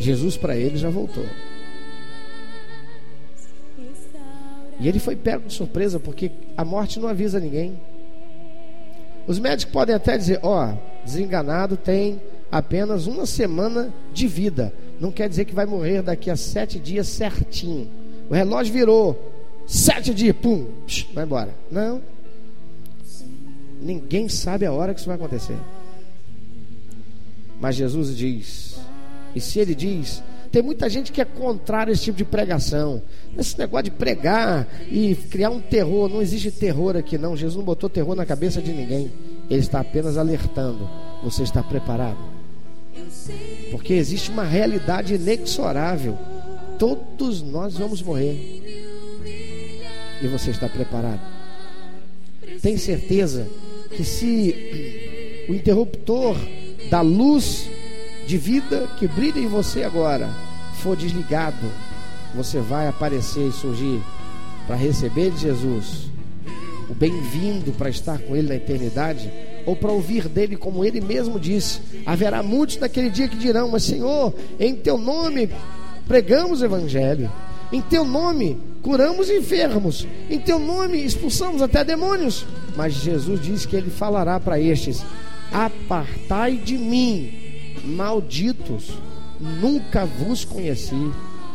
Jesus 0.00 0.36
para 0.36 0.56
ele 0.56 0.76
já 0.76 0.90
voltou. 0.90 1.24
E 4.84 4.88
ele 4.88 4.98
foi 4.98 5.16
pego 5.16 5.48
de 5.48 5.54
surpresa 5.54 5.98
porque 5.98 6.30
a 6.54 6.62
morte 6.62 7.00
não 7.00 7.08
avisa 7.08 7.40
ninguém. 7.40 7.80
Os 9.26 9.38
médicos 9.38 9.72
podem 9.72 9.94
até 9.94 10.18
dizer: 10.18 10.40
ó, 10.42 10.68
oh, 10.68 11.02
desenganado 11.02 11.74
tem 11.74 12.20
apenas 12.52 13.06
uma 13.06 13.24
semana 13.24 13.90
de 14.12 14.28
vida. 14.28 14.74
Não 15.00 15.10
quer 15.10 15.26
dizer 15.26 15.46
que 15.46 15.54
vai 15.54 15.64
morrer 15.64 16.02
daqui 16.02 16.28
a 16.30 16.36
sete 16.36 16.78
dias 16.78 17.08
certinho. 17.08 17.90
O 18.28 18.34
relógio 18.34 18.74
virou 18.74 19.32
sete 19.66 20.12
dias, 20.12 20.36
pum, 20.36 20.68
psh, 20.86 21.06
vai 21.14 21.24
embora. 21.24 21.54
Não. 21.70 22.02
Ninguém 23.80 24.28
sabe 24.28 24.66
a 24.66 24.72
hora 24.72 24.92
que 24.92 25.00
isso 25.00 25.08
vai 25.08 25.16
acontecer. 25.16 25.56
Mas 27.58 27.74
Jesus 27.76 28.14
diz, 28.14 28.78
e 29.34 29.40
se 29.40 29.58
ele 29.58 29.74
diz, 29.74 30.22
tem 30.54 30.62
muita 30.62 30.88
gente 30.88 31.10
que 31.10 31.20
é 31.20 31.24
contrária 31.24 31.90
a 31.90 31.92
esse 31.92 32.04
tipo 32.04 32.16
de 32.16 32.24
pregação. 32.24 33.02
Esse 33.36 33.58
negócio 33.58 33.86
de 33.86 33.90
pregar 33.90 34.68
e 34.88 35.16
criar 35.28 35.50
um 35.50 35.60
terror, 35.60 36.08
não 36.08 36.22
existe 36.22 36.48
terror 36.48 36.96
aqui 36.96 37.18
não. 37.18 37.36
Jesus 37.36 37.56
não 37.56 37.64
botou 37.64 37.90
terror 37.90 38.14
na 38.14 38.24
cabeça 38.24 38.62
de 38.62 38.72
ninguém. 38.72 39.10
Ele 39.50 39.58
está 39.58 39.80
apenas 39.80 40.16
alertando. 40.16 40.88
Você 41.24 41.42
está 41.42 41.60
preparado? 41.60 42.18
Porque 43.72 43.94
existe 43.94 44.30
uma 44.30 44.44
realidade 44.44 45.14
inexorável. 45.14 46.16
Todos 46.78 47.42
nós 47.42 47.76
vamos 47.76 48.00
morrer. 48.00 48.62
E 50.22 50.28
você 50.28 50.52
está 50.52 50.68
preparado? 50.68 51.20
Tem 52.62 52.76
certeza 52.76 53.48
que 53.90 54.04
se 54.04 55.46
o 55.48 55.52
interruptor 55.52 56.36
da 56.88 57.00
luz 57.00 57.68
de 58.24 58.38
vida 58.38 58.88
que 59.00 59.08
brilha 59.08 59.40
em 59.40 59.48
você 59.48 59.82
agora 59.82 60.43
for 60.74 60.96
desligado, 60.96 61.70
você 62.34 62.60
vai 62.60 62.88
aparecer 62.88 63.48
e 63.48 63.52
surgir 63.52 64.02
para 64.66 64.76
receber 64.76 65.30
de 65.30 65.40
Jesus 65.40 66.14
o 66.88 66.94
bem-vindo 66.94 67.72
para 67.72 67.88
estar 67.88 68.18
com 68.18 68.36
Ele 68.36 68.48
na 68.48 68.56
eternidade, 68.56 69.30
ou 69.66 69.74
para 69.74 69.90
ouvir 69.90 70.28
dele, 70.28 70.56
como 70.56 70.84
Ele 70.84 71.00
mesmo 71.00 71.40
disse: 71.40 71.80
haverá 72.04 72.42
muitos 72.42 72.76
naquele 72.78 73.10
dia 73.10 73.28
que 73.28 73.36
dirão: 73.36 73.70
Mas 73.70 73.84
Senhor, 73.84 74.34
em 74.58 74.74
Teu 74.74 74.98
nome 74.98 75.50
pregamos 76.06 76.60
o 76.60 76.64
Evangelho, 76.64 77.30
em 77.72 77.80
Teu 77.80 78.04
nome 78.04 78.58
curamos 78.82 79.30
enfermos, 79.30 80.06
em 80.28 80.38
Teu 80.38 80.58
nome 80.58 81.02
expulsamos 81.02 81.62
até 81.62 81.82
demônios. 81.82 82.44
Mas 82.76 82.94
Jesus 82.94 83.40
diz 83.40 83.64
que 83.64 83.76
Ele 83.76 83.90
falará 83.90 84.38
para 84.38 84.60
estes: 84.60 85.02
Apartai 85.52 86.56
de 86.56 86.76
mim, 86.76 87.32
malditos, 87.84 88.92
nunca 89.44 90.06
vos 90.06 90.44
conheci. 90.44 91.10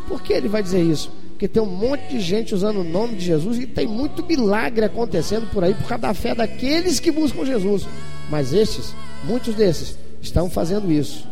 Por 0.06 0.22
que 0.22 0.32
Ele 0.32 0.48
vai 0.48 0.62
dizer 0.62 0.82
isso? 0.82 1.10
Porque 1.30 1.48
tem 1.48 1.62
um 1.62 1.66
monte 1.66 2.08
de 2.10 2.20
gente 2.20 2.54
usando 2.54 2.80
o 2.80 2.84
nome 2.84 3.16
de 3.16 3.24
Jesus 3.24 3.58
e 3.58 3.66
tem 3.66 3.86
muito 3.86 4.24
milagre 4.24 4.84
acontecendo 4.84 5.50
por 5.50 5.64
aí 5.64 5.74
por 5.74 5.86
causa 5.86 6.02
da 6.02 6.14
fé 6.14 6.34
daqueles 6.34 7.00
que 7.00 7.10
buscam 7.10 7.44
Jesus. 7.44 7.86
Mas 8.28 8.52
estes, 8.52 8.94
muitos 9.24 9.54
desses, 9.54 9.96
estão 10.20 10.50
fazendo 10.50 10.92
isso 10.92 11.26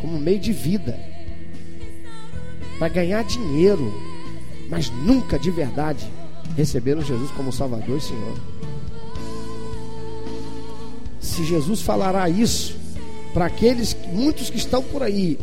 como 0.00 0.18
meio 0.18 0.40
de 0.40 0.52
vida 0.52 0.98
para 2.78 2.88
ganhar 2.88 3.22
dinheiro, 3.22 3.94
mas 4.68 4.90
nunca 4.90 5.38
de 5.38 5.50
verdade 5.50 6.04
receberam 6.56 7.02
Jesus 7.02 7.30
como 7.32 7.52
Salvador 7.52 7.98
e 7.98 8.00
Senhor. 8.00 8.36
Se 11.20 11.44
Jesus 11.44 11.82
falará 11.82 12.28
isso 12.28 12.81
para 13.32 13.46
aqueles 13.46 13.96
muitos 14.12 14.50
que 14.50 14.58
estão 14.58 14.82
por 14.82 15.02
aí 15.02 15.38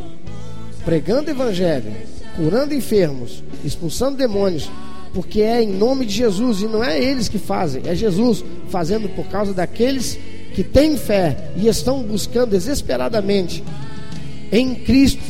pregando 0.84 1.30
evangelho, 1.30 1.92
curando 2.36 2.74
enfermos, 2.74 3.42
expulsando 3.64 4.16
demônios, 4.16 4.70
porque 5.12 5.42
é 5.42 5.62
em 5.62 5.68
nome 5.68 6.06
de 6.06 6.14
Jesus 6.14 6.62
e 6.62 6.66
não 6.66 6.82
é 6.82 7.02
eles 7.02 7.28
que 7.28 7.38
fazem, 7.38 7.82
é 7.86 7.94
Jesus 7.94 8.44
fazendo 8.68 9.08
por 9.08 9.26
causa 9.26 9.52
daqueles 9.52 10.18
que 10.54 10.62
têm 10.62 10.96
fé 10.96 11.52
e 11.56 11.68
estão 11.68 12.02
buscando 12.02 12.50
desesperadamente 12.50 13.62
em 14.52 14.74
Cristo, 14.74 15.22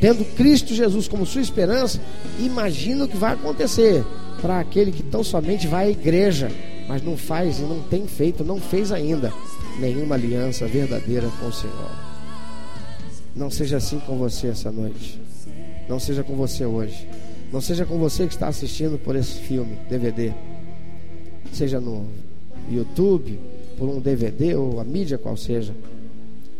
tendo 0.00 0.24
Cristo 0.34 0.74
Jesus 0.74 1.08
como 1.08 1.26
sua 1.26 1.40
esperança. 1.40 2.00
Imagina 2.38 3.04
o 3.04 3.08
que 3.08 3.16
vai 3.16 3.34
acontecer 3.34 4.04
para 4.40 4.60
aquele 4.60 4.92
que 4.92 5.02
tão 5.02 5.22
somente 5.22 5.66
vai 5.66 5.86
à 5.86 5.90
igreja, 5.90 6.50
mas 6.90 7.04
não 7.04 7.16
faz 7.16 7.60
e 7.60 7.62
não 7.62 7.80
tem 7.82 8.04
feito, 8.08 8.42
não 8.42 8.60
fez 8.60 8.90
ainda 8.90 9.32
nenhuma 9.78 10.16
aliança 10.16 10.66
verdadeira 10.66 11.28
com 11.38 11.46
o 11.46 11.52
Senhor. 11.52 11.90
Não 13.32 13.48
seja 13.48 13.76
assim 13.76 14.00
com 14.00 14.18
você 14.18 14.48
essa 14.48 14.72
noite. 14.72 15.20
Não 15.88 16.00
seja 16.00 16.24
com 16.24 16.34
você 16.34 16.66
hoje. 16.66 17.06
Não 17.52 17.60
seja 17.60 17.86
com 17.86 17.96
você 17.96 18.26
que 18.26 18.32
está 18.32 18.48
assistindo 18.48 18.98
por 18.98 19.14
esse 19.14 19.34
filme, 19.34 19.78
DVD. 19.88 20.32
Seja 21.52 21.78
no 21.78 22.08
YouTube, 22.68 23.38
por 23.78 23.88
um 23.88 24.00
DVD 24.00 24.56
ou 24.56 24.80
a 24.80 24.84
mídia 24.84 25.16
qual 25.16 25.36
seja. 25.36 25.72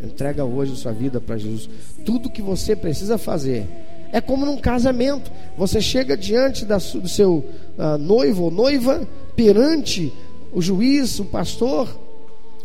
Entrega 0.00 0.44
hoje 0.44 0.76
sua 0.76 0.92
vida 0.92 1.20
para 1.20 1.38
Jesus. 1.38 1.68
Tudo 2.04 2.30
que 2.30 2.40
você 2.40 2.76
precisa 2.76 3.18
fazer 3.18 3.66
é 4.12 4.20
como 4.20 4.46
num 4.46 4.58
casamento. 4.58 5.30
Você 5.58 5.80
chega 5.80 6.16
diante 6.16 6.64
da, 6.64 6.76
do 6.76 7.08
seu 7.08 7.44
uh, 7.76 7.98
noivo 7.98 8.44
ou 8.44 8.50
noiva, 8.52 9.08
perante 9.40 10.12
o 10.52 10.60
juiz, 10.60 11.18
o 11.18 11.24
pastor, 11.24 11.88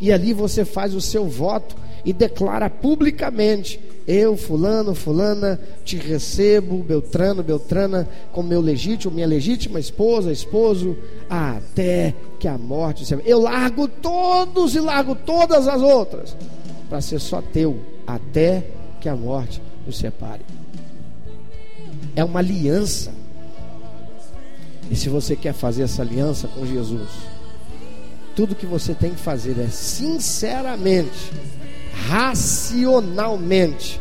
e 0.02 0.12
ali 0.12 0.34
você 0.34 0.66
faz 0.66 0.94
o 0.94 1.00
seu 1.00 1.26
voto 1.26 1.74
e 2.04 2.12
declara 2.12 2.70
publicamente: 2.70 3.80
Eu, 4.06 4.36
Fulano, 4.36 4.94
Fulana, 4.94 5.58
te 5.86 5.96
recebo, 5.96 6.84
Beltrano, 6.84 7.42
Beltrana, 7.42 8.10
como 8.34 8.50
meu 8.50 8.60
legítimo, 8.60 9.16
minha 9.16 9.26
legítima 9.26 9.80
esposa, 9.80 10.34
esposo, 10.34 10.98
até 11.30 12.14
que 12.42 12.48
a 12.48 12.58
morte. 12.58 13.06
Eu 13.24 13.40
largo 13.40 13.88
todos 13.88 14.76
e 14.76 14.82
largo 14.82 15.16
todas 15.16 15.70
as 15.70 15.82
outras, 15.82 16.36
para 16.90 17.00
ser 17.00 17.22
só 17.22 17.42
teu, 17.42 17.80
até 18.06 18.66
que 19.00 19.08
a 19.08 19.16
morte 19.16 19.62
nos 19.88 19.98
separe. 19.98 20.42
É 22.18 22.24
uma 22.24 22.40
aliança. 22.40 23.14
E 24.90 24.96
se 24.96 25.10
você 25.10 25.36
quer 25.36 25.54
fazer 25.54 25.84
essa 25.84 26.02
aliança 26.02 26.48
com 26.48 26.66
Jesus, 26.66 27.10
tudo 28.36 28.56
que 28.56 28.66
você 28.66 28.94
tem 28.94 29.12
que 29.12 29.20
fazer 29.20 29.58
é 29.60 29.68
sinceramente 29.68 31.32
racionalmente, 32.08 34.00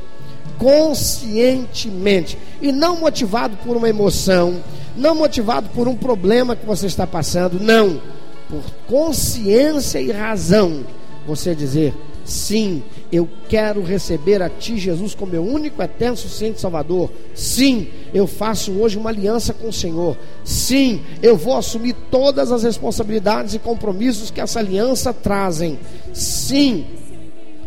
conscientemente 0.58 2.36
e 2.60 2.72
não 2.72 2.98
motivado 2.98 3.56
por 3.58 3.76
uma 3.76 3.88
emoção, 3.88 4.62
não 4.96 5.14
motivado 5.14 5.68
por 5.70 5.88
um 5.88 5.96
problema 5.96 6.56
que 6.56 6.66
você 6.66 6.86
está 6.86 7.06
passando, 7.06 7.60
não, 7.60 8.00
por 8.48 8.62
consciência 8.86 10.00
e 10.00 10.10
razão, 10.10 10.84
você 11.26 11.54
dizer: 11.54 11.94
sim, 12.24 12.82
eu 13.16 13.28
quero 13.48 13.80
receber 13.82 14.42
a 14.42 14.48
Ti, 14.48 14.76
Jesus, 14.76 15.14
como 15.14 15.32
meu 15.32 15.44
único, 15.44 15.80
eterno, 15.80 16.16
suficiente 16.16 16.60
Salvador. 16.60 17.10
Sim, 17.32 17.86
eu 18.12 18.26
faço 18.26 18.72
hoje 18.72 18.98
uma 18.98 19.10
aliança 19.10 19.52
com 19.52 19.68
o 19.68 19.72
Senhor. 19.72 20.16
Sim, 20.44 21.00
eu 21.22 21.36
vou 21.36 21.56
assumir 21.56 21.94
todas 22.10 22.50
as 22.50 22.64
responsabilidades 22.64 23.54
e 23.54 23.60
compromissos 23.60 24.32
que 24.32 24.40
essa 24.40 24.58
aliança 24.58 25.12
trazem. 25.12 25.78
Sim, 26.12 26.86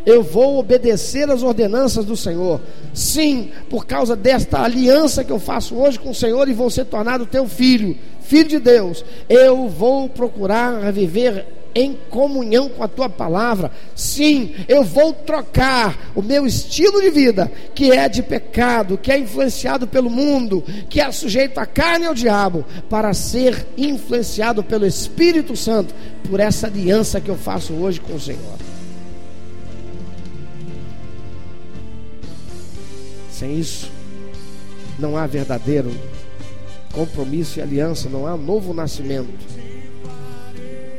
eu 0.06 0.22
vou 0.22 0.58
obedecer 0.58 1.30
às 1.30 1.44
ordenanças 1.44 2.04
do 2.04 2.18
Senhor. 2.18 2.60
Sim, 2.94 3.52
por 3.70 3.86
causa 3.86 4.16
desta 4.16 4.62
aliança 4.62 5.24
que 5.24 5.32
eu 5.32 5.40
faço 5.40 5.76
hoje 5.76 5.98
com 5.98 6.10
o 6.10 6.16
Senhor 6.16 6.50
e 6.50 6.54
vou 6.54 6.70
ser 6.70 6.86
tornado 6.86 7.26
teu 7.26 7.48
filho, 7.48 7.96
filho 8.22 8.50
de 8.50 8.60
Deus. 8.60 9.06
Eu 9.30 9.70
vou 9.70 10.10
procurar 10.10 10.92
viver 10.92 11.57
em 11.78 11.96
comunhão 12.10 12.68
com 12.70 12.84
a 12.84 12.88
tua 12.88 13.08
palavra. 13.08 13.72
Sim, 13.96 14.56
eu 14.68 14.84
vou 14.84 15.14
trocar 15.14 16.12
o 16.16 16.24
meu 16.24 16.48
estilo 16.48 17.00
de 17.00 17.12
vida, 17.12 17.52
que 17.76 17.92
é 17.92 18.10
de 18.10 18.24
pecado, 18.24 18.98
que 18.98 19.12
é 19.12 19.20
influenciado 19.20 19.86
pelo 19.88 20.10
mundo, 20.10 20.64
que 20.90 21.00
é 21.00 21.12
sujeito 21.12 21.60
à 21.60 21.68
carne 21.68 22.06
e 22.06 22.08
ao 22.08 22.16
diabo, 22.16 22.66
para 22.90 23.14
ser 23.14 23.68
influenciado 23.78 24.64
pelo 24.64 24.88
Espírito 24.88 25.56
Santo, 25.56 25.94
por 26.28 26.40
essa 26.40 26.66
aliança 26.66 27.22
que 27.22 27.30
eu 27.30 27.38
faço 27.38 27.74
hoje 27.74 28.02
com 28.02 28.16
o 28.16 28.20
Senhor. 28.20 28.58
Sem 33.32 33.60
isso, 33.60 33.92
não 34.98 35.16
há 35.16 35.28
verdadeiro 35.28 35.92
compromisso 36.92 37.60
e 37.60 37.62
aliança, 37.62 38.10
não 38.10 38.26
há 38.26 38.36
novo 38.36 38.74
nascimento. 38.74 39.57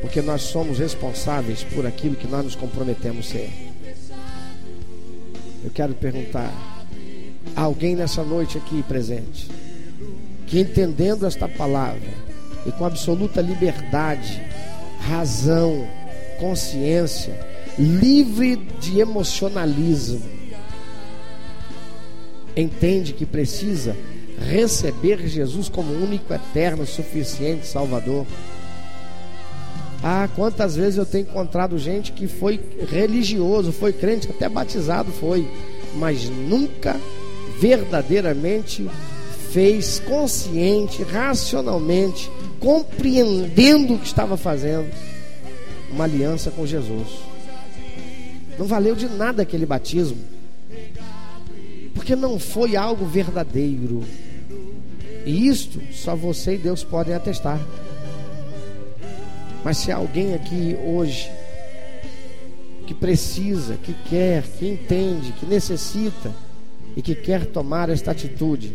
Porque 0.00 0.22
nós 0.22 0.42
somos 0.42 0.78
responsáveis 0.78 1.64
por 1.64 1.86
aquilo 1.86 2.16
que 2.16 2.26
nós 2.26 2.44
nos 2.44 2.54
comprometemos 2.54 3.28
ser. 3.28 3.50
Eu 5.64 5.70
quero 5.70 5.94
perguntar: 5.94 6.52
há 7.56 7.62
alguém 7.62 7.96
nessa 7.96 8.22
noite 8.22 8.58
aqui 8.58 8.82
presente 8.82 9.48
que 10.46 10.60
entendendo 10.60 11.26
esta 11.26 11.46
palavra 11.46 12.10
e 12.66 12.72
com 12.72 12.84
absoluta 12.84 13.40
liberdade, 13.40 14.42
razão, 15.00 15.86
consciência, 16.38 17.38
livre 17.78 18.56
de 18.80 19.00
emocionalismo, 19.00 20.22
entende 22.56 23.12
que 23.12 23.26
precisa 23.26 23.94
receber 24.48 25.26
Jesus 25.28 25.68
como 25.68 25.92
único, 25.92 26.32
eterno, 26.32 26.86
suficiente 26.86 27.66
Salvador. 27.66 28.26
Ah, 30.02 30.28
quantas 30.34 30.76
vezes 30.76 30.96
eu 30.96 31.04
tenho 31.04 31.24
encontrado 31.24 31.76
gente 31.78 32.12
que 32.12 32.26
foi 32.26 32.60
religioso, 32.88 33.72
foi 33.72 33.92
crente, 33.92 34.28
até 34.30 34.48
batizado 34.48 35.10
foi, 35.10 35.48
mas 35.96 36.28
nunca 36.28 36.96
verdadeiramente 37.58 38.88
fez 39.50 39.98
consciente, 40.00 41.02
racionalmente, 41.02 42.30
compreendendo 42.60 43.94
o 43.94 43.98
que 43.98 44.06
estava 44.06 44.36
fazendo, 44.36 44.88
uma 45.90 46.04
aliança 46.04 46.50
com 46.50 46.66
Jesus. 46.66 47.08
Não 48.58 48.66
valeu 48.66 48.94
de 48.94 49.08
nada 49.08 49.42
aquele 49.42 49.66
batismo 49.66 50.18
porque 52.08 52.16
não 52.16 52.38
foi 52.38 52.74
algo 52.74 53.04
verdadeiro. 53.04 54.02
E 55.26 55.46
isto 55.46 55.78
só 55.92 56.16
você 56.16 56.54
e 56.54 56.58
Deus 56.58 56.82
podem 56.82 57.12
atestar. 57.12 57.60
Mas 59.68 59.76
se 59.76 59.92
alguém 59.92 60.32
aqui 60.32 60.78
hoje 60.82 61.30
que 62.86 62.94
precisa, 62.94 63.74
que 63.74 63.92
quer, 64.08 64.42
que 64.42 64.66
entende, 64.66 65.32
que 65.32 65.44
necessita 65.44 66.32
e 66.96 67.02
que 67.02 67.14
quer 67.14 67.44
tomar 67.44 67.90
esta 67.90 68.12
atitude 68.12 68.72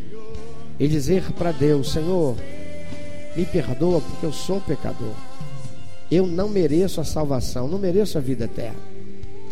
e 0.80 0.88
dizer 0.88 1.32
para 1.32 1.52
Deus: 1.52 1.94
Senhor, 1.94 2.36
me 3.36 3.44
perdoa 3.44 4.02
porque 4.02 4.24
eu 4.24 4.32
sou 4.32 4.62
pecador. 4.62 5.16
Eu 6.12 6.28
não 6.28 6.48
mereço 6.48 7.02
a 7.02 7.04
salvação, 7.04 7.68
não 7.68 7.80
mereço 7.80 8.20
a 8.20 8.22
vida 8.22 8.46
eterna. 8.46 8.78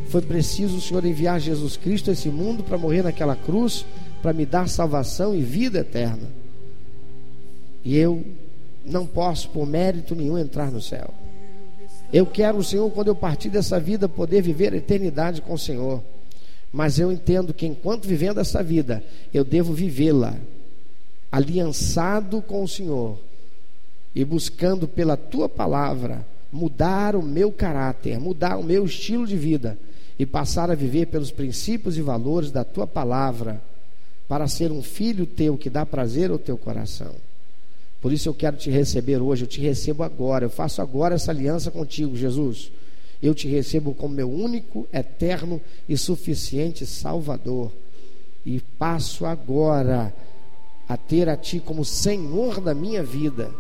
Foi 0.10 0.22
preciso 0.22 0.78
o 0.78 0.82
Senhor 0.82 1.04
enviar 1.04 1.40
Jesus 1.40 1.76
Cristo 1.76 2.12
a 2.12 2.14
esse 2.14 2.30
mundo 2.30 2.62
para 2.62 2.78
morrer 2.78 3.02
naquela 3.02 3.36
cruz, 3.36 3.84
para 4.22 4.32
me 4.32 4.46
dar 4.46 4.70
salvação 4.70 5.34
e 5.34 5.42
vida 5.42 5.80
eterna. 5.80 6.30
E 7.84 7.98
eu 7.98 8.24
não 8.86 9.08
posso, 9.08 9.50
por 9.50 9.66
mérito 9.66 10.14
nenhum, 10.14 10.38
entrar 10.38 10.70
no 10.70 10.80
céu. 10.80 11.12
Eu 12.14 12.26
quero, 12.26 12.64
Senhor, 12.64 12.90
quando 12.92 13.08
eu 13.08 13.16
partir 13.16 13.50
dessa 13.50 13.80
vida, 13.80 14.10
poder 14.10 14.42
viver 14.42 14.74
a 14.74 14.78
eternidade 14.78 15.42
com 15.42 15.54
o 15.54 15.60
Senhor. 15.60 16.04
Mas 16.72 17.00
eu 17.00 17.12
entendo 17.12 17.54
que 17.54 17.66
enquanto 17.66 18.08
vivendo 18.08 18.40
essa 18.40 18.62
vida, 18.62 19.04
eu 19.34 19.44
devo 19.44 19.74
vivê-la 19.74 20.36
aliançado 21.32 22.42
com 22.42 22.64
o 22.64 22.68
Senhor 22.68 23.18
e 24.14 24.26
buscando 24.26 24.88
pela 24.88 25.16
tua 25.16 25.48
palavra 25.48 26.26
mudar 26.52 27.16
o 27.16 27.24
meu 27.24 27.52
caráter, 27.52 28.20
mudar 28.20 28.58
o 28.58 28.64
meu 28.64 28.84
estilo 28.86 29.26
de 29.26 29.38
vida 29.38 29.78
e 30.20 30.26
passar 30.26 30.70
a 30.70 30.76
viver 30.76 31.08
pelos 31.08 31.32
princípios 31.32 31.98
e 31.98 32.02
valores 32.02 32.52
da 32.52 32.64
tua 32.64 32.86
palavra, 32.86 33.62
para 34.28 34.48
ser 34.48 34.72
um 34.72 34.84
filho 34.84 35.26
teu 35.26 35.58
que 35.58 35.70
dá 35.70 35.86
prazer 35.86 36.30
ao 36.30 36.38
teu 36.38 36.58
coração. 36.58 37.16
Por 38.02 38.12
isso 38.12 38.28
eu 38.28 38.34
quero 38.34 38.58
te 38.58 38.70
receber 38.72 39.22
hoje, 39.22 39.44
eu 39.44 39.48
te 39.48 39.62
recebo 39.62 40.02
agora, 40.02 40.46
eu 40.46 40.50
faço 40.50 40.82
agora 40.82 41.16
essa 41.16 41.32
aliança 41.32 41.70
contigo, 41.70 42.18
Jesus. 42.18 42.72
Eu 43.22 43.36
te 43.36 43.48
recebo 43.48 43.94
como 43.94 44.16
meu 44.16 44.30
único, 44.30 44.88
eterno 44.92 45.62
e 45.88 45.96
suficiente 45.96 46.86
Salvador. 46.86 47.72
E 48.44 48.60
passo 48.80 49.26
agora 49.26 50.12
a 50.90 50.98
ter 50.98 51.30
a 51.30 51.38
Ti 51.38 51.62
como 51.64 51.86
Senhor 51.86 52.60
da 52.60 52.74
minha 52.74 53.04
vida. 53.04 53.52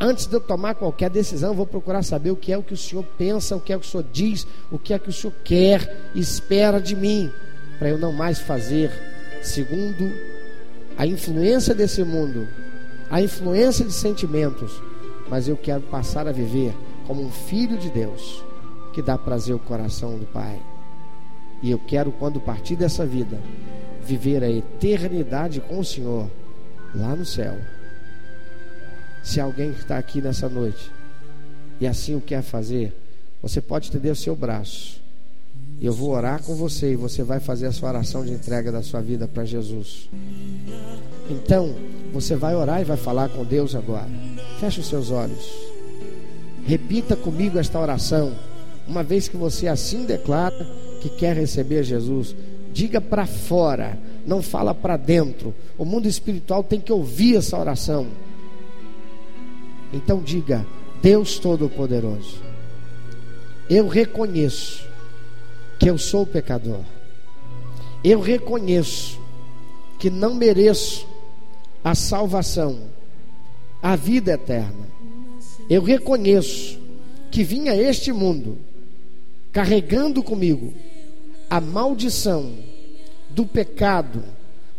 Antes 0.00 0.26
de 0.26 0.34
eu 0.34 0.40
tomar 0.40 0.76
qualquer 0.76 1.10
decisão, 1.10 1.52
vou 1.52 1.66
procurar 1.66 2.02
saber 2.04 2.30
o 2.30 2.36
que 2.36 2.52
é 2.52 2.56
o 2.56 2.62
que 2.62 2.72
o 2.72 2.76
Senhor 2.76 3.04
pensa, 3.18 3.56
o 3.56 3.60
que 3.60 3.72
é 3.72 3.76
o 3.76 3.80
que 3.80 3.86
o 3.86 3.90
Senhor 3.90 4.06
diz, 4.12 4.46
o 4.70 4.78
que 4.78 4.94
é 4.94 4.98
que 4.98 5.10
o 5.10 5.12
Senhor 5.12 5.34
quer 5.44 6.10
e 6.14 6.20
espera 6.20 6.80
de 6.80 6.94
mim, 6.94 7.30
para 7.78 7.90
eu 7.90 7.98
não 7.98 8.12
mais 8.12 8.38
fazer 8.38 8.90
segundo 9.42 10.10
a 10.96 11.06
influência 11.06 11.74
desse 11.74 12.02
mundo, 12.04 12.48
a 13.10 13.20
influência 13.20 13.84
de 13.84 13.92
sentimentos, 13.92 14.80
mas 15.28 15.48
eu 15.48 15.56
quero 15.56 15.82
passar 15.82 16.28
a 16.28 16.32
viver 16.32 16.74
como 17.06 17.22
um 17.22 17.30
filho 17.30 17.76
de 17.76 17.90
Deus, 17.90 18.44
que 18.92 19.02
dá 19.02 19.18
prazer 19.18 19.52
ao 19.52 19.58
coração 19.58 20.16
do 20.16 20.26
Pai. 20.26 20.60
E 21.62 21.70
eu 21.70 21.78
quero, 21.78 22.12
quando 22.12 22.40
partir 22.40 22.76
dessa 22.76 23.04
vida, 23.04 23.38
viver 24.02 24.42
a 24.42 24.50
eternidade 24.50 25.60
com 25.60 25.80
o 25.80 25.84
Senhor 25.84 26.30
lá 26.94 27.14
no 27.14 27.24
céu. 27.24 27.56
Se 29.22 29.40
alguém 29.40 29.70
está 29.70 29.98
aqui 29.98 30.20
nessa 30.20 30.48
noite 30.48 30.90
e 31.80 31.86
assim 31.86 32.14
o 32.14 32.20
quer 32.20 32.42
fazer, 32.42 32.94
você 33.42 33.60
pode 33.60 33.86
estender 33.86 34.12
o 34.12 34.16
seu 34.16 34.34
braço. 34.36 35.00
Eu 35.80 35.92
vou 35.92 36.10
orar 36.10 36.42
com 36.42 36.54
você 36.54 36.92
e 36.92 36.96
você 36.96 37.22
vai 37.22 37.40
fazer 37.40 37.66
a 37.66 37.72
sua 37.72 37.88
oração 37.88 38.24
de 38.24 38.32
entrega 38.32 38.70
da 38.70 38.82
sua 38.82 39.00
vida 39.00 39.26
para 39.26 39.44
Jesus. 39.44 40.08
Então, 41.28 41.74
você 42.12 42.36
vai 42.36 42.54
orar 42.54 42.80
e 42.80 42.84
vai 42.84 42.96
falar 42.96 43.28
com 43.28 43.44
Deus 43.44 43.74
agora. 43.74 44.08
Feche 44.58 44.80
os 44.80 44.86
seus 44.86 45.10
olhos. 45.10 45.70
Repita 46.66 47.16
comigo 47.16 47.58
esta 47.58 47.78
oração. 47.78 48.32
Uma 48.86 49.02
vez 49.02 49.28
que 49.28 49.36
você 49.36 49.68
assim 49.68 50.04
declara 50.04 50.66
que 51.00 51.08
quer 51.08 51.36
receber 51.36 51.84
Jesus, 51.84 52.34
diga 52.72 53.00
para 53.00 53.26
fora, 53.26 53.98
não 54.26 54.42
fala 54.42 54.74
para 54.74 54.96
dentro. 54.96 55.54
O 55.78 55.84
mundo 55.84 56.06
espiritual 56.06 56.62
tem 56.62 56.80
que 56.80 56.92
ouvir 56.92 57.36
essa 57.36 57.58
oração. 57.58 58.06
Então 59.92 60.20
diga: 60.22 60.66
Deus 61.02 61.38
Todo-Poderoso, 61.38 62.42
eu 63.68 63.88
reconheço 63.88 64.86
que 65.78 65.88
eu 65.88 65.96
sou 65.96 66.26
pecador. 66.26 66.80
Eu 68.02 68.20
reconheço 68.20 69.18
que 69.98 70.08
não 70.10 70.34
mereço 70.34 71.06
a 71.82 71.94
salvação, 71.94 72.78
a 73.82 73.96
vida 73.96 74.32
eterna. 74.32 74.88
Eu 75.68 75.82
reconheço 75.82 76.78
que 77.30 77.42
vim 77.42 77.68
a 77.68 77.76
este 77.76 78.12
mundo 78.12 78.58
carregando 79.52 80.22
comigo 80.22 80.72
a 81.48 81.60
maldição 81.60 82.52
do 83.30 83.46
pecado, 83.46 84.22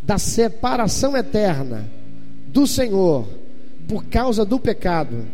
da 0.02 0.18
separação 0.18 1.16
eterna 1.16 1.90
do 2.48 2.68
Senhor 2.68 3.28
por 3.88 4.06
causa 4.06 4.46
do 4.46 4.60
pecado 4.60 5.26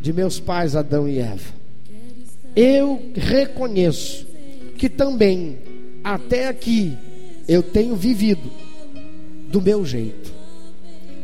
de 0.00 0.12
meus 0.12 0.38
pais 0.38 0.76
Adão 0.76 1.08
e 1.08 1.18
Eva. 1.18 1.54
Eu 2.54 3.10
reconheço 3.14 4.26
que 4.76 4.88
também 4.88 5.58
até 6.02 6.48
aqui 6.48 6.96
eu 7.48 7.62
tenho 7.62 7.96
vivido 7.96 8.50
do 9.48 9.62
meu 9.62 9.84
jeito. 9.84 10.33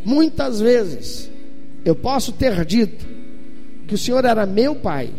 Muitas 0.04 0.60
vezes 0.60 1.30
eu 1.84 1.94
posso 1.94 2.32
ter 2.32 2.64
dito 2.64 3.06
que 3.86 3.94
o 3.94 3.98
Senhor 3.98 4.24
era 4.24 4.46
meu 4.46 4.74
pai, 4.74 5.10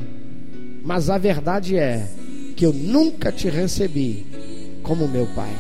mas 0.84 1.10
a 1.10 1.18
verdade 1.18 1.78
é 1.78 2.08
que 2.56 2.66
eu 2.66 2.74
nunca 2.74 3.32
te 3.32 3.50
recebi 3.50 4.26
como 4.84 5.08
meu 5.08 5.28
pai. 5.28 5.54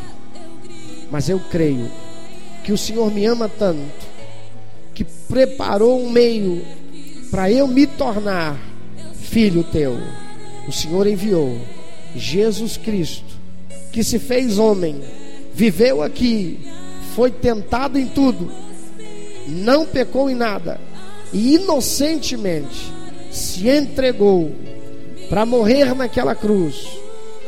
Mas 1.11 1.29
eu 1.29 1.39
creio 1.39 1.89
que 2.63 2.71
o 2.71 2.77
Senhor 2.77 3.11
me 3.11 3.25
ama 3.25 3.49
tanto, 3.49 4.07
que 4.93 5.03
preparou 5.03 6.03
um 6.03 6.09
meio 6.09 6.63
para 7.29 7.51
eu 7.51 7.67
me 7.67 7.85
tornar 7.85 8.59
filho 9.19 9.63
teu. 9.63 9.97
O 10.67 10.71
Senhor 10.71 11.07
enviou 11.07 11.57
Jesus 12.15 12.77
Cristo, 12.77 13.39
que 13.91 14.03
se 14.03 14.19
fez 14.19 14.57
homem, 14.57 15.01
viveu 15.53 16.01
aqui, 16.01 16.59
foi 17.15 17.31
tentado 17.31 17.97
em 17.97 18.05
tudo, 18.07 18.51
não 19.47 19.85
pecou 19.85 20.29
em 20.29 20.35
nada, 20.35 20.79
e 21.33 21.55
inocentemente 21.55 22.91
se 23.31 23.69
entregou 23.69 24.51
para 25.29 25.45
morrer 25.45 25.95
naquela 25.95 26.35
cruz 26.35 26.87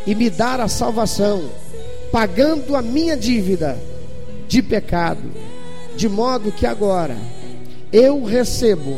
e 0.07 0.15
me 0.15 0.29
dar 0.29 0.61
a 0.61 0.67
salvação 0.67 1.49
pagando 2.11 2.75
a 2.75 2.81
minha 2.81 3.17
dívida 3.17 3.77
de 4.47 4.61
pecado, 4.61 5.31
de 5.95 6.07
modo 6.07 6.51
que 6.51 6.65
agora 6.65 7.17
eu 7.91 8.23
recebo 8.23 8.97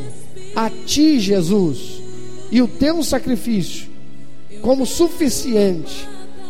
a 0.56 0.70
ti, 0.70 1.20
Jesus, 1.20 2.02
e 2.52 2.62
o 2.62 2.68
teu 2.68 3.04
sacrifício 3.04 3.90
como 4.62 4.86
suficiente 4.86 6.08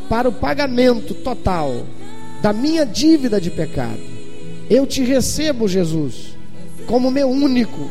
para 0.07 0.29
o 0.29 0.33
pagamento 0.33 1.13
total 1.13 1.85
da 2.41 2.53
minha 2.53 2.85
dívida 2.85 3.41
de 3.41 3.49
pecado. 3.49 3.99
Eu 4.69 4.85
te 4.85 5.03
recebo, 5.03 5.67
Jesus, 5.67 6.34
como 6.87 7.11
meu 7.11 7.29
único, 7.29 7.89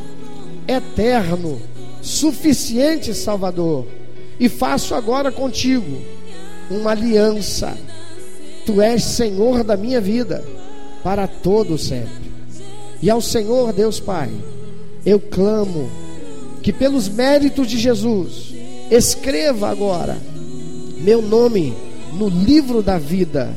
eterno, 0.66 1.60
suficiente 2.00 3.14
Salvador, 3.14 3.86
e 4.38 4.48
faço 4.48 4.94
agora 4.94 5.30
contigo 5.30 5.98
uma 6.70 6.92
aliança 6.92 7.76
Tu 8.64 8.80
és 8.80 9.04
Senhor 9.04 9.62
da 9.62 9.76
minha 9.76 10.00
vida 10.00 10.42
para 11.02 11.26
todo 11.26 11.76
sempre. 11.76 12.32
E 13.02 13.10
ao 13.10 13.20
Senhor 13.20 13.72
Deus 13.72 14.00
Pai, 14.00 14.30
eu 15.04 15.20
clamo 15.20 15.90
que 16.62 16.72
pelos 16.72 17.08
méritos 17.08 17.68
de 17.68 17.78
Jesus, 17.78 18.54
escreva 18.90 19.68
agora 19.68 20.16
meu 20.98 21.20
nome 21.20 21.74
no 22.14 22.28
livro 22.28 22.82
da 22.82 22.96
vida 22.96 23.54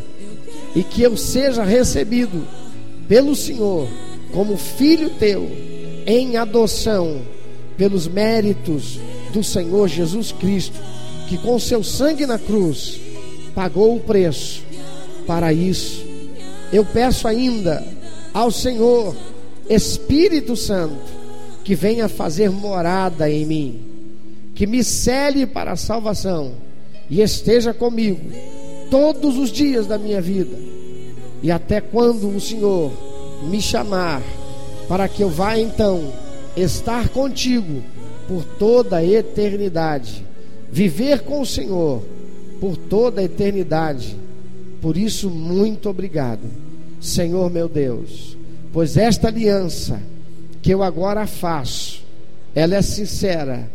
e 0.75 0.83
que 0.83 1.01
eu 1.01 1.15
seja 1.15 1.63
recebido 1.63 2.45
pelo 3.07 3.33
Senhor 3.33 3.88
como 4.34 4.57
filho 4.57 5.09
teu 5.11 5.49
em 6.05 6.38
adoção 6.38 7.21
pelos 7.78 8.07
méritos 8.07 8.99
do 9.34 9.43
Senhor 9.43 9.88
Jesus 9.88 10.32
Cristo, 10.32 10.80
que 11.28 11.38
com 11.38 11.59
seu 11.59 11.84
sangue 11.84 12.25
na 12.25 12.39
cruz 12.39 12.99
pagou 13.53 13.95
o 13.95 13.99
preço 13.99 14.63
para 15.25 15.51
isso. 15.51 16.05
Eu 16.71 16.86
peço 16.86 17.28
ainda 17.28 17.86
ao 18.34 18.51
Senhor, 18.51 19.15
Espírito 19.69 20.55
Santo, 20.55 21.17
que 21.63 21.75
venha 21.75 22.07
fazer 22.07 22.49
morada 22.49 23.30
em 23.30 23.45
mim, 23.45 23.82
que 24.55 24.65
me 24.65 24.84
cele 24.84 25.45
para 25.45 25.73
a 25.73 25.75
salvação 25.75 26.53
e 27.09 27.21
esteja 27.21 27.73
comigo 27.73 28.21
todos 28.89 29.38
os 29.38 29.51
dias 29.51 29.86
da 29.86 29.97
minha 29.97 30.21
vida, 30.21 30.57
E 31.43 31.51
até 31.51 31.80
quando 31.80 32.36
o 32.36 32.41
Senhor 32.41 32.91
me 33.43 33.61
chamar, 33.61 34.21
para 34.88 35.07
que 35.07 35.23
eu 35.23 35.29
vá 35.29 35.57
então 35.57 36.11
estar 36.55 37.09
contigo 37.09 37.83
por 38.27 38.43
toda 38.43 38.97
a 38.97 39.05
eternidade, 39.05 40.25
viver 40.71 41.21
com 41.21 41.41
o 41.41 41.45
Senhor 41.45 42.01
por 42.59 42.75
toda 42.75 43.21
a 43.21 43.23
eternidade. 43.23 44.17
Por 44.81 44.97
isso, 44.97 45.29
muito 45.29 45.89
obrigado, 45.89 46.41
Senhor 46.99 47.49
meu 47.49 47.69
Deus, 47.69 48.38
pois 48.73 48.97
esta 48.97 49.27
aliança 49.27 50.01
que 50.61 50.71
eu 50.71 50.83
agora 50.83 51.25
faço, 51.25 52.03
ela 52.53 52.75
é 52.75 52.81
sincera, 52.81 53.71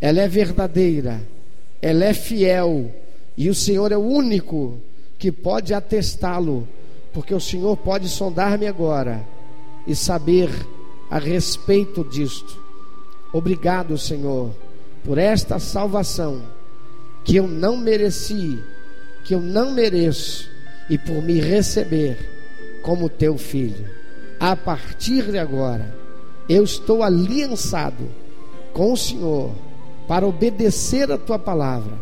ela 0.00 0.20
é 0.20 0.28
verdadeira, 0.28 1.20
ela 1.80 2.04
é 2.04 2.12
fiel, 2.12 2.92
e 3.36 3.48
o 3.48 3.54
Senhor 3.54 3.90
é 3.92 3.96
o 3.96 4.00
único 4.00 4.78
que 5.18 5.32
pode 5.32 5.74
atestá-lo, 5.74 6.66
porque 7.12 7.34
o 7.34 7.40
Senhor 7.40 7.76
pode 7.76 8.08
sondar-me 8.08 8.66
agora 8.66 9.26
e 9.86 9.94
saber 9.94 10.50
a 11.10 11.18
respeito 11.18 12.04
disto. 12.04 12.58
Obrigado, 13.32 13.96
Senhor, 13.98 14.50
por 15.04 15.18
esta 15.18 15.58
salvação 15.58 16.42
que 17.24 17.36
eu 17.36 17.46
não 17.46 17.76
mereci, 17.76 18.58
que 19.24 19.34
eu 19.34 19.40
não 19.40 19.72
mereço, 19.72 20.48
e 20.88 20.96
por 20.96 21.22
me 21.22 21.38
receber 21.38 22.16
como 22.82 23.08
teu 23.08 23.36
filho. 23.36 23.88
A 24.40 24.56
partir 24.56 25.30
de 25.30 25.38
agora, 25.38 25.94
eu 26.48 26.64
estou 26.64 27.02
aliançado 27.02 28.08
com 28.72 28.92
o 28.92 28.96
Senhor 28.96 29.52
para 30.06 30.26
obedecer 30.26 31.12
a 31.12 31.18
tua 31.18 31.38
palavra, 31.38 31.92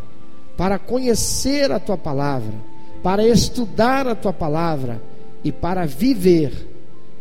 para 0.56 0.78
conhecer 0.78 1.72
a 1.72 1.80
tua 1.80 1.98
palavra, 1.98 2.54
para 3.02 3.26
estudar 3.26 4.06
a 4.06 4.14
tua 4.14 4.32
palavra 4.32 5.02
e 5.44 5.52
para 5.52 5.86
viver 5.86 6.52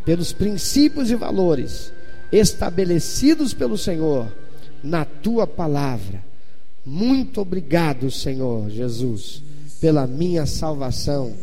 pelos 0.03 0.31
princípios 0.33 1.09
e 1.09 1.15
valores 1.15 1.91
estabelecidos 2.31 3.53
pelo 3.53 3.77
Senhor 3.77 4.27
na 4.83 5.05
tua 5.05 5.47
palavra. 5.47 6.23
Muito 6.85 7.41
obrigado, 7.41 8.11
Senhor 8.11 8.69
Jesus, 8.69 9.41
pela 9.81 10.05
minha 10.05 10.45
salvação 10.45 11.33